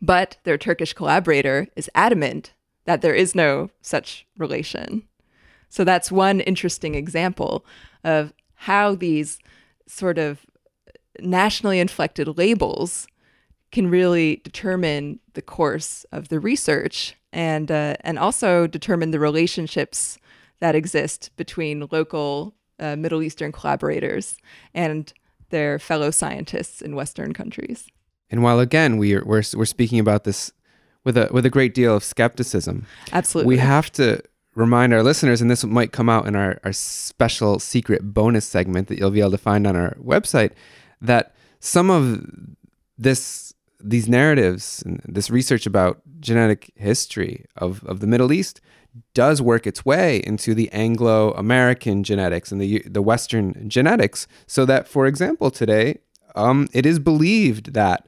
But 0.02 0.38
their 0.44 0.58
Turkish 0.58 0.94
collaborator 0.94 1.68
is 1.76 1.90
adamant 1.94 2.54
that 2.86 3.02
there 3.02 3.14
is 3.14 3.36
no 3.36 3.70
such 3.82 4.26
relation. 4.38 5.04
So 5.70 5.84
that's 5.84 6.12
one 6.12 6.40
interesting 6.40 6.96
example 6.96 7.66
of 8.04 8.34
how 8.56 8.96
these 8.96 9.40
sort 9.88 10.18
of 10.18 10.46
nationally 11.20 11.80
inflected 11.80 12.38
labels 12.38 13.08
can 13.72 13.90
really 13.90 14.38
determine 14.38 15.20
the 15.34 15.42
course 15.42 16.06
of 16.12 16.30
the 16.30 16.40
research 16.40 17.16
and 17.34 17.70
uh, 17.70 17.96
and 18.02 18.18
also 18.18 18.68
determine 18.68 19.12
the 19.12 19.20
relationships 19.20 20.18
that 20.60 20.76
exist 20.76 21.32
between 21.36 21.88
local 21.92 22.56
uh, 22.80 22.96
Middle 22.96 23.22
Eastern 23.22 23.52
collaborators 23.52 24.38
and 24.74 25.14
their 25.50 25.78
fellow 25.78 26.12
scientists 26.12 26.82
in 26.82 26.96
Western 26.96 27.34
countries. 27.34 27.88
And 28.30 28.42
while 28.42 28.60
again 28.60 28.98
we 28.98 29.14
are, 29.14 29.24
we're 29.26 29.44
we're 29.54 29.66
speaking 29.66 30.00
about 30.00 30.24
this 30.24 30.54
with 31.06 31.18
a 31.18 31.30
with 31.32 31.46
a 31.46 31.50
great 31.50 31.74
deal 31.74 31.96
of 31.96 32.04
skepticism, 32.04 32.86
absolutely, 33.14 33.56
we 33.56 33.58
have 33.60 33.92
to 33.94 34.22
remind 34.56 34.94
our 34.94 35.04
listeners, 35.04 35.42
and 35.42 35.50
this 35.50 35.64
might 35.64 35.92
come 35.92 36.10
out 36.10 36.28
in 36.28 36.36
our, 36.36 36.60
our 36.64 36.74
special 36.74 37.60
secret 37.60 38.14
bonus 38.14 38.46
segment 38.46 38.88
that 38.88 38.98
you'll 38.98 39.12
be 39.12 39.20
able 39.20 39.32
to 39.32 39.38
find 39.38 39.68
on 39.68 39.76
our 39.76 39.96
website, 39.96 40.52
that 41.02 41.34
some 41.60 41.90
of 41.90 42.26
this 42.98 43.54
these 43.80 44.10
narratives 44.10 44.82
and 44.86 45.02
this 45.06 45.30
research 45.30 45.66
about 45.66 46.02
genetic 46.20 46.72
history 46.76 47.46
of, 47.56 47.84
of 47.84 48.00
the 48.00 48.08
Middle 48.08 48.34
East 48.34 48.60
does 49.14 49.42
work 49.42 49.68
its 49.68 49.86
way 49.86 50.22
into 50.26 50.56
the 50.56 50.72
Anglo 50.72 51.34
American 51.34 52.04
genetics 52.04 52.52
and 52.52 52.60
the, 52.60 52.82
the 52.86 53.02
Western 53.02 53.70
genetics. 53.70 54.28
So 54.48 54.66
that, 54.66 54.88
for 54.88 55.06
example, 55.06 55.52
today, 55.52 56.00
um, 56.34 56.68
it 56.74 56.86
is 56.86 56.98
believed 56.98 57.74
that 57.74 58.08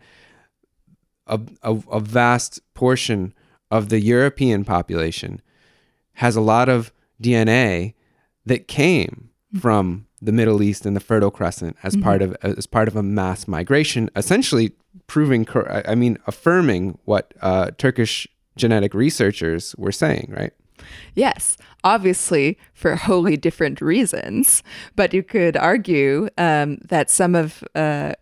a, 1.28 1.40
a, 1.64 1.76
a 1.92 2.00
vast 2.00 2.62
portion 2.74 3.34
of 3.70 3.90
the 3.90 4.00
European 4.00 4.64
population 4.64 5.42
has 6.14 6.36
a 6.36 6.42
lot 6.42 6.70
of 6.70 6.92
DNA 7.22 7.94
that 8.46 8.68
came 8.68 9.30
from 9.60 10.08
the 10.22 10.32
Middle 10.32 10.64
East 10.64 10.86
and 10.86 10.96
the 10.96 11.00
Fertile 11.00 11.32
Crescent 11.32 11.76
as 11.84 11.94
mm-hmm. 11.94 12.04
part 12.04 12.22
of 12.22 12.36
as 12.42 12.66
part 12.66 12.88
of 12.88 12.96
a 12.96 13.04
mass 13.04 13.48
migration, 13.48 14.10
essentially 14.16 14.72
proving, 15.06 15.48
I 15.86 15.96
mean, 15.96 16.18
affirming 16.28 16.98
what 17.06 17.34
uh, 17.42 17.72
Turkish 17.78 18.28
genetic 18.56 18.94
researchers 18.94 19.76
were 19.78 19.92
saying, 19.92 20.34
right? 20.36 20.54
Yes, 21.16 21.58
obviously 21.84 22.58
for 22.74 22.96
wholly 22.96 23.38
different 23.38 23.82
reasons. 23.82 24.64
But 24.96 25.14
you 25.14 25.24
could 25.24 25.56
argue 25.56 26.30
um, 26.38 26.78
that 26.90 27.10
some 27.10 27.36
of 27.36 27.64
uh, 27.76 28.14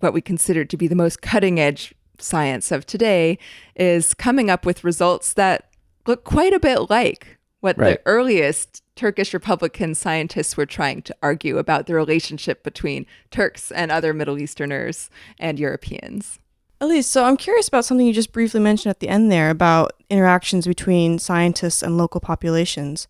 what 0.00 0.12
we 0.12 0.20
consider 0.20 0.64
to 0.64 0.76
be 0.76 0.88
the 0.88 0.94
most 0.94 1.22
cutting 1.22 1.60
edge 1.60 1.94
science 2.22 2.72
of 2.72 2.86
today 2.86 3.38
is 3.76 4.14
coming 4.14 4.50
up 4.50 4.64
with 4.64 4.84
results 4.84 5.32
that 5.34 5.70
look 6.06 6.24
quite 6.24 6.52
a 6.52 6.60
bit 6.60 6.90
like 6.90 7.38
what 7.60 7.78
right. 7.78 7.94
the 7.94 8.02
earliest 8.06 8.82
Turkish 8.96 9.32
Republican 9.32 9.94
scientists 9.94 10.56
were 10.56 10.66
trying 10.66 11.00
to 11.02 11.16
argue 11.22 11.58
about 11.58 11.86
the 11.86 11.94
relationship 11.94 12.62
between 12.62 13.06
Turks 13.30 13.70
and 13.70 13.90
other 13.90 14.12
Middle 14.12 14.38
Easterners 14.38 15.08
and 15.38 15.58
Europeans. 15.58 16.38
Elise, 16.80 17.06
so 17.06 17.24
I'm 17.24 17.36
curious 17.36 17.68
about 17.68 17.84
something 17.84 18.06
you 18.06 18.12
just 18.12 18.32
briefly 18.32 18.60
mentioned 18.60 18.90
at 18.90 18.98
the 18.98 19.08
end 19.08 19.30
there 19.30 19.50
about 19.50 19.92
interactions 20.10 20.66
between 20.66 21.20
scientists 21.20 21.82
and 21.82 21.96
local 21.96 22.20
populations. 22.20 23.06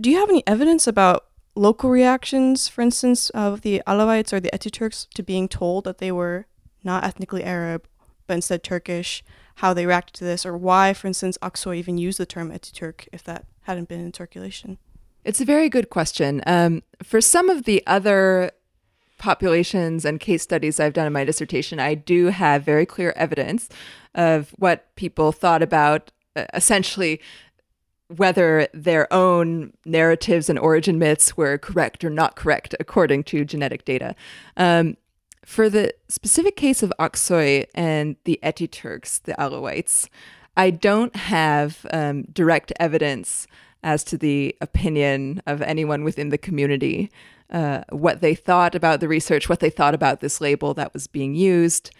Do 0.00 0.10
you 0.10 0.18
have 0.18 0.28
any 0.28 0.42
evidence 0.46 0.88
about 0.88 1.26
local 1.54 1.88
reactions, 1.88 2.66
for 2.66 2.80
instance, 2.80 3.30
of 3.30 3.60
the 3.60 3.80
Alawites 3.86 4.32
or 4.32 4.40
the 4.40 4.50
Etiturks 4.52 5.08
to 5.10 5.22
being 5.22 5.48
told 5.48 5.84
that 5.84 5.98
they 5.98 6.10
were 6.10 6.46
not 6.82 7.04
ethnically 7.04 7.44
Arab, 7.44 7.86
but 8.26 8.34
instead 8.34 8.62
Turkish, 8.62 9.22
how 9.56 9.74
they 9.74 9.86
reacted 9.86 10.14
to 10.14 10.24
this, 10.24 10.46
or 10.46 10.56
why, 10.56 10.92
for 10.92 11.06
instance, 11.06 11.38
Aksoy 11.42 11.76
even 11.76 11.98
used 11.98 12.18
the 12.18 12.26
term 12.26 12.50
Etiturk 12.50 13.08
if 13.12 13.22
that 13.24 13.44
hadn't 13.62 13.88
been 13.88 14.00
in 14.00 14.14
circulation? 14.14 14.78
It's 15.24 15.40
a 15.40 15.44
very 15.44 15.68
good 15.68 15.90
question. 15.90 16.42
Um, 16.46 16.82
for 17.02 17.20
some 17.20 17.48
of 17.48 17.64
the 17.64 17.82
other 17.86 18.50
populations 19.18 20.04
and 20.04 20.18
case 20.18 20.42
studies 20.42 20.80
I've 20.80 20.94
done 20.94 21.06
in 21.06 21.12
my 21.12 21.24
dissertation, 21.24 21.78
I 21.78 21.94
do 21.94 22.26
have 22.26 22.64
very 22.64 22.84
clear 22.84 23.12
evidence 23.16 23.68
of 24.14 24.50
what 24.58 24.94
people 24.96 25.30
thought 25.30 25.62
about 25.62 26.10
uh, 26.34 26.46
essentially 26.54 27.20
whether 28.08 28.66
their 28.74 29.10
own 29.12 29.72
narratives 29.84 30.50
and 30.50 30.58
origin 30.58 30.98
myths 30.98 31.36
were 31.36 31.56
correct 31.56 32.04
or 32.04 32.10
not 32.10 32.36
correct 32.36 32.74
according 32.80 33.24
to 33.24 33.44
genetic 33.44 33.84
data. 33.84 34.14
Um, 34.56 34.96
for 35.44 35.68
the 35.68 35.94
specific 36.08 36.56
case 36.56 36.82
of 36.82 36.92
Aksoy 36.98 37.66
and 37.74 38.16
the 38.24 38.38
Eti 38.42 38.68
Turks, 38.68 39.18
the 39.18 39.34
Alawites, 39.34 40.08
I 40.56 40.70
don't 40.70 41.14
have 41.16 41.86
um, 41.92 42.22
direct 42.32 42.72
evidence 42.78 43.46
as 43.82 44.04
to 44.04 44.16
the 44.18 44.54
opinion 44.60 45.42
of 45.46 45.60
anyone 45.62 46.04
within 46.04 46.28
the 46.28 46.38
community, 46.38 47.10
uh, 47.50 47.82
what 47.90 48.20
they 48.20 48.34
thought 48.34 48.74
about 48.74 49.00
the 49.00 49.08
research, 49.08 49.48
what 49.48 49.60
they 49.60 49.70
thought 49.70 49.94
about 49.94 50.20
this 50.20 50.40
label 50.40 50.74
that 50.74 50.92
was 50.92 51.06
being 51.06 51.34
used. 51.34 51.90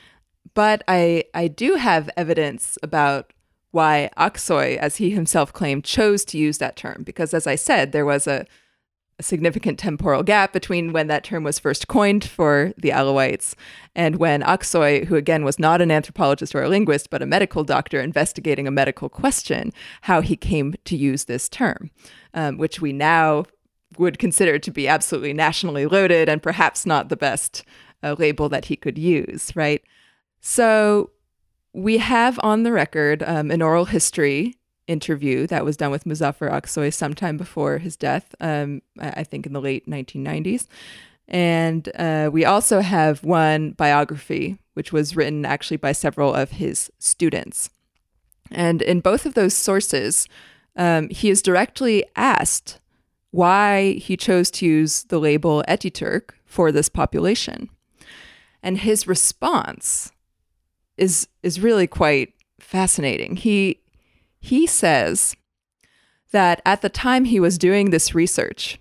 But 0.55 0.82
I, 0.86 1.24
I 1.34 1.49
do 1.49 1.74
have 1.74 2.11
evidence 2.16 2.78
about 2.82 3.32
why 3.72 4.11
Aksoy, 4.16 4.76
as 4.76 4.97
he 4.97 5.11
himself 5.11 5.53
claimed, 5.53 5.84
chose 5.84 6.24
to 6.26 6.38
use 6.38 6.59
that 6.59 6.76
term. 6.76 7.03
Because 7.05 7.34
as 7.34 7.47
I 7.47 7.57
said, 7.57 7.93
there 7.93 8.07
was 8.07 8.26
a 8.26 8.32
a 8.32 8.47
significant 9.23 9.79
temporal 9.79 10.23
gap 10.23 10.53
between 10.53 10.93
when 10.93 11.07
that 11.07 11.25
term 11.25 11.45
was 11.45 11.59
first 11.59 11.89
coined 11.89 12.25
for 12.25 12.73
the 12.77 12.91
Alawites 12.91 13.55
and 13.95 14.16
when 14.16 14.43
Aksoy, 14.43 15.05
who 15.05 15.16
again 15.16 15.45
was 15.45 15.59
not 15.59 15.81
an 15.81 15.91
anthropologist 15.91 16.55
or 16.55 16.62
a 16.62 16.68
linguist, 16.68 17.11
but 17.11 17.23
a 17.23 17.27
medical 17.27 17.64
doctor 17.64 18.01
investigating 18.01 18.66
a 18.66 18.70
medical 18.70 19.09
question, 19.09 19.73
how 20.03 20.20
he 20.20 20.37
came 20.37 20.75
to 20.85 20.97
use 20.97 21.25
this 21.25 21.49
term, 21.49 21.91
um, 22.35 22.59
which 22.59 22.81
we 22.81 22.93
now 22.93 23.45
would 23.99 24.18
consider 24.18 24.59
to 24.59 24.70
be 24.70 24.89
absolutely 24.89 25.33
nationally 25.33 25.87
loaded 25.87 26.29
and 26.29 26.43
perhaps 26.43 26.87
not 26.87 27.09
the 27.09 27.16
best 27.16 27.64
uh, 28.03 28.14
label 28.18 28.49
that 28.49 28.66
he 28.66 28.77
could 28.77 28.99
use, 28.99 29.55
right? 29.55 29.83
So 30.41 31.11
we 31.73 31.99
have 31.99 32.39
on 32.43 32.62
the 32.62 32.73
record 32.73 33.23
um, 33.23 33.51
an 33.51 33.62
oral 33.62 33.87
history 33.87 34.57
interview 34.93 35.47
that 35.49 35.64
was 35.64 35.76
done 35.76 35.90
with 35.90 36.05
Muzaffer 36.05 36.51
Aksoy 36.51 36.93
sometime 36.93 37.36
before 37.36 37.78
his 37.78 37.97
death, 37.97 38.34
um, 38.40 38.82
I 39.01 39.24
think 39.24 39.47
in 39.47 39.53
the 39.53 39.61
late 39.61 39.88
1990s. 39.88 40.66
And 41.28 41.88
uh, 41.97 42.30
we 42.32 42.45
also 42.45 42.80
have 42.80 43.24
one 43.24 43.70
biography, 43.72 44.59
which 44.74 44.93
was 44.93 45.16
written 45.16 45.45
actually 45.45 45.78
by 45.78 45.93
several 45.93 46.34
of 46.34 46.53
his 46.53 46.90
students. 46.99 47.70
And 48.51 48.82
in 48.82 49.01
both 49.01 49.24
of 49.24 49.34
those 49.34 49.57
sources, 49.57 50.28
um, 50.76 51.09
he 51.09 51.30
is 51.30 51.43
directly 51.43 52.05
asked 52.16 52.78
why 53.30 53.93
he 53.93 54.16
chose 54.16 54.51
to 54.51 54.66
use 54.66 55.05
the 55.05 55.18
label 55.18 55.64
Etiturk 55.66 56.30
for 56.45 56.70
this 56.70 56.90
population. 56.90 57.70
And 58.62 58.78
his 58.78 59.07
response 59.07 60.12
is, 60.99 61.28
is 61.43 61.61
really 61.61 61.86
quite 61.86 62.34
fascinating. 62.61 63.36
He, 63.36 63.80
he 64.43 64.66
says 64.66 65.36
that 66.32 66.61
at 66.66 66.82
the 66.82 66.88
time 66.88 67.24
he 67.24 67.38
was 67.38 67.57
doing 67.57 67.90
this 67.90 68.12
research, 68.14 68.80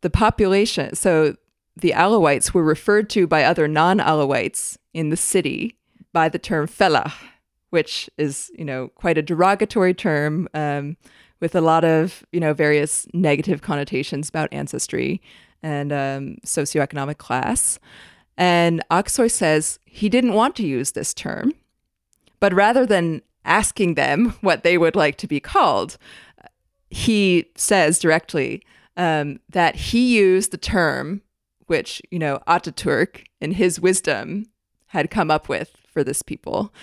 the 0.00 0.10
population, 0.10 0.96
so 0.96 1.36
the 1.76 1.92
Alawites 1.94 2.54
were 2.54 2.64
referred 2.64 3.10
to 3.10 3.26
by 3.26 3.44
other 3.44 3.68
non 3.68 3.98
Alawites 3.98 4.78
in 4.94 5.10
the 5.10 5.18
city 5.18 5.76
by 6.14 6.30
the 6.30 6.38
term 6.38 6.66
felah, 6.66 7.12
which 7.68 8.08
is, 8.16 8.50
you 8.58 8.64
know, 8.64 8.88
quite 8.94 9.18
a 9.18 9.22
derogatory 9.22 9.92
term 9.92 10.48
um, 10.54 10.96
with 11.40 11.54
a 11.54 11.60
lot 11.60 11.84
of, 11.84 12.24
you 12.32 12.40
know, 12.40 12.54
various 12.54 13.06
negative 13.12 13.60
connotations 13.60 14.30
about 14.30 14.48
ancestry 14.50 15.20
and 15.62 15.92
um, 15.92 16.36
socioeconomic 16.44 17.18
class. 17.18 17.78
And 18.38 18.82
Aksoy 18.90 19.30
says 19.30 19.78
he 19.84 20.08
didn't 20.08 20.32
want 20.32 20.56
to 20.56 20.66
use 20.66 20.92
this 20.92 21.12
term, 21.12 21.52
but 22.40 22.54
rather 22.54 22.86
than 22.86 23.20
asking 23.44 23.94
them 23.94 24.30
what 24.40 24.64
they 24.64 24.78
would 24.78 24.96
like 24.96 25.16
to 25.18 25.26
be 25.26 25.40
called, 25.40 25.96
he 26.90 27.50
says 27.56 27.98
directly 27.98 28.62
um, 28.96 29.40
that 29.48 29.76
he 29.76 30.16
used 30.16 30.50
the 30.50 30.58
term 30.58 31.22
which, 31.70 32.02
you 32.10 32.18
know, 32.18 32.40
Ataturk, 32.48 33.26
in 33.40 33.52
his 33.52 33.78
wisdom, 33.78 34.46
had 34.86 35.08
come 35.08 35.30
up 35.30 35.48
with 35.48 35.76
for 35.86 36.02
this 36.02 36.20
people. 36.20 36.74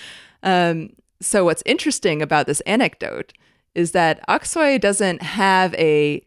Um, 0.43 0.91
so, 1.21 1.43
what's 1.43 1.61
interesting 1.65 2.21
about 2.21 2.47
this 2.47 2.61
anecdote 2.61 3.33
is 3.75 3.91
that 3.91 4.25
Aksoy 4.29 4.79
doesn't 4.79 5.21
have 5.21 5.73
a 5.73 6.25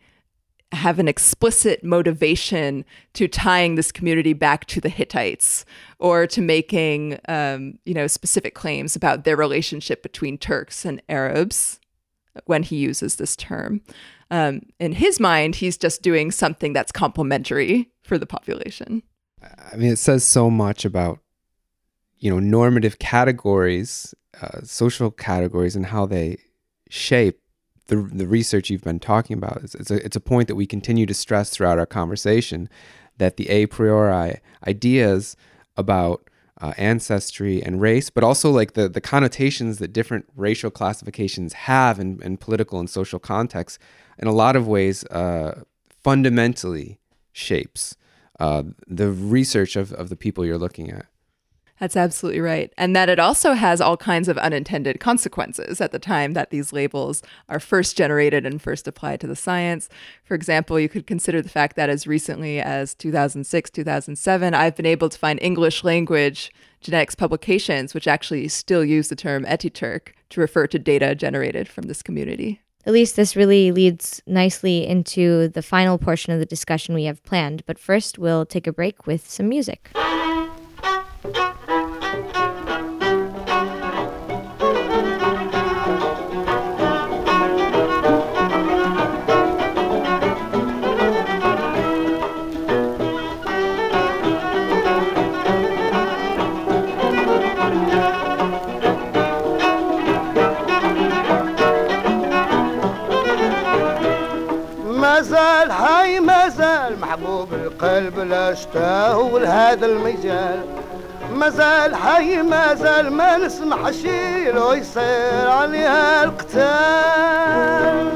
have 0.72 0.98
an 0.98 1.08
explicit 1.08 1.82
motivation 1.82 2.84
to 3.14 3.26
tying 3.26 3.74
this 3.74 3.90
community 3.90 4.32
back 4.32 4.66
to 4.66 4.80
the 4.80 4.88
Hittites 4.88 5.64
or 5.98 6.26
to 6.28 6.40
making 6.40 7.18
um, 7.28 7.78
you 7.84 7.94
know 7.94 8.06
specific 8.06 8.54
claims 8.54 8.94
about 8.94 9.24
their 9.24 9.36
relationship 9.36 10.02
between 10.02 10.38
Turks 10.38 10.84
and 10.84 11.02
Arabs 11.08 11.80
when 12.46 12.62
he 12.62 12.76
uses 12.76 13.16
this 13.16 13.34
term. 13.34 13.80
Um, 14.30 14.62
in 14.78 14.92
his 14.92 15.18
mind, 15.18 15.56
he's 15.56 15.76
just 15.76 16.02
doing 16.02 16.30
something 16.30 16.72
that's 16.72 16.92
complementary 16.92 17.90
for 18.02 18.16
the 18.16 18.26
population. 18.26 19.02
I 19.72 19.76
mean, 19.76 19.90
it 19.90 19.98
says 19.98 20.24
so 20.24 20.50
much 20.50 20.84
about 20.84 21.18
you 22.18 22.30
know 22.30 22.38
normative 22.38 22.98
categories, 22.98 24.14
uh, 24.40 24.60
social 24.62 25.10
categories, 25.10 25.74
and 25.74 25.86
how 25.86 26.06
they 26.06 26.38
shape 26.88 27.40
the 27.90 27.96
the 28.12 28.26
research 28.26 28.70
you've 28.70 28.84
been 28.84 29.00
talking 29.00 29.36
about. 29.36 29.60
It's, 29.62 29.74
it's 29.74 29.90
a 29.90 30.04
it's 30.04 30.16
a 30.16 30.20
point 30.20 30.48
that 30.48 30.54
we 30.54 30.66
continue 30.66 31.06
to 31.06 31.14
stress 31.14 31.50
throughout 31.50 31.78
our 31.78 31.86
conversation 31.86 32.68
that 33.18 33.36
the 33.36 33.48
a 33.50 33.66
priori 33.66 34.40
ideas 34.66 35.36
about 35.76 36.28
uh, 36.60 36.72
ancestry 36.76 37.62
and 37.62 37.80
race, 37.80 38.08
but 38.08 38.24
also 38.24 38.50
like 38.50 38.72
the 38.72 38.88
the 38.88 39.00
connotations 39.00 39.78
that 39.78 39.92
different 39.92 40.26
racial 40.36 40.70
classifications 40.70 41.52
have 41.52 41.98
in, 41.98 42.22
in 42.22 42.36
political 42.36 42.78
and 42.78 42.88
social 42.88 43.18
contexts 43.18 43.78
in 44.18 44.28
a 44.28 44.32
lot 44.32 44.56
of 44.56 44.66
ways 44.66 45.04
uh, 45.06 45.62
fundamentally 46.02 46.98
shapes 47.32 47.96
uh, 48.38 48.62
the 48.86 49.10
research 49.10 49.76
of, 49.76 49.92
of 49.92 50.08
the 50.08 50.16
people 50.16 50.46
you're 50.46 50.58
looking 50.58 50.90
at. 50.90 51.06
That's 51.80 51.96
absolutely 51.96 52.42
right. 52.42 52.70
And 52.76 52.94
that 52.94 53.08
it 53.08 53.18
also 53.18 53.54
has 53.54 53.80
all 53.80 53.96
kinds 53.96 54.28
of 54.28 54.36
unintended 54.36 55.00
consequences 55.00 55.80
at 55.80 55.92
the 55.92 55.98
time 55.98 56.34
that 56.34 56.50
these 56.50 56.74
labels 56.74 57.22
are 57.48 57.58
first 57.58 57.96
generated 57.96 58.44
and 58.44 58.60
first 58.60 58.86
applied 58.86 59.18
to 59.22 59.26
the 59.26 59.34
science. 59.34 59.88
For 60.22 60.34
example, 60.34 60.78
you 60.78 60.90
could 60.90 61.06
consider 61.06 61.40
the 61.40 61.48
fact 61.48 61.76
that 61.76 61.88
as 61.88 62.06
recently 62.06 62.60
as 62.60 62.94
2006, 62.94 63.70
2007, 63.70 64.54
I've 64.54 64.76
been 64.76 64.84
able 64.84 65.08
to 65.08 65.18
find 65.18 65.40
English 65.40 65.82
language 65.82 66.52
genetics 66.82 67.14
publications 67.14 67.94
which 67.94 68.06
actually 68.06 68.48
still 68.48 68.84
use 68.84 69.08
the 69.08 69.16
term 69.16 69.44
Etiturk 69.44 70.12
to 70.30 70.40
refer 70.40 70.66
to 70.66 70.78
data 70.78 71.14
generated 71.14 71.66
from 71.66 71.84
this 71.84 72.02
community. 72.02 72.60
Elise, 72.86 73.12
this 73.12 73.36
really 73.36 73.72
leads 73.72 74.22
nicely 74.26 74.86
into 74.86 75.48
the 75.48 75.62
final 75.62 75.98
portion 75.98 76.32
of 76.32 76.40
the 76.40 76.46
discussion 76.46 76.94
we 76.94 77.04
have 77.04 77.22
planned. 77.24 77.64
But 77.66 77.78
first, 77.78 78.18
we'll 78.18 78.46
take 78.46 78.66
a 78.66 78.72
break 78.72 79.06
with 79.06 79.28
some 79.28 79.48
music. 79.48 79.90
قلب 107.82 108.18
الاشتاه 108.18 109.18
ولهذا 109.18 109.86
المجال. 109.86 110.60
مازال 111.34 111.96
حي 111.96 112.42
مازال 112.42 113.12
ما 113.12 113.36
نسمح 113.36 113.90
شي 113.90 114.52
لو 114.52 114.72
يصير 114.72 115.50
عليها 115.50 116.24
القتال. 116.24 118.10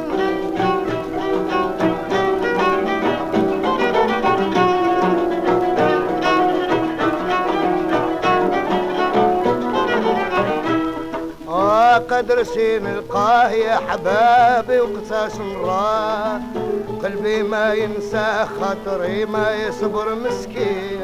آه، 11.48 11.98
قدر 11.98 12.42
سين 12.42 12.86
القاه 12.86 13.48
يا 13.50 13.76
حبابي 13.76 14.80
وقتاش 14.80 15.32
مراه 15.36 16.40
قلبي 17.04 17.42
ما 17.42 17.74
ينسى 17.74 18.46
خاطري 18.60 19.24
ما 19.24 19.54
يصبر 19.54 20.14
مسكين 20.14 21.00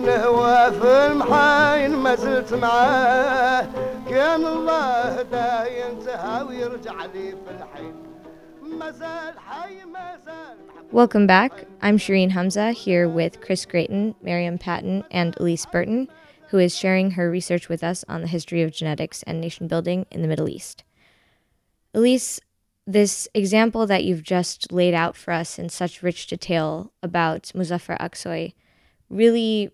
نهوى 0.00 0.72
في 0.72 1.06
المحاين 1.06 1.90
ما 1.90 2.14
زلت 2.14 2.54
معاه 2.54 3.68
كان 4.10 4.46
الله 4.46 5.24
ويرجع 6.48 7.04
لي 7.04 7.30
في 7.30 7.50
الحين 7.50 7.94
ما 8.62 8.90
زال 8.90 9.38
حي 9.38 9.84
ما 9.84 10.18
زال 10.26 10.56
Welcome 10.92 11.26
back. 11.26 11.52
I'm 11.80 11.96
Shireen 11.96 12.30
Hamza 12.30 12.72
here 12.72 13.08
with 13.08 13.40
Chris 13.40 13.64
Gratien, 13.64 14.14
Maryam 14.22 14.58
Patton, 14.58 15.04
and 15.10 15.36
Elise 15.40 15.66
Burton, 15.66 16.08
who 16.50 16.58
is 16.58 16.76
sharing 16.76 17.12
her 17.12 17.30
research 17.30 17.68
with 17.68 17.82
us 17.84 18.04
on 18.08 18.20
the 18.20 18.28
history 18.28 18.62
of 18.62 18.72
genetics 18.72 19.22
and 19.24 19.40
nation 19.40 19.68
building 19.68 20.06
in 20.10 20.22
the 20.22 20.28
Middle 20.28 20.48
East. 20.48 20.84
Elise, 21.94 22.40
this 22.86 23.26
example 23.34 23.86
that 23.86 24.04
you've 24.04 24.22
just 24.22 24.70
laid 24.70 24.94
out 24.94 25.16
for 25.16 25.32
us 25.32 25.58
in 25.58 25.68
such 25.68 26.02
rich 26.02 26.26
detail 26.26 26.92
about 27.02 27.50
Muzaffer 27.54 27.98
Aksoy 27.98 28.52
really 29.08 29.70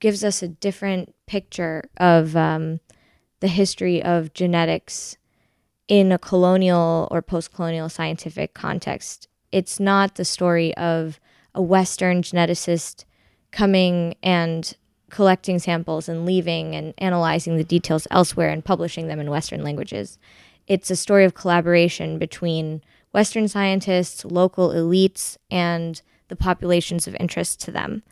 gives 0.00 0.24
us 0.24 0.42
a 0.42 0.48
different 0.48 1.14
picture 1.26 1.88
of 1.98 2.36
um, 2.36 2.80
the 3.40 3.48
history 3.48 4.02
of 4.02 4.32
genetics 4.32 5.16
in 5.88 6.12
a 6.12 6.18
colonial 6.18 7.08
or 7.10 7.20
post 7.20 7.52
colonial 7.52 7.88
scientific 7.88 8.54
context. 8.54 9.28
It's 9.52 9.80
not 9.80 10.14
the 10.14 10.24
story 10.24 10.74
of 10.76 11.18
a 11.54 11.62
Western 11.62 12.22
geneticist 12.22 13.04
coming 13.50 14.14
and 14.22 14.74
collecting 15.10 15.58
samples 15.58 16.08
and 16.08 16.26
leaving 16.26 16.74
and 16.74 16.92
analyzing 16.98 17.56
the 17.56 17.64
details 17.64 18.06
elsewhere 18.10 18.50
and 18.50 18.64
publishing 18.64 19.08
them 19.08 19.20
in 19.20 19.30
Western 19.30 19.62
languages 19.62 20.18
it's 20.68 20.90
a 20.90 20.96
story 20.96 21.24
of 21.24 21.34
collaboration 21.34 22.18
between 22.18 22.82
Western 23.12 23.48
scientists, 23.48 24.24
local 24.24 24.68
elites, 24.68 25.38
and 25.50 26.00
the 26.28 26.36
populations 26.36 27.06
of 27.08 27.16
interest 27.18 27.60
to 27.62 27.70
them. 27.72 28.02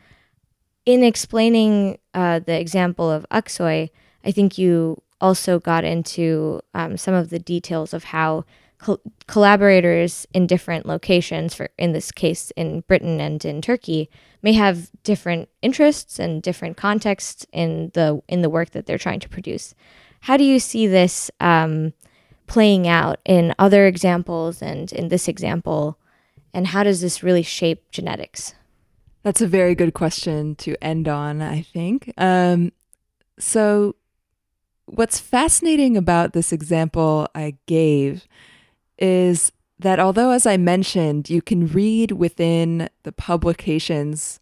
In 0.86 1.04
explaining 1.04 1.98
uh, 2.14 2.38
the 2.40 2.58
example 2.58 3.10
of 3.10 3.26
Aksoy, 3.30 3.90
I 4.24 4.30
think 4.30 4.56
you 4.56 5.02
also 5.20 5.58
got 5.58 5.84
into 5.84 6.60
um, 6.74 6.96
some 6.96 7.14
of 7.14 7.30
the 7.30 7.38
details 7.38 7.92
of 7.92 8.04
how 8.04 8.44
co- 8.78 9.00
collaborators 9.26 10.26
in 10.32 10.46
different 10.46 10.86
locations, 10.86 11.54
for 11.54 11.68
in 11.78 11.92
this 11.92 12.10
case 12.10 12.50
in 12.52 12.80
Britain 12.82 13.20
and 13.20 13.44
in 13.44 13.60
Turkey, 13.60 14.08
may 14.42 14.52
have 14.54 14.90
different 15.02 15.48
interests 15.60 16.18
and 16.18 16.42
different 16.42 16.76
contexts 16.76 17.46
in 17.52 17.90
the 17.94 18.22
in 18.28 18.42
the 18.42 18.50
work 18.50 18.70
that 18.70 18.86
they're 18.86 18.98
trying 18.98 19.20
to 19.20 19.28
produce. 19.28 19.74
How 20.20 20.36
do 20.36 20.44
you 20.44 20.58
see 20.58 20.86
this 20.86 21.30
um, 21.40 21.92
playing 22.46 22.86
out 22.86 23.18
in 23.24 23.54
other 23.58 23.86
examples 23.86 24.62
and 24.62 24.92
in 24.92 25.08
this 25.08 25.28
example? 25.28 25.98
And 26.52 26.68
how 26.68 26.82
does 26.82 27.00
this 27.00 27.22
really 27.22 27.42
shape 27.42 27.90
genetics? 27.90 28.54
That's 29.22 29.40
a 29.40 29.48
very 29.48 29.74
good 29.74 29.92
question 29.92 30.54
to 30.56 30.76
end 30.82 31.08
on, 31.08 31.42
I 31.42 31.62
think. 31.62 32.12
Um, 32.16 32.72
so, 33.38 33.96
what's 34.86 35.18
fascinating 35.18 35.96
about 35.96 36.32
this 36.32 36.52
example 36.52 37.28
I 37.34 37.56
gave 37.66 38.26
is 38.98 39.52
that 39.78 40.00
although, 40.00 40.30
as 40.30 40.46
I 40.46 40.56
mentioned, 40.56 41.28
you 41.28 41.42
can 41.42 41.66
read 41.66 42.12
within 42.12 42.88
the 43.02 43.12
publications 43.12 44.40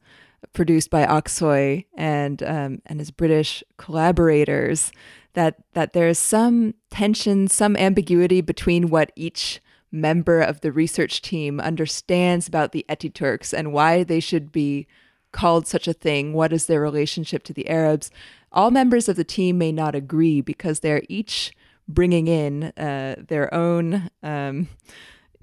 produced 0.53 0.90
by 0.90 1.07
Aksoy 1.07 1.86
and 1.97 2.42
um, 2.42 2.82
and 2.86 2.99
his 2.99 3.11
British 3.11 3.62
collaborators 3.76 4.92
that 5.34 5.57
that 5.72 5.92
there 5.92 6.09
is 6.09 6.18
some 6.18 6.74
tension, 6.90 7.49
some 7.49 7.76
ambiguity 7.76 8.40
between 8.40 8.88
what 8.90 9.12
each 9.16 9.61
member 9.90 10.40
of 10.40 10.61
the 10.61 10.72
research 10.72 11.22
team 11.22 11.61
understands 11.61 12.49
about 12.49 12.72
the 12.72 12.84
Etiturks 12.88 13.53
and 13.53 13.72
why 13.72 14.03
they 14.03 14.20
should 14.20 14.51
be 14.51 14.86
called 15.32 15.66
such 15.66 15.86
a 15.86 15.92
thing. 15.92 16.32
What 16.32 16.53
is 16.53 16.66
their 16.66 16.80
relationship 16.80 17.42
to 17.45 17.53
the 17.53 17.68
Arabs? 17.68 18.11
All 18.53 18.70
members 18.70 19.09
of 19.09 19.16
the 19.16 19.24
team 19.24 19.59
may 19.59 19.72
not 19.72 19.95
agree 19.95 20.40
because 20.40 20.80
they're 20.80 21.03
each 21.09 21.53
bringing 21.86 22.28
in 22.28 22.64
uh, 22.76 23.16
their 23.28 23.53
own, 23.53 24.11
um, 24.22 24.68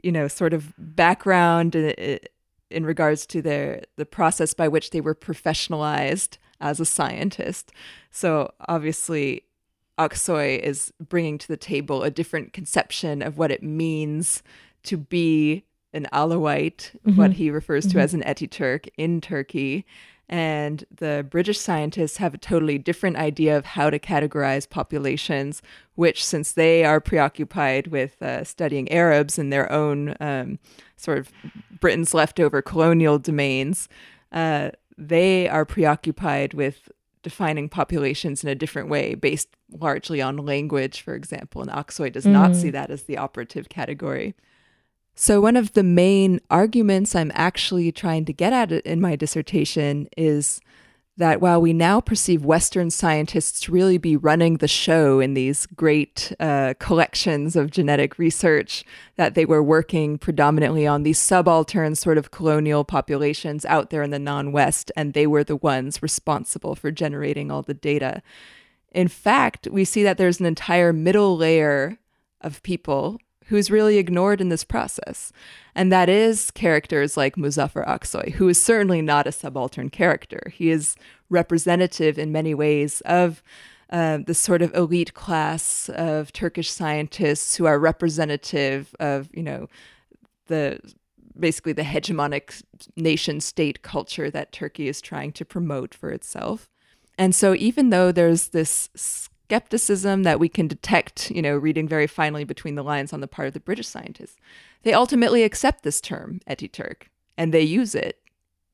you 0.02 0.12
know, 0.12 0.28
sort 0.28 0.54
of 0.54 0.74
background 0.78 1.76
uh, 1.76 2.18
in 2.72 2.86
regards 2.86 3.26
to 3.28 3.42
their 3.42 3.84
the 3.98 4.06
process 4.06 4.54
by 4.54 4.68
which 4.68 4.92
they 4.92 5.02
were 5.02 5.16
professionalized 5.16 6.38
as 6.60 6.80
a 6.80 6.86
scientist. 6.86 7.72
So 8.12 8.54
obviously, 8.68 9.44
Aksoy 9.98 10.60
is 10.60 10.94
bringing 11.00 11.38
to 11.38 11.48
the 11.48 11.58
table 11.58 12.04
a 12.04 12.12
different 12.12 12.54
conception 12.54 13.22
of 13.22 13.38
what 13.38 13.52
it 13.52 13.64
means 13.64 14.42
to 14.84 14.98
be 14.98 15.64
an 15.94 16.08
Alawite, 16.14 16.96
mm-hmm. 17.06 17.16
what 17.18 17.34
he 17.34 17.52
refers 17.52 17.86
mm-hmm. 17.86 17.98
to 17.98 18.04
as 18.04 18.14
an 18.14 18.24
Etiturk 18.24 18.88
in 18.98 19.22
Turkey. 19.22 19.86
And 20.32 20.86
the 20.90 21.28
British 21.30 21.60
scientists 21.60 22.16
have 22.18 22.34
a 22.34 22.38
totally 22.38 22.78
different 22.78 23.18
idea 23.18 23.58
of 23.58 23.66
how 23.66 23.90
to 23.90 24.00
categorize 24.00 24.68
populations, 24.68 25.62
which, 25.96 26.26
since 26.26 26.54
they 26.54 26.86
are 26.86 27.02
preoccupied 27.02 27.88
with 27.88 28.22
uh, 28.22 28.46
studying 28.46 28.90
Arabs 28.90 29.38
in 29.38 29.50
their 29.50 29.70
own 29.70 30.16
um, 30.22 30.58
sort 30.96 31.18
of 31.18 31.32
Britain's 31.82 32.14
leftover 32.14 32.62
colonial 32.62 33.20
domains, 33.20 33.90
uh, 34.32 34.72
they 34.98 35.50
are 35.50 35.66
preoccupied 35.66 36.54
with 36.54 36.90
defining 37.24 37.68
populations 37.68 38.42
in 38.42 38.50
a 38.50 38.56
different 38.56 38.88
way 38.88 39.16
based 39.16 39.50
largely 39.70 40.22
on 40.22 40.38
language, 40.38 41.02
for 41.02 41.14
example. 41.14 41.62
And 41.62 41.70
Aksoy 41.70 42.10
does 42.10 42.26
mm. 42.26 42.32
not 42.32 42.56
see 42.56 42.70
that 42.70 42.90
as 42.90 43.04
the 43.04 43.18
operative 43.18 43.68
category. 43.68 44.34
So, 45.22 45.40
one 45.40 45.56
of 45.56 45.74
the 45.74 45.84
main 45.84 46.42
arguments 46.50 47.14
I'm 47.14 47.32
actually 47.36 47.92
trying 47.92 48.26
to 48.26 48.34
get 48.34 48.54
at 48.54 48.72
in 48.72 49.00
my 49.00 49.16
dissertation 49.16 50.10
is 50.18 50.60
that 51.16 51.40
while 51.40 51.62
we 51.62 51.74
now 51.74 52.02
perceive 52.02 52.44
Western 52.44 52.90
scientists 52.90 53.60
to 53.60 53.72
really 53.72 54.00
be 54.00 54.18
running 54.18 54.58
the 54.58 54.68
show 54.68 55.20
in 55.20 55.36
these 55.36 55.68
great 55.68 56.34
uh, 56.40 56.74
collections 56.80 57.56
of 57.56 57.70
genetic 57.70 58.18
research, 58.18 58.84
that 59.16 59.36
they 59.36 59.46
were 59.46 59.62
working 59.62 60.18
predominantly 60.18 60.88
on 60.88 61.04
these 61.04 61.20
subaltern 61.20 61.94
sort 61.94 62.18
of 62.18 62.32
colonial 62.32 62.84
populations 62.84 63.64
out 63.66 63.92
there 63.92 64.02
in 64.02 64.10
the 64.10 64.18
non 64.18 64.52
West, 64.52 64.92
and 64.96 65.14
they 65.14 65.28
were 65.28 65.44
the 65.44 65.56
ones 65.56 66.02
responsible 66.02 66.74
for 66.74 66.90
generating 66.90 67.52
all 67.52 67.62
the 67.62 67.76
data. 67.76 68.24
In 68.92 69.08
fact, 69.08 69.68
we 69.72 69.86
see 69.86 70.02
that 70.02 70.18
there's 70.18 70.40
an 70.40 70.48
entire 70.48 70.92
middle 70.92 71.38
layer 71.38 72.00
of 72.42 72.64
people 72.64 73.20
who's 73.52 73.70
really 73.70 73.98
ignored 73.98 74.40
in 74.40 74.48
this 74.48 74.64
process. 74.64 75.34
And 75.76 75.92
that 75.92 76.08
is 76.08 76.52
characters 76.52 77.18
like 77.18 77.36
Muzaffer 77.36 77.86
Aksoy, 77.86 78.32
who 78.32 78.48
is 78.48 78.64
certainly 78.64 79.02
not 79.02 79.28
a 79.28 79.32
subaltern 79.34 79.90
character. 79.90 80.54
He 80.54 80.70
is 80.70 80.96
representative 81.30 82.18
in 82.18 82.32
many 82.32 82.54
ways 82.54 83.02
of 83.02 83.44
uh, 83.90 84.20
the 84.26 84.34
sort 84.34 84.62
of 84.62 84.74
elite 84.74 85.14
class 85.14 85.90
of 85.90 86.32
Turkish 86.32 86.72
scientists 86.72 87.58
who 87.58 87.66
are 87.66 87.78
representative 87.78 88.96
of, 89.02 89.30
you 89.34 89.44
know, 89.44 89.68
the 90.48 90.80
basically 91.38 91.74
the 91.74 91.82
hegemonic 91.82 92.64
nation 92.96 93.42
state 93.42 93.82
culture 93.82 94.32
that 94.32 94.54
Turkey 94.54 94.88
is 94.88 95.02
trying 95.02 95.34
to 95.34 95.44
promote 95.44 95.94
for 95.94 96.10
itself. 96.10 96.70
And 97.18 97.36
so, 97.36 97.54
even 97.54 97.90
though 97.90 98.14
there's 98.14 98.50
this 98.50 99.30
skepticism 99.52 100.24
that 100.24 100.40
we 100.40 100.48
can 100.48 100.66
detect, 100.66 101.30
you 101.30 101.42
know, 101.42 101.58
reading 101.58 101.86
very 101.86 102.08
finely 102.08 102.46
between 102.46 102.76
the 102.76 102.84
lines 102.84 103.12
on 103.12 103.20
the 103.20 103.28
part 103.28 103.50
of 103.50 103.54
the 103.54 103.60
British 103.60 103.86
scientists. 103.86 104.38
They 104.84 104.94
ultimately 104.94 105.44
accept 105.44 105.84
this 105.84 106.00
term, 106.00 106.40
Etiturk, 106.50 107.08
and 107.38 107.54
they 107.54 107.62
use 107.62 107.94
it, 107.94 108.22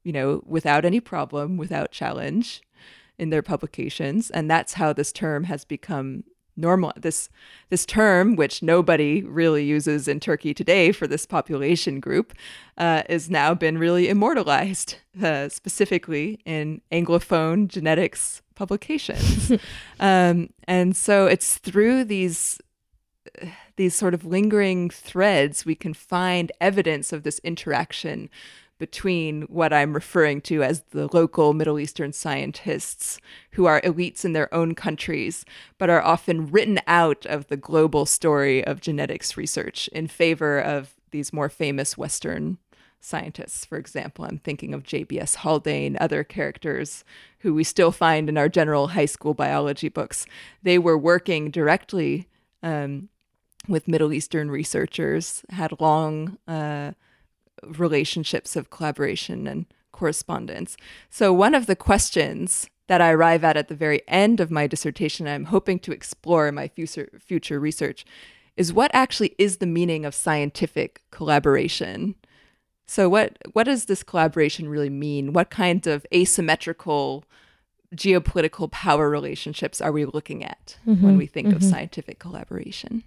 you 0.04 0.14
know, 0.14 0.44
without 0.46 0.86
any 0.86 1.00
problem, 1.00 1.58
without 1.58 1.90
challenge 1.92 2.62
in 3.18 3.32
their 3.32 3.42
publications. 3.42 4.30
And 4.30 4.52
that's 4.52 4.74
how 4.74 4.94
this 4.94 5.12
term 5.12 5.46
has 5.46 5.66
become 5.66 6.24
normal 6.56 6.92
this 6.96 7.30
this 7.70 7.86
term 7.86 8.36
which 8.36 8.64
nobody 8.64 9.24
really 9.24 9.64
uses 9.64 10.08
in 10.08 10.20
turkey 10.20 10.56
today 10.56 10.92
for 10.92 11.06
this 11.06 11.24
population 11.24 12.00
group 12.00 12.34
uh, 12.80 13.04
now 13.30 13.54
been 13.54 13.78
really 13.78 14.10
immortalized 14.10 14.96
uh, 15.22 15.48
specifically 15.50 16.40
in 16.46 16.82
anglophone 16.92 17.68
genetics 17.68 18.42
publications. 18.58 19.52
Um, 20.00 20.52
and 20.68 20.96
so 20.96 21.26
it's 21.26 21.58
through 21.58 22.04
these 22.04 22.60
these 23.78 23.96
sort 23.96 24.14
of 24.14 24.26
lingering 24.26 24.92
threads 24.92 25.66
we 25.66 25.74
can 25.74 25.94
find 25.94 26.52
evidence 26.62 27.12
of 27.12 27.24
this 27.24 27.40
interaction 27.40 28.30
between 28.78 29.44
what 29.44 29.74
I'm 29.74 29.94
referring 29.94 30.42
to 30.42 30.62
as 30.62 30.84
the 30.92 31.10
local 31.12 31.54
Middle 31.54 31.80
Eastern 31.80 32.14
scientists 32.14 33.20
who 33.54 33.66
are 33.66 33.82
elites 33.82 34.24
in 34.24 34.34
their 34.34 34.54
own 34.54 34.76
countries, 34.76 35.46
but 35.80 35.90
are 35.90 36.02
often 36.02 36.52
written 36.52 36.80
out 36.86 37.26
of 37.26 37.48
the 37.48 37.58
global 37.58 38.06
story 38.06 38.64
of 38.64 38.82
genetics 38.82 39.36
research 39.36 39.88
in 39.90 40.08
favor 40.08 40.60
of 40.60 40.94
these 41.12 41.34
more 41.34 41.50
famous 41.50 41.98
Western 41.98 42.60
scientists. 43.00 43.66
For 43.66 43.78
example, 43.78 44.26
I'm 44.26 44.40
thinking 44.40 44.74
of 44.74 44.84
JBS 44.84 45.38
Haldane, 45.38 45.98
other 46.00 46.24
characters 46.24 47.04
who 47.40 47.54
we 47.54 47.64
still 47.64 47.92
find 47.92 48.30
in 48.30 48.38
our 48.38 48.50
general 48.50 48.90
high 48.90 49.06
school 49.06 49.34
biology 49.34 49.90
books. 49.90 50.26
They 50.64 50.78
were 50.78 50.98
working 50.98 51.52
directly 51.52 52.28
um, 52.64 53.10
with 53.68 53.88
Middle 53.88 54.14
Eastern 54.14 54.50
researchers, 54.50 55.44
had 55.50 55.80
long 55.80 56.38
uh, 56.48 56.92
relationships 57.64 58.56
of 58.56 58.70
collaboration 58.70 59.48
and 59.48 59.66
correspondence. 59.92 60.78
So, 61.10 61.34
one 61.34 61.56
of 61.56 61.66
the 61.66 61.76
questions 61.76 62.70
that 62.88 63.02
I 63.02 63.12
arrive 63.12 63.44
at 63.44 63.58
at 63.58 63.68
the 63.68 63.76
very 63.76 64.02
end 64.08 64.40
of 64.40 64.52
my 64.52 64.68
dissertation, 64.68 65.28
I'm 65.28 65.46
hoping 65.46 65.80
to 65.80 65.92
explore 65.92 66.48
in 66.48 66.56
my 66.56 66.68
future, 66.68 67.10
future 67.20 67.60
research, 67.60 68.06
is 68.56 68.74
what 68.74 68.92
actually 68.94 69.36
is 69.38 69.58
the 69.58 69.68
meaning 69.68 70.06
of 70.06 70.16
scientific 70.16 71.02
collaboration? 71.12 72.16
So, 72.88 73.10
what, 73.10 73.38
what 73.52 73.66
does 73.66 73.86
this 73.86 74.02
collaboration 74.02 74.70
really 74.70 74.90
mean? 74.90 75.34
What 75.34 75.50
kinds 75.50 75.88
of 75.88 76.06
asymmetrical 76.14 77.26
geopolitical 77.96 78.72
power 78.72 79.10
relationships 79.10 79.82
are 79.82 79.92
we 79.92 80.06
looking 80.06 80.44
at 80.44 80.78
mm-hmm, 80.88 81.06
when 81.06 81.18
we 81.18 81.26
think 81.26 81.48
mm-hmm. 81.48 81.58
of 81.58 81.64
scientific 81.64 82.20
collaboration? 82.20 83.04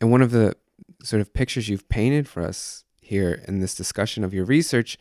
And 0.00 0.10
one 0.10 0.22
of 0.22 0.32
the 0.32 0.56
sort 1.02 1.20
of 1.20 1.32
pictures 1.32 1.68
you've 1.68 1.88
painted 1.88 2.28
for 2.28 2.42
us 2.42 2.84
here 3.00 3.42
in 3.46 3.60
this 3.60 3.74
discussion 3.74 4.24
of 4.24 4.34
your 4.34 4.44
research 4.44 4.98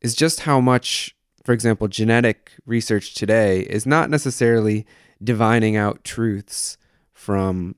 is 0.00 0.14
just 0.14 0.40
how 0.40 0.60
much, 0.60 1.16
for 1.42 1.52
example, 1.52 1.88
genetic 1.88 2.52
research 2.66 3.14
today 3.14 3.60
is 3.60 3.86
not 3.86 4.10
necessarily 4.10 4.86
divining 5.22 5.76
out 5.76 6.04
truths 6.04 6.76
from 7.12 7.74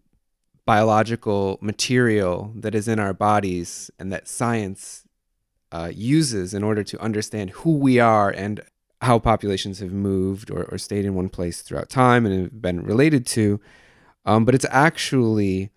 biological 0.64 1.58
material 1.60 2.52
that 2.56 2.74
is 2.74 2.88
in 2.88 2.98
our 2.98 3.14
bodies 3.14 3.90
and 4.00 4.12
that 4.12 4.26
science 4.26 5.05
uh, 5.72 5.90
uses 5.94 6.54
in 6.54 6.62
order 6.62 6.82
to 6.84 7.00
understand 7.00 7.50
who 7.50 7.76
we 7.76 7.98
are 7.98 8.30
and 8.30 8.60
how 9.02 9.18
populations 9.18 9.80
have 9.80 9.92
moved 9.92 10.50
or, 10.50 10.64
or 10.64 10.78
stayed 10.78 11.04
in 11.04 11.14
one 11.14 11.28
place 11.28 11.62
throughout 11.62 11.88
time 11.88 12.24
and 12.24 12.42
have 12.42 12.62
been 12.62 12.82
related 12.82 13.26
to. 13.26 13.60
Um, 14.24 14.44
but 14.44 14.54
it's 14.54 14.66
actually 14.70 15.70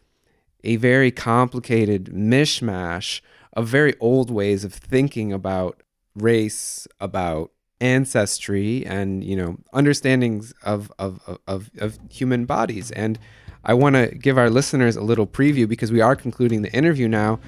a 0.64 0.76
very 0.78 1.12
complicated 1.12 2.06
mishmash 2.06 3.22
of 3.54 3.68
very 3.68 3.96
old 4.00 4.32
ways 4.32 4.64
of 4.64 4.74
thinking 4.74 5.34
about 5.34 5.82
race, 6.16 6.88
about 7.00 7.52
ancestry, 7.82 8.86
and 8.86 9.24
you 9.24 9.36
know 9.36 9.58
understandings 9.74 10.54
of 10.64 10.92
of 11.00 11.22
of, 11.48 11.70
of 11.78 12.00
human 12.10 12.46
bodies. 12.46 12.92
And 12.92 13.20
I 13.64 13.74
want 13.74 13.96
to 13.96 14.08
give 14.08 14.38
our 14.38 14.50
listeners 14.50 14.96
a 14.96 15.02
little 15.02 15.28
preview 15.28 15.68
because 15.68 15.92
we 15.92 16.02
are 16.02 16.16
concluding 16.16 16.62
the 16.62 16.72
interview 16.74 17.08
now. 17.08 17.40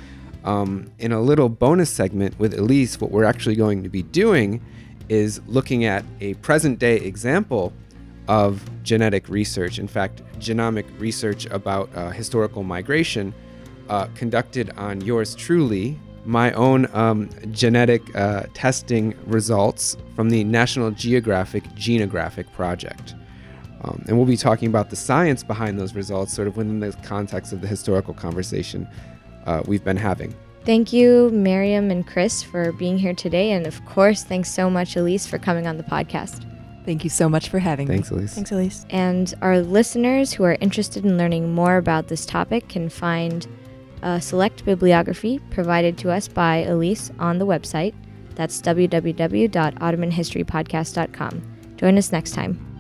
Um, 0.43 0.91
in 0.99 1.11
a 1.11 1.21
little 1.21 1.49
bonus 1.49 1.89
segment 1.89 2.37
with 2.39 2.57
Elise, 2.57 2.99
what 2.99 3.11
we're 3.11 3.23
actually 3.23 3.55
going 3.55 3.83
to 3.83 3.89
be 3.89 4.03
doing 4.03 4.61
is 5.09 5.41
looking 5.47 5.85
at 5.85 6.03
a 6.19 6.33
present 6.35 6.79
day 6.79 6.97
example 6.97 7.73
of 8.27 8.63
genetic 8.83 9.27
research. 9.29 9.77
In 9.77 9.87
fact, 9.87 10.21
genomic 10.39 10.85
research 10.99 11.45
about 11.47 11.89
uh, 11.95 12.09
historical 12.09 12.63
migration 12.63 13.33
uh, 13.89 14.07
conducted 14.15 14.71
on 14.77 15.01
yours 15.01 15.35
truly 15.35 15.99
my 16.23 16.51
own 16.53 16.87
um, 16.95 17.29
genetic 17.51 18.15
uh, 18.15 18.43
testing 18.53 19.15
results 19.25 19.97
from 20.15 20.29
the 20.29 20.43
National 20.43 20.91
Geographic 20.91 21.63
Genographic 21.75 22.51
Project. 22.53 23.15
Um, 23.83 24.03
and 24.07 24.15
we'll 24.15 24.27
be 24.27 24.37
talking 24.37 24.67
about 24.67 24.91
the 24.91 24.95
science 24.95 25.43
behind 25.43 25.79
those 25.79 25.95
results, 25.95 26.31
sort 26.33 26.47
of 26.47 26.55
within 26.57 26.79
the 26.79 26.91
context 27.03 27.51
of 27.51 27.61
the 27.61 27.67
historical 27.67 28.13
conversation 28.13 28.87
uh, 29.45 29.61
we've 29.65 29.83
been 29.83 29.97
having. 29.97 30.33
Thank 30.63 30.93
you, 30.93 31.31
Maryam 31.31 31.89
and 31.89 32.05
Chris, 32.05 32.43
for 32.43 32.71
being 32.73 32.99
here 32.99 33.15
today. 33.15 33.51
And 33.51 33.65
of 33.65 33.83
course, 33.85 34.23
thanks 34.23 34.51
so 34.51 34.69
much, 34.69 34.95
Elise, 34.95 35.25
for 35.25 35.39
coming 35.39 35.65
on 35.65 35.77
the 35.77 35.83
podcast. 35.83 36.45
Thank 36.85 37.03
you 37.03 37.09
so 37.09 37.27
much 37.29 37.49
for 37.49 37.57
having 37.59 37.87
Thanks, 37.87 38.11
me. 38.11 38.17
Elise. 38.17 38.35
Thanks, 38.35 38.51
Elise. 38.51 38.85
And 38.89 39.33
our 39.41 39.61
listeners 39.61 40.33
who 40.33 40.43
are 40.43 40.57
interested 40.61 41.05
in 41.05 41.17
learning 41.17 41.53
more 41.53 41.77
about 41.77 42.07
this 42.07 42.25
topic 42.25 42.67
can 42.69 42.89
find 42.89 43.47
a 44.01 44.19
select 44.19 44.65
bibliography 44.65 45.39
provided 45.51 45.95
to 45.99 46.11
us 46.11 46.27
by 46.27 46.57
Elise 46.57 47.11
on 47.19 47.37
the 47.37 47.45
website. 47.45 47.93
That's 48.35 48.59
www.ottomanhistorypodcast.com. 48.61 51.41
Join 51.77 51.97
us 51.97 52.11
next 52.11 52.31
time. 52.31 52.70